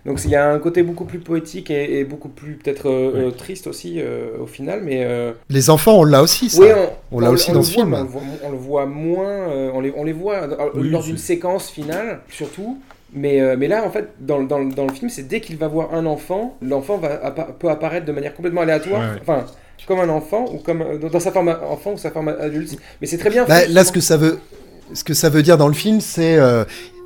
[0.05, 3.27] Donc il y a un côté beaucoup plus poétique et, et beaucoup plus peut-être euh,
[3.27, 6.61] euh, triste aussi euh, au final, mais euh, Les enfants, on l'a aussi, ça.
[6.61, 6.69] oui,
[7.11, 7.93] on l'a aussi on dans ce film.
[7.93, 10.89] On le voit, on le voit moins, euh, on, les, on les voit euh, Oui,
[10.89, 12.79] lors d'une séquence finale, surtout,
[13.13, 15.41] Mais, euh, mais là, en fait, dans, le- dans, le- dans le film, c'est dès
[15.41, 19.01] qu'il va voir un enfant, l'enfant va appa- peut apparaître de manière complètement aléatoire.
[19.01, 19.19] Ouais, ouais.
[19.21, 19.45] Enfin,
[19.87, 22.77] comme un enfant, ou comme euh, dans sa forme enfant ou sa forme adulte.
[23.01, 23.67] Mais c'est très bien Bah, fait.
[23.67, 24.39] là, ce que ça veut,
[24.93, 26.63] ce que ça veut dire dans le film, c'est euh,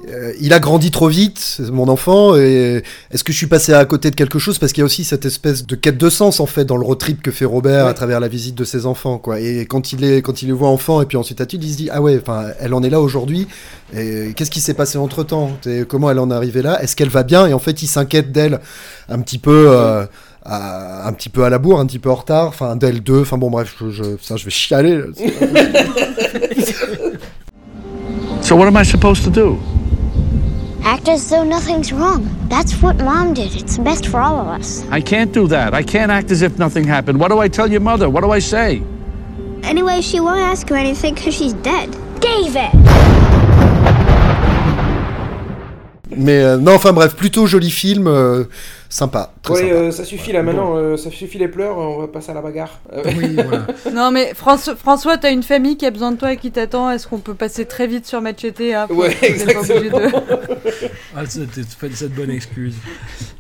[0.10, 2.36] euh, il a grandi trop vite, mon enfant.
[2.36, 4.60] Et est-ce que je suis passé à côté de quelque chose?
[4.60, 6.84] Parce qu'il y a aussi cette espèce de quête de sens en fait dans le
[6.86, 7.92] road trip que fait Robert Ouais.
[7.92, 9.40] à travers la visite de ses enfants, quoi.
[9.40, 11.78] Et quand il est, quand il les voit enfant et puis ensuite adulte, il se
[11.78, 13.48] dit ah ouais, enfin, elle en est là aujourd'hui.
[13.96, 15.52] Et qu'est-ce qui s'est passé entre temps
[15.88, 16.82] Comment elle en est arrivée là?
[16.84, 17.48] Est-ce qu'elle va bien?
[17.48, 18.60] Et en fait, il s'inquiète d'elle
[19.10, 19.68] un petit peu.
[19.70, 20.06] euh,
[20.48, 23.22] à- un petit peu à la bourre, un petit peu en retard, enfin d'elle deux,
[23.22, 24.98] enfin bon bref, je, je, putain, je vais chialer.
[24.98, 25.06] là.
[28.42, 29.58] So what am I supposed to do?
[30.86, 32.30] Act as though nothing's wrong.
[32.48, 33.56] That's what Mom did.
[33.56, 34.86] It's best for all of us.
[34.92, 35.74] I can't do that.
[35.74, 37.20] I can't act as if nothing happened.
[37.20, 38.08] What do I tell your mother?
[38.08, 38.84] What do I say?
[39.64, 41.90] Anyway, she won't ask you anything because she's dead.
[42.22, 42.70] David!
[46.16, 48.44] Mais euh, non, enfin bref, plutôt joli film, euh,
[48.96, 49.34] sympa.
[49.42, 49.74] Très Ouais, sympa.
[49.74, 52.42] euh, ça suffit là maintenant, euh, ça suffit les pleurs, on va passer à la
[52.42, 52.80] bagarre.
[52.94, 53.04] Euh,
[53.94, 56.90] Non mais François, François t'as une famille qui a besoin de toi et qui t'attend.
[56.92, 60.56] Est-ce qu'on peut passer très vite sur Machete hein, Ouais, de-
[61.18, 62.76] Ah, c'était cette bonne excuse.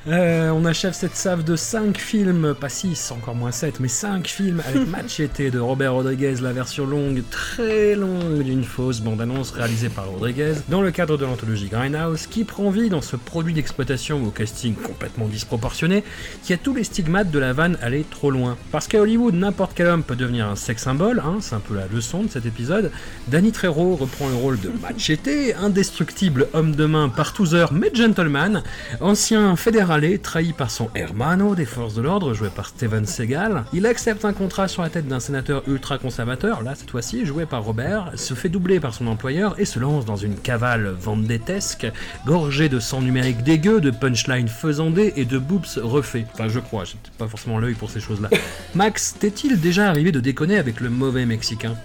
[0.07, 4.27] Euh, on achève cette save de 5 films, pas 6, encore moins 7, mais 5
[4.27, 9.89] films avec Machete de Robert Rodriguez, la version longue, très longue d'une fausse bande-annonce réalisée
[9.89, 14.23] par Rodriguez, dans le cadre de l'anthologie Grindhouse, qui prend vie dans ce produit d'exploitation
[14.25, 16.03] au casting complètement disproportionné,
[16.43, 18.57] qui a tous les stigmates de la vanne aller trop loin.
[18.71, 21.75] Parce qu'à Hollywood, n'importe quel homme peut devenir un sex symbole, hein, c'est un peu
[21.75, 22.91] la leçon de cet épisode.
[23.27, 28.63] Danny Trejo reprend le rôle de Machete, indestructible homme de main partouzeur mais gentleman,
[29.01, 33.65] ancien fédéralé trahi par son hermano des forces de l'ordre joué par Steven Seagal.
[33.73, 37.45] Il accepte un contrat sur la tête d'un sénateur ultra conservateur, là cette fois-ci joué
[37.45, 41.85] par Robert, se fait doubler par son employeur et se lance dans une cavale vendétesque,
[42.25, 46.25] gorgée de sang numérique dégueu, de punchlines faisandées et de boobs refaits.
[46.33, 48.29] Enfin je crois, j'ai pas forcément l'œil pour ces choses-là.
[48.75, 51.75] Max, t'est-il déjà arrivé de déconner avec le mauvais mexicain?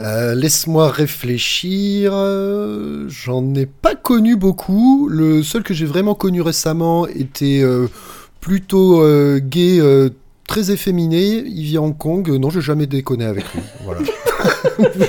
[0.00, 2.12] Euh, Laisse-moi réfléchir.
[2.14, 5.08] euh, J'en ai pas connu beaucoup.
[5.08, 7.88] Le seul que j'ai vraiment connu récemment était euh,
[8.40, 10.10] plutôt euh, gay, euh,
[10.46, 11.42] très efféminé.
[11.44, 12.28] Il vit à Hong Kong.
[12.38, 13.62] Non, j'ai jamais déconné avec lui.
[13.84, 14.00] Voilà.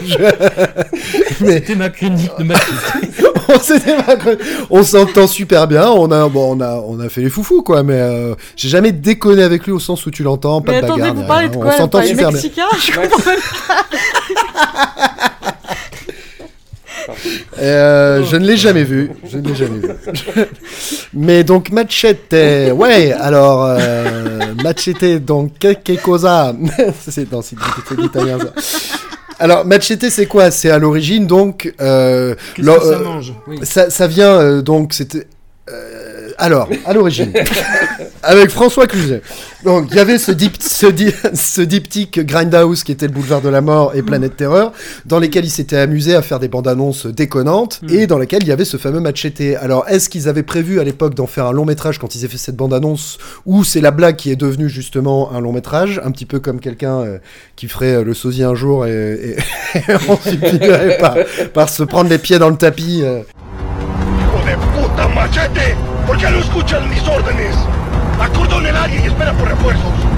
[0.03, 0.17] Je-
[1.45, 3.26] Mais- C'était ma chronique de Machete.
[4.69, 5.89] on on s'entend super bien.
[5.89, 7.83] On a, bon, on a, on a fait les foufous quoi.
[7.83, 10.85] Mais euh, j'ai jamais déconné avec lui au sens où tu l'entends, pas Mais de
[10.85, 11.15] attendez, bagarre.
[11.15, 12.79] vous parlez de on quoi s'entend Vous parlez super bien.
[12.79, 13.31] Je comprends
[17.59, 19.11] Euh, je ne l'ai jamais vu.
[19.29, 19.89] Je ne l'ai jamais vu.
[21.13, 23.13] Mais donc Machete, ouais.
[23.13, 26.53] Alors euh, Machete, donc que, que cosa?
[26.99, 27.55] C'est non, c'est
[27.97, 28.53] l'italien ça.
[29.39, 30.49] Alors Machete, c'est quoi?
[30.51, 31.73] C'est à l'origine donc.
[31.79, 33.33] Euh, Qu'est-ce lo- que ça euh, mange?
[33.47, 33.59] Oui.
[33.63, 35.27] ça, ça vient euh, donc c'était.
[36.37, 37.31] Alors, à l'origine,
[38.23, 39.21] avec François Cluzet.
[39.63, 43.41] Donc, il y avait ce, dip- ce, di- ce diptyque Grindhouse qui était le boulevard
[43.41, 44.71] de la mort et Planète Terreur,
[45.05, 48.47] dans lesquels ils s'étaient amusés à faire des bandes annonces déconnantes et dans lesquels il
[48.47, 49.55] y avait ce fameux Machete.
[49.59, 52.27] Alors, est-ce qu'ils avaient prévu à l'époque d'en faire un long métrage quand ils avaient
[52.33, 55.99] fait cette bande annonce ou c'est la blague qui est devenue justement un long métrage,
[56.05, 57.17] un petit peu comme quelqu'un euh,
[57.55, 61.15] qui ferait euh, le sosie un jour et, et, et ensuite finirait par,
[61.53, 63.21] par se prendre les pieds dans le tapis euh.
[64.97, 65.75] ¡Hijo de puta machete!
[66.07, 67.55] ¿Por qué no escuchan mis órdenes?
[68.19, 70.16] Acordone el área y espera por refuerzos.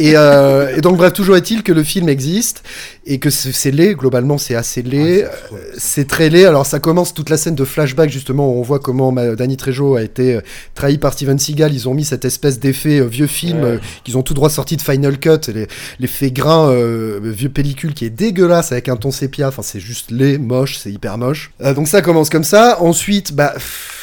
[0.00, 2.62] Et, euh, et donc bref, toujours est-il que le film existe
[3.06, 6.46] et que c'est laid, globalement c'est assez laid, Euh, c'est très laid.
[6.46, 9.56] Alors ça commence toute la scène de flashback justement où on voit comment ma- Danny
[9.58, 10.40] Trejo a été euh,
[10.74, 11.74] trahi par Steven Seagal.
[11.74, 13.66] Ils ont mis cette espèce d'effet euh, vieux film Ouais.
[13.72, 15.66] euh, qu'ils ont tout droit sorti de Final Cut, les-
[15.98, 19.48] l'effet grain euh, vieux pellicule qui est dégueulasse avec un ton sépia.
[19.48, 21.50] Enfin c'est juste laid, moche, c'est hyper moche.
[21.62, 22.78] Euh, donc ça commence comme ça.
[22.80, 23.99] Ensuite, bah pff,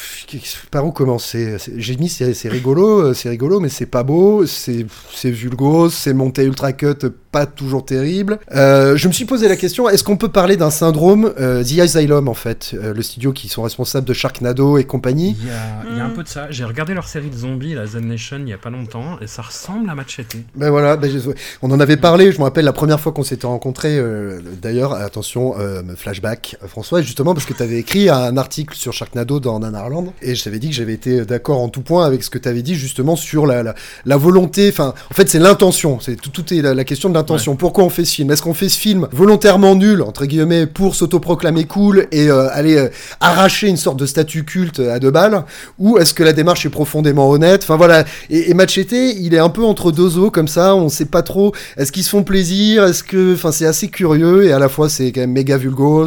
[0.70, 4.84] par où commencer J'ai mis c'est rigolo, euh, c'est rigolo, mais c'est pas beau, c'est
[5.24, 8.38] vulgose, c'est monté ultra cut, pas toujours terrible.
[8.54, 11.78] Euh, je me suis posé la question est-ce qu'on peut parler d'un syndrome euh, The
[11.80, 15.50] Asylum en fait, euh, le studio qui sont responsables de Sharknado et compagnie Il y,
[15.50, 16.46] a, il y a un peu de ça.
[16.50, 19.26] J'ai regardé leur série de zombies, la Zen Nation, il y a pas longtemps, et
[19.26, 20.36] ça ressemble à Machete.
[20.54, 21.30] Ben voilà, ben je-
[21.62, 24.94] on en avait parlé, je me rappelle la première fois qu'on s'était rencontrés, euh, d'ailleurs,
[24.94, 29.58] attention, euh, flashback, François, justement parce que tu avais écrit un article sur Sharknado dans
[29.60, 32.38] Nanarland, et je t'avais dit que j'avais été d'accord en tout point avec ce que
[32.38, 33.74] tu avais dit justement sur la, la,
[34.06, 37.14] la volonté, enfin, en fait c'est l'intention, c'est tout, tout est la, la question de
[37.18, 37.56] d'intention.
[37.56, 38.30] Pourquoi on fait ce film?
[38.30, 42.76] Est-ce qu'on fait ce film volontairement nul, entre guillemets, pour s'autoproclamer cool et euh, aller
[42.76, 42.88] euh,
[43.20, 45.44] arracher une sorte de statut culte à deux balles?
[45.78, 47.62] Ou est-ce que la démarche est profondément honnête?
[47.64, 50.88] Enfin voilà, et, et Machete, il est un peu entre deux eaux comme ça, on
[50.88, 52.84] sait pas trop, est-ce qu'ils se font plaisir?
[52.84, 53.34] Est-ce que...
[53.34, 55.58] Enfin c'est assez curieux et à la fois c'est quand même méga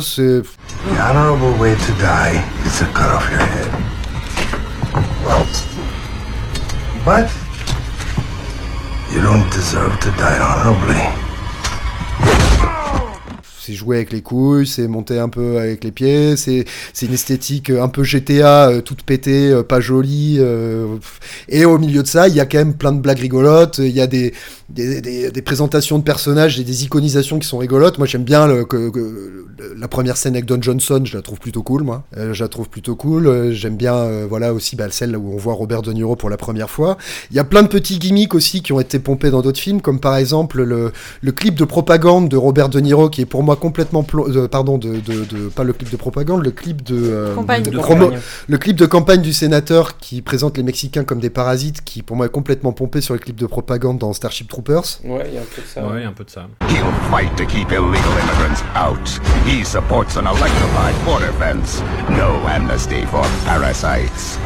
[0.02, 0.42] c'est-
[7.06, 7.41] The
[9.14, 11.21] you don't deserve to die honorably.
[13.64, 16.66] C'est jouer avec les couilles, c'est monter un peu avec les pieds, c'est
[17.02, 20.38] une esthétique un peu GTA, euh, toute pétée, euh, pas jolie.
[20.40, 20.98] euh,
[21.48, 23.92] et au milieu de ça, il y a quand même plein de blagues rigolotes, il
[23.92, 24.34] y a des,
[24.70, 27.98] des, présentations de personnages et des iconisations qui sont rigolotes.
[27.98, 28.92] Moi, j'aime bien que,
[29.78, 32.04] la première scène avec Don Johnson, je la trouve plutôt cool, moi.
[32.18, 33.28] Euh, je la trouve plutôt cool.
[33.28, 36.30] Euh, j'aime bien, euh, voilà, aussi bah, celle où on voit Robert De Niro pour
[36.30, 36.98] la première fois.
[37.30, 39.82] Il y a plein de petits gimmicks aussi qui ont été pompés dans d'autres films,
[39.82, 43.44] comme par exemple le, le clip de propagande de Robert De Niro, qui est pour
[43.44, 46.84] moi complètement, plo- euh, pardon, de, de, de- pas le clip de propagande, le clip
[46.84, 47.64] de, euh, Campagne.
[47.64, 48.20] de promo- campagne.
[48.48, 52.16] le clip de campagne du sénateur qui présente les Mexicains comme des parasites, qui pour
[52.18, 54.84] moi est complètement pompé sur le clip de propagande dans Starship Troopers.
[55.04, 55.86] Ouais, il y a un peu de ça.
[55.88, 56.48] Ouais, un peu de ça.
[56.70, 59.20] He'll fight to keep illegal immigrants out.
[59.46, 61.82] He supports an electrified border fence.
[62.10, 64.38] No amnesty for parasites.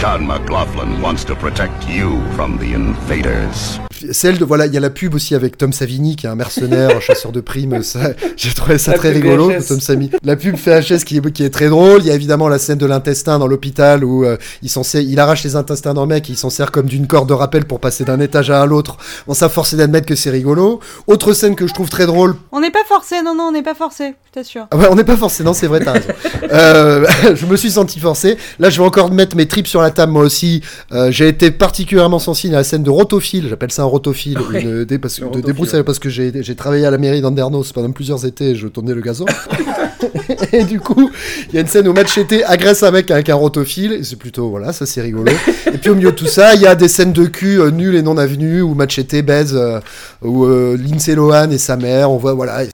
[0.00, 3.80] John McLaughlin wants to protect you from the invaders.
[4.12, 6.34] Celle de voilà, il y a la pub aussi avec Tom Savini qui est un
[6.34, 7.82] mercenaire, un chasseur de primes.
[7.82, 9.50] Ça, j'ai trouvé ça La très rigolo.
[9.66, 10.10] Tom Savini.
[10.22, 12.00] La pub VHS qui est qui est très drôle.
[12.00, 15.02] Il y a évidemment la scène de l'intestin dans l'hôpital où euh, il s'en sert-
[15.02, 17.64] il arrache les intestins d'un mec, et il s'en sert comme d'une corde de rappel
[17.64, 18.96] pour passer d'un étage à l'autre.
[19.26, 20.80] Bon, ça forcé d'admettre que c'est rigolo.
[21.06, 22.36] Autre scène que je trouve très drôle.
[22.52, 24.66] On n'est pas forcé, non, non, on n'est pas forcé, je t'assure.
[24.70, 26.08] Ah ouais, on n'est pas forcé, non, c'est vrai, t'as raison.
[26.52, 28.36] Euh, je me suis senti forcé.
[28.58, 30.60] Là, je vais encore mettre mes tripes sur la table, moi aussi.
[30.92, 33.46] Euh, j'ai été particulièrement sensible à la scène de rotophile.
[33.48, 34.38] J'appelle ça un rotophile.
[34.38, 37.20] Ouais, une, dé- parce, de rotophile, débroussailles, parce que j'ai j'ai travaillé à la mairie
[37.22, 38.43] d'Andernos pendant plusieurs étés.
[38.54, 39.24] Je tournais le gazon.
[40.52, 41.10] et du coup,
[41.48, 43.92] il y a une scène où Machete agresse un mec avec un rotophile.
[43.92, 45.32] Et c'est plutôt, voilà, ça c'est rigolo.
[45.72, 47.70] et puis au milieu de tout ça, il y a des scènes de cul euh,
[47.70, 49.80] nulles et non avenues où Machete baise, euh,
[50.22, 52.10] où euh, Lindsay Lohan et sa mère.
[52.10, 52.64] On voit, voilà.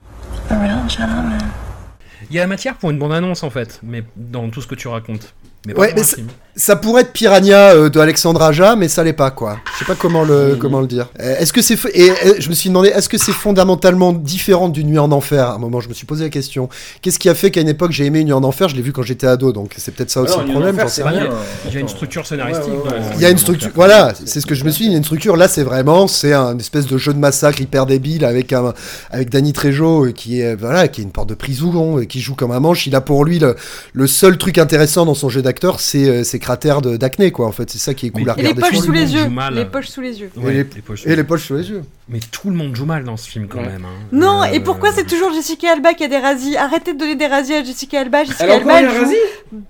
[2.29, 4.75] Il y a la matière pour une bande-annonce en fait, mais dans tout ce que
[4.75, 5.33] tu racontes.
[5.67, 6.27] Mais pas Ouais, pour mais un ça, film.
[6.55, 9.57] Ça pourrait être Piranha euh, de Alexandre Aja, mais ça l'est pas quoi.
[9.73, 11.07] Je sais pas comment le comment le dire.
[11.19, 14.67] Euh, Est-ce que c'est et euh, je me suis demandé est-ce que c'est fondamentalement différent
[14.69, 15.45] d'une nuit en enfer?
[15.47, 16.67] À un moment, je me suis posé la question.
[17.01, 18.67] Qu'est-ce qui a fait qu'à une époque j'ai aimé une nuit en enfer?
[18.69, 20.75] Je l'ai vu quand j'étais ado, donc c'est peut-être ça aussi Alors, le problème.
[20.75, 21.19] Enfer, c'est rien.
[21.21, 21.29] rien.
[21.67, 22.67] Il y a une structure scénaristique.
[22.67, 22.99] Ouais, ouais, ouais.
[22.99, 24.89] dans- Il y a une structure, voilà, c'est ce que je me suis dit.
[24.89, 25.37] Il y a une structure.
[25.37, 28.73] Là, c'est vraiment, c'est un espèce de jeu de massacre hyper débile avec un,
[29.09, 32.51] avec Danny Trejo qui est, voilà, qui est une porte de prison, qui joue comme
[32.51, 32.87] un manche.
[32.87, 33.55] Il a pour lui le,
[33.93, 37.47] le seul truc intéressant dans son jeu d'acteur, c'est cratères de- d'acné, quoi.
[37.47, 38.61] En fait, c'est ça qui est cool à Et les regarder.
[38.75, 39.25] poches sous les yeux.
[39.53, 40.29] Les poches sous les yeux.
[40.35, 41.83] Ouais, et, les, les poches et les poches sous les yeux.
[42.09, 43.67] Mais tout le monde joue mal dans ce film quand Ouais.
[43.67, 43.85] même.
[43.85, 44.07] hein.
[44.11, 47.15] Non, Euh, et pourquoi c'est toujours Jessica Alba qui a des razzies Arrêtez de donner
[47.15, 48.25] des razzies à Jessica Alba.
[48.25, 49.13] Jessica Elle Alba, elle joue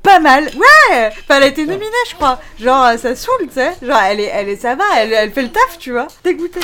[0.01, 0.45] pas mal.
[0.45, 2.39] Ouais Enfin, elle a été nominée, je crois.
[2.59, 3.71] Genre, euh, ça saoule, tu sais.
[3.85, 6.07] Genre, elle est, elle est, ça va, elle, elle fait le taf, tu vois.
[6.23, 6.59] Dégoûtée.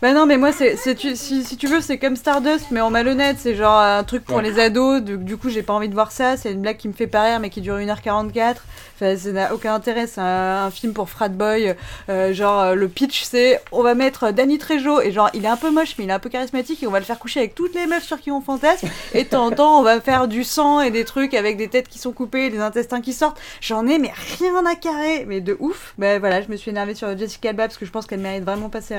[0.00, 2.80] Bah non, mais moi, c'est, c'est- tu- si, si tu veux, c'est comme Stardust, mais
[2.80, 3.36] en malhonnête.
[3.40, 4.42] C'est genre un truc pour Ouais.
[4.44, 5.02] les ados.
[5.02, 6.36] Du, du coup, j'ai pas envie de voir ça.
[6.36, 8.62] C'est une blague qui me fait pas rire, mais qui dure 1h44.
[9.00, 10.06] Enfin, ça n'a aucun intérêt.
[10.06, 11.74] C'est un, film pour frat boy.
[12.08, 15.00] Euh, genre, euh, le pitch, c'est on va mettre Danny Trejo.
[15.00, 16.82] Et genre, il est un peu moche, mais il est un peu charismatique.
[16.82, 18.88] Et on va le faire coucher avec toutes les meufs sur qui on fantasme.
[19.14, 21.68] Et de temps en temps, on va faire du sang et des trucs avec des
[21.68, 23.40] têtes qui sont coupées, des intestins qui sortent.
[23.60, 25.24] J'en ai, mais rien à carrer.
[25.26, 25.94] Mais de ouf.
[25.98, 28.44] Bah voilà, je me suis énervée sur Jessica Alba parce que je pense qu'elle mérite
[28.44, 28.98] vraiment pas ses.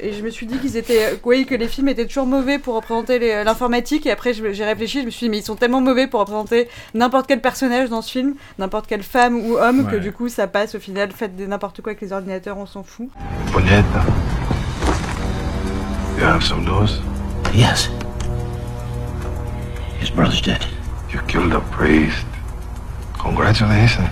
[0.00, 1.18] Et je me suis dit qu'ils étaient.
[1.24, 4.06] Oui, que les films étaient toujours mauvais pour représenter les- l'informatique.
[4.06, 6.68] Et après, j'ai réfléchi, je me suis dit, mais ils sont tellement mauvais pour représenter
[6.94, 10.00] n'importe quel personnage dans ce film, n'importe quelle femme ou homme, que Ouais.
[10.00, 11.10] du coup, ça passe au final.
[11.12, 13.08] Faites des n'importe quoi avec les ordinateurs, on s'en fout.
[13.52, 14.04] Puñeta.
[16.18, 17.00] You have some news?
[17.54, 17.90] Yes.
[20.00, 20.64] His brother's dead.
[21.12, 22.26] You killed a priest.
[23.18, 24.08] Congratulations.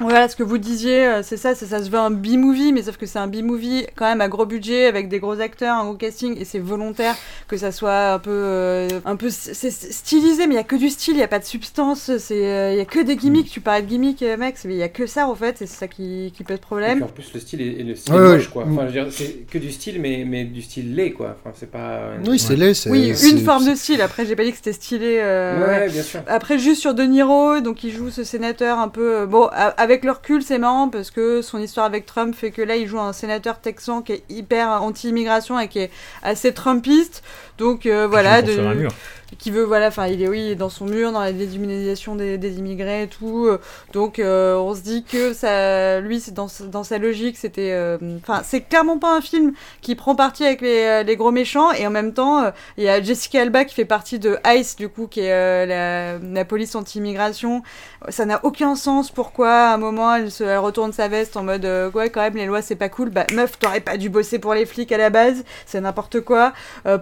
[0.00, 2.82] Voilà ce que vous disiez, euh, c'est ça, c'est ça se veut un B-movie, mais
[2.84, 5.84] sauf que c'est un B-movie quand même à gros budget, avec des gros acteurs, un
[5.86, 7.16] gros casting, et c'est volontaire
[7.48, 10.76] que ça soit un peu, euh, un peu, c'est stylisé, mais il y a que
[10.76, 13.16] du style, il y a pas de substance, c'est, euh, il y a que des
[13.16, 13.50] gimmicks.
[13.50, 15.66] Tu parlais de gimmicks, euh, mec, mais il y a que ça en fait, et
[15.66, 16.94] c'est ça qui, qui pose Et problème.
[16.96, 18.52] puis en plus, le style est, est le style Ouais, moche, ouais.
[18.52, 18.64] quoi.
[18.70, 21.36] Enfin, je veux dire, c'est que du style, mais, mais du style laid, quoi.
[21.44, 22.02] Enfin, c'est pas.
[22.24, 24.00] Oui, c'est laid, c'est- Oui, c'est- une forme de style.
[24.00, 25.18] Après, j'ai pas dit que c'était stylé.
[25.20, 26.20] euh, Ouais, bien sûr.
[26.28, 29.22] Après, juste sur De Niro, donc il joue ce sénateur un peu.
[29.22, 29.48] euh, Bon,
[29.88, 32.86] avec le recul, c'est marrant parce que son histoire avec Trump fait que là, il
[32.86, 35.90] joue un sénateur texan qui est hyper anti-immigration et qui est
[36.22, 37.22] assez Trumpiste.
[37.56, 38.90] Donc euh, voilà, de, faire un mur.
[39.36, 42.58] Qui veut, voilà, enfin, il est, oui, dans son mur, dans la déshumanisation des, des
[42.58, 43.46] immigrés et tout.
[43.46, 43.58] euh,
[43.92, 47.98] Donc, euh, on se dit que ça, lui, c'est dans, dans sa logique, c'était, euh,
[48.22, 49.52] enfin, c'est clairement pas un film
[49.82, 52.88] qui prend parti avec les, euh, les gros méchants, et en même temps, il y
[52.88, 56.44] a Jessica Alba qui fait partie de ICE, du coup, qui est euh, la, la
[56.46, 57.62] police anti-immigration.
[58.08, 59.10] Ça n'a aucun sens.
[59.10, 62.36] Pourquoi, à un moment, elle, se, elle retourne sa veste en mode, ouais, quand même,
[62.36, 63.10] les lois, c'est pas cool.
[63.10, 65.44] Bah, meuf, t'aurais pas dû bosser pour les flics à la base.
[65.66, 66.52] C'est n'importe quoi.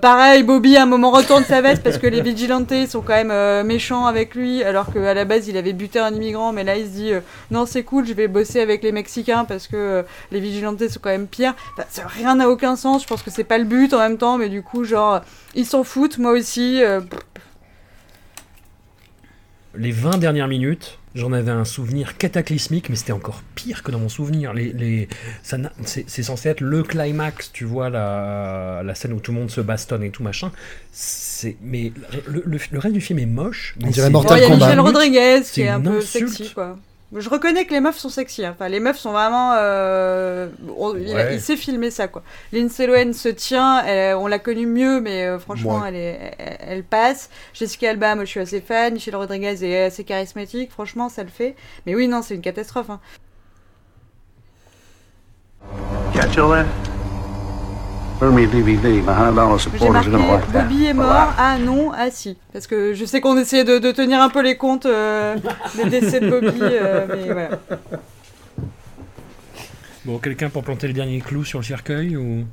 [0.02, 3.30] Pareil, Bobby, à un moment, retourne sa veste parce que les vigilantes sont quand même
[3.30, 6.52] euh, méchants avec lui, alors qu'à la base, il avait buté un immigrant.
[6.52, 7.20] Mais là, il se dit, euh,
[7.50, 11.00] non, c'est cool, je vais bosser avec les Mexicains parce que euh, les vigilantes sont
[11.00, 11.54] quand même pires.
[11.76, 13.02] Bah, ça, rien n'a aucun sens.
[13.02, 15.20] Je pense que c'est pas le but en même temps, mais du coup, genre,
[15.54, 16.80] ils s'en foutent, moi aussi.
[19.74, 23.98] Les 20 dernières minutes, j'en avais un souvenir cataclysmique, mais c'était encore pire que dans
[23.98, 24.52] mon souvenir.
[24.54, 25.08] Les, les,
[25.42, 29.60] c'est censé être le climax, tu vois, la, la scène où tout le monde se
[29.60, 30.52] bastonne et tout machin.
[31.38, 31.92] C'est, mais
[32.26, 33.76] le, le- le reste du film est moche.
[33.84, 34.66] On dirait Mortal Bon, il y a Kombat.
[34.68, 36.28] Michel Rodriguez qui est un peu insulte.
[36.32, 36.78] sexy, quoi.
[37.14, 38.44] Je reconnais que les meufs sont sexy.
[38.46, 38.52] hein.
[38.56, 39.52] Enfin, les meufs sont vraiment.
[39.58, 40.48] euh,
[40.78, 41.34] on- il, Ouais.
[41.34, 42.22] il sait filmer ça, quoi.
[42.54, 43.84] Lindsay Lohan se tient.
[43.84, 45.88] elle- on l'a connue mieux, mais euh, franchement, Ouais.
[45.88, 47.28] elle, est, elle, elle passe.
[47.52, 48.94] Jessica Alba, moi, je suis assez fan.
[48.94, 50.72] Michel Rodriguez est assez charismatique.
[50.72, 51.54] Franchement, ça le fait.
[51.84, 52.88] Mais oui, non, c'est une catastrophe.
[52.88, 53.00] hein.
[56.14, 56.66] Catch all that?
[56.66, 56.84] Burn me DVD.
[56.84, 58.05] My hundred dollar
[59.78, 60.10] J'ai marqué.
[60.52, 61.32] Bobby est mort.
[61.38, 62.36] Ah non, ah si.
[62.52, 65.36] Parce que je sais qu'on essayait de, de tenir un peu les comptes euh,
[65.76, 66.58] des décès de Bobby.
[66.62, 67.50] euh, mais voilà.
[70.04, 72.44] Bon, quelqu'un pour planter le dernier clou sur le cercueil ou?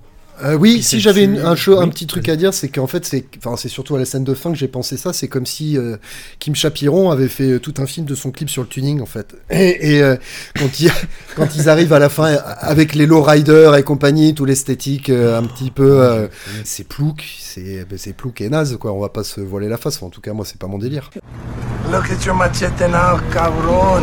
[0.41, 1.55] Euh, oui, si j'avais un,
[1.89, 4.34] petit truc à dire, c'est qu'en fait, c'est enfin, c'est surtout à la scène de
[4.34, 5.14] fin que j'ai pensé ça.
[5.14, 5.97] C'est comme si euh,
[6.39, 9.05] Kim Chapiron avait fait euh, tout un film de son clip sur le tuning, en
[9.05, 9.35] fait.
[9.51, 10.15] Et, et, euh,
[10.57, 10.91] quand, ils,
[11.35, 15.43] quand ils arrivent à la fin, avec les lowriders et compagnie, tout l'esthétique euh, un
[15.43, 16.01] petit peu.
[16.01, 16.27] euh,
[16.64, 18.91] c'est plouc, c'est ben, c'est plouc et naze, quoi.
[18.91, 19.97] On va pas se voiler la face.
[19.97, 21.10] Enfin, en tout cas, moi, c'est pas mon délire.
[21.91, 24.01] Look at your machete now, cabron.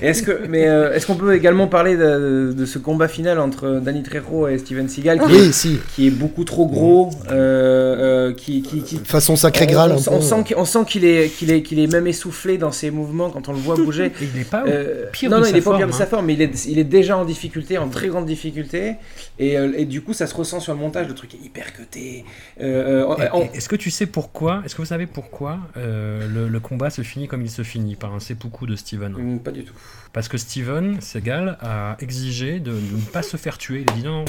[0.00, 3.80] Est-ce que, mais euh, est-ce qu'on peut également parler de, de ce combat final entre
[3.80, 5.78] Danny Trejo et Steven Seagal qui, Oui, est, si.
[5.94, 10.12] qui est beaucoup trop gros, euh, euh, qui, qui, qui- Façon sacré on- Graal, on,
[10.14, 12.90] on sent qu'il- on sent qu'il est, qu'il est, qu'il est même essoufflé dans ses
[12.90, 14.10] mouvements quand on le voit bouger.
[14.20, 15.92] Il n'est pas Euh, pire non, de non, sa il est pas forme, pire de
[15.92, 16.06] sa hein.
[16.06, 18.94] forme, mais il est, il est déjà en difficulté, en très grande difficulté,
[19.38, 21.06] et, et du coup, ça se ressent sur le montage.
[21.06, 22.24] Le truc est hyper cuté.
[22.58, 27.02] Est-ce que tu sais pourquoi Est-ce que vous savez pourquoi euh, le, le combat se
[27.02, 29.12] finit comme il se finit par un seppuku de Steven?
[29.12, 29.74] Mm, Pas du tout.
[30.12, 33.84] Parce que Steven Seagal a exigé de, de ne pas se faire tuer.
[33.84, 34.24] Il a dit non,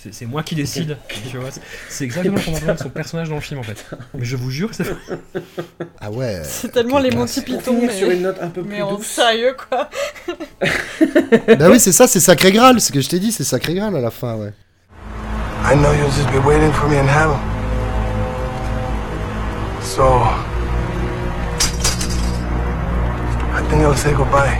[0.00, 0.96] c'est c'est moi qui décide.
[1.28, 1.50] Tu vois,
[1.88, 3.84] c'est- exactement le comportement de son personnage dans le film en fait.
[4.14, 4.84] Mais je vous jure que c'est.
[6.00, 6.40] Ah ouais.
[6.44, 7.80] C'est tellement les Monty Python.
[7.82, 9.06] mais- sur une note un peu plus mais en douce.
[9.06, 9.90] sérieux, quoi.
[11.58, 12.80] bah oui, c'est ça, c'est sacré Graal.
[12.80, 14.52] Ce que je t'ai dit, c'est sacré Graal à la fin, ouais.
[15.64, 17.36] I know you'll just be waiting for me in heaven.
[19.82, 20.22] So,
[23.52, 24.58] I think I'll say goodbye.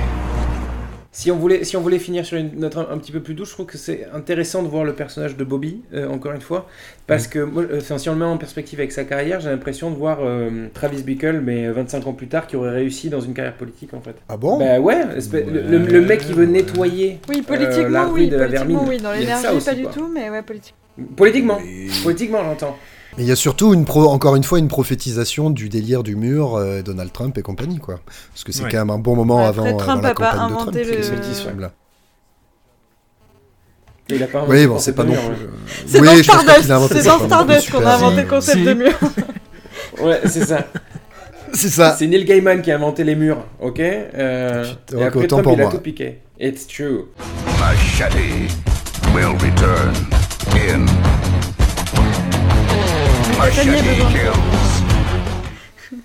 [1.21, 3.35] Si on, voulait, si on voulait finir sur une note un, un petit peu plus
[3.35, 6.41] douce, je trouve que c'est intéressant de voir le personnage de Bobby, euh, encore une
[6.41, 6.69] fois,
[7.09, 9.51] parce que moi, euh, enfin, si on le met en perspective avec sa carrière, j'ai
[9.51, 13.21] l'impression de voir euh, Travis Bickle, mais 25 ans plus tard, qui aurait réussi dans
[13.21, 14.15] une carrière politique, en fait.
[14.29, 14.61] Ah bon?
[14.61, 18.29] Bah ouais, le, le- le mec qui veut nettoyer Oui, euh, politiquement, la rue oui.
[18.29, 18.89] de la Politiquement, Vermine.
[18.89, 19.03] oui.
[19.03, 19.93] Dans l'énergie, pas du quoi.
[19.93, 20.75] tout, mais ouais, politique.
[21.17, 21.59] Politiquement,
[22.05, 22.77] politiquement, j'entends.
[23.19, 26.15] Mais il y a surtout, une pro, encore une fois, une prophétisation du délire du
[26.17, 27.99] mur, euh, Donald Trump et compagnie, quoi.
[28.33, 28.71] Parce que c'est Ouais.
[28.71, 30.55] quand même un bon moment Ouais, avant, euh, Trump avant la a pas campagne de
[30.55, 30.61] Trump.
[30.69, 31.73] inventé qui est le- film-là.
[34.11, 35.21] Il a pas Oui, bon, c'est pas non plus.
[35.21, 35.37] mur, ouais.
[35.87, 38.65] C'est oui, dans Stardust, a qu'on a inventé le concept Si.
[38.65, 38.93] de mur.
[40.01, 40.65] Ouais, c'est ça.
[41.55, 41.97] C'est ça.
[41.99, 43.81] C'est Neil Gaiman qui a inventé les murs, ok?
[43.81, 44.65] Euh,
[44.97, 45.73] Et après, Trump, pour il a moi.
[45.73, 46.19] tout piqué.
[46.39, 47.07] It's true.
[47.59, 48.53] Machete
[49.15, 49.95] will return
[50.55, 50.85] in
[53.39, 54.33] Besoin de-.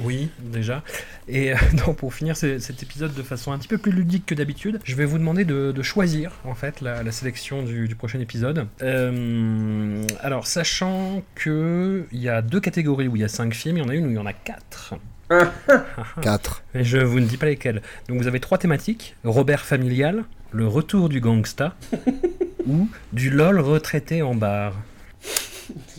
[0.00, 0.84] Oui, déjà.
[1.26, 1.56] Et euh,
[1.86, 4.78] non, pour finir ce- cet épisode de façon un petit peu plus ludique que d'habitude,
[4.84, 8.20] je vais vous demander de, de choisir en fait la, la sélection du, du prochain
[8.20, 8.68] épisode.
[8.82, 13.78] Euh, alors, sachant que il y a deux catégories où il y a cinq films,
[13.78, 14.94] il y en a une où il y en a quatre.
[16.22, 16.62] Quatre.
[16.74, 17.82] Et je vous ne dis pas lesquelles.
[18.08, 21.74] Donc vous avez trois thématiques Robert familial, le retour du gangsta
[22.66, 24.72] ou du LOL retraité en bar.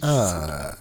[0.02, 0.72] Ah.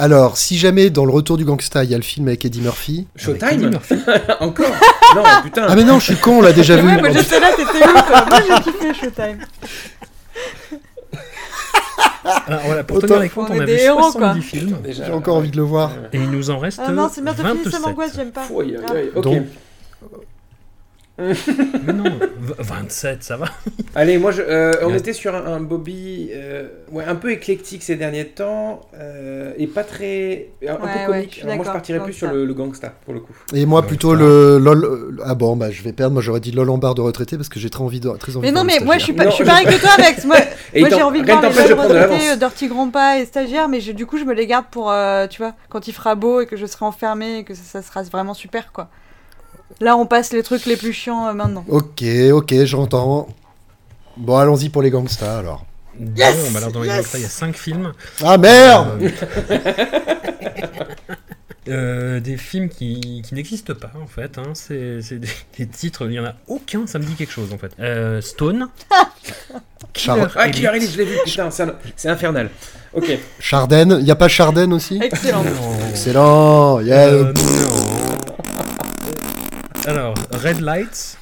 [0.00, 2.60] Alors, si jamais dans le retour du gangsta, il y a le film avec Eddie
[2.60, 3.06] Murphy.
[3.16, 3.94] Eddie Showtime Murphy.
[4.40, 4.66] Encore
[5.16, 5.66] Non, putain.
[5.68, 6.86] Ah mais non, je suis con, on l'a déjà vu.
[6.86, 9.38] ouais, moi j'étais là, t'étais où toi Moi j'ai kiffé Showtime.
[12.46, 14.32] Alors voilà, pour Autant- tenir les comptes, On a des vu héros, 70 quoi.
[14.42, 14.76] films.
[14.88, 15.90] J'ai encore envie de le voir.
[16.12, 17.72] Et il nous en reste Ah non, c'est merde, 27.
[17.72, 18.46] ça m'angoisse, j'aime pas.
[19.20, 19.44] Donc,
[21.18, 23.46] Mais non, v- 27, ça va.
[23.94, 27.82] Allez, moi, je, euh, on était sur un, un Bobby euh, ouais, un peu éclectique
[27.82, 30.50] ces derniers temps euh, et pas très.
[30.66, 31.30] un, un Ouais, peu ouais, comique.
[31.30, 32.38] je suis Alors moi, je d'accord, partirais plus sur gangsta.
[32.38, 33.32] le, le gangsta pour le coup.
[33.52, 35.18] Et moi, plutôt le lol.
[35.24, 36.12] Ah bon, bah je vais perdre.
[36.12, 38.36] Moi, j'aurais dit lol en barre de retraité parce que j'ai très envie de, très
[38.36, 39.80] envie Mais de non, voir mais le moi je suis, pas, je suis pareil que
[39.80, 40.24] toi, Alex.
[40.24, 40.36] Moi,
[40.74, 41.98] Et moi il t'en- j'ai envie de rien voir les t'empêche de jeunes prendre de
[42.00, 42.38] retraités, l'avance.
[42.38, 45.38] Dirty Grandpa et stagiaire, mais je- du coup je me les garde pour, euh, tu
[45.42, 48.02] vois, quand il fera beau et que je serai enfermée et que ça, ça sera
[48.04, 48.88] vraiment super, quoi.
[49.80, 51.64] Là, on passe les trucs les plus chiants euh, maintenant.
[51.68, 53.28] Ok, ok, j'entends.
[54.16, 55.64] Bon, allons-y pour les gangsters alors.
[56.16, 57.92] Yes bon, bah alors dans les Yes gangsters, il y a 5 films.
[58.24, 59.58] Ah merde Euh,
[61.68, 64.38] euh, des films qui, qui n'existent pas en fait.
[64.38, 64.52] Hein.
[64.54, 65.28] C'est c'est des,
[65.58, 67.72] des titres, il y en a aucun, ça me dit quelque chose en fait.
[67.80, 68.68] Euh, Stone.
[69.92, 70.92] Killer Ah, Killer Elite.
[70.92, 72.50] Je l'ai vu, putain, c'est un- c'est infernal.
[72.94, 73.18] Ok.
[73.40, 75.44] Charden, il y a pas Charden aussi Excellent.
[75.90, 76.80] Excellent.
[76.80, 77.08] yeah.
[77.08, 77.32] Euh,
[79.86, 81.18] Alors, Red Lights.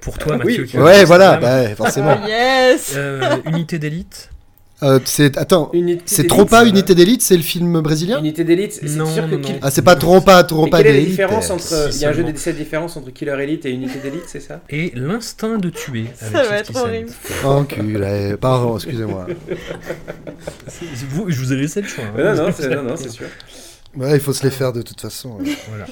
[0.00, 0.62] Pour toi, Mathieu.
[0.62, 0.68] Oui.
[0.68, 2.16] qui Ouais, voilà, bah, forcément.
[2.26, 4.30] Yes Euh, Unité d'élite.
[4.82, 5.70] Euh, c'est attends,
[6.06, 9.04] c'est d'élite, trop pas ça, Unité d'élite, c'est le film brésilien Unité d'élite, c'est Non,
[9.04, 9.60] sûr que non, Kill- non.
[9.60, 11.10] Ah, c'est pas trop pas trop Mais pas quelle est la d'élite.
[11.10, 11.92] différence euh, entre.
[11.92, 14.22] si Il y a un jeu de cette différence entre Killer Elite et Unité d'élite,
[14.26, 14.62] c'est ça?
[14.70, 16.06] Et l'instinct de tuer.
[16.22, 17.10] Avec Ça va 50 être horrible.
[17.44, 19.26] Enculé, pardon, excusez-moi.
[21.10, 22.04] Vous- je vous ai laissé le choix.
[22.04, 22.12] hein.
[22.16, 23.26] Mais non, non, c'est non, non, c'est sûr.
[23.94, 25.36] Ouais, il faut se les faire de toute façon.
[25.68, 25.84] Voilà.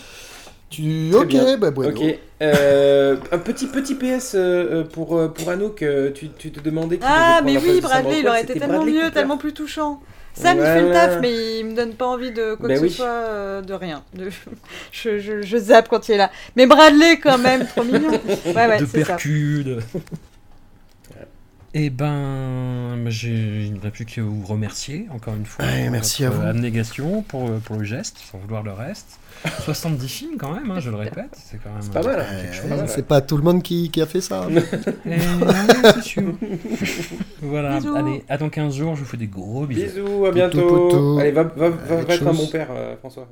[0.71, 1.57] Tu Très ok, bien.
[1.57, 1.91] bah bueno.
[1.99, 2.19] Ok.
[2.43, 5.83] Euh, un petit petit PS euh, euh, pour pour Anouk.
[6.15, 6.99] tu, tu te demandais.
[6.99, 9.15] qui Ah, mais oui, Bradley, il aurait été tellement Bradley mieux, Cooper.
[9.15, 10.01] tellement plus touchant.
[10.35, 11.09] Sam, il fait le Voilà.
[11.09, 12.91] taf, mais il me donne pas envie de quoi Ben que oui.
[12.91, 14.05] ce soit, euh, de rien.
[14.15, 14.29] De-
[14.93, 16.31] Je, je, je zappe quand il est là.
[16.55, 18.11] Mais Bradley, quand même, trop mignon.
[18.47, 19.17] Ouais, ouais, de ça.
[19.65, 19.79] de-
[21.75, 25.65] Eh ben, il ne reste plus qu'à vous remercier encore une fois.
[25.65, 26.47] Ouais, pour merci à vous.
[26.47, 29.19] abnégation pour, pour le geste, sans vouloir le reste.
[29.65, 31.37] 70 films quand même, hein, je le répète.
[31.37, 32.43] C'est quand même C'est pas mal, euh, hein.
[32.43, 32.71] quelque chose.
[32.71, 34.47] Ouais, c'est pas tout le monde qui, qui a fait ça.
[35.07, 35.47] Et non,
[35.95, 36.23] c'est sûr.
[37.43, 37.95] voilà, Bisous.
[37.95, 39.83] allez, à dans 15 jours, je vous fais des gros bisous.
[39.83, 40.89] Bisous, à bientôt.
[40.89, 41.19] poteau.
[41.19, 42.37] Allez, va, va, va, être un chose.
[42.37, 43.29] bon père, euh, François.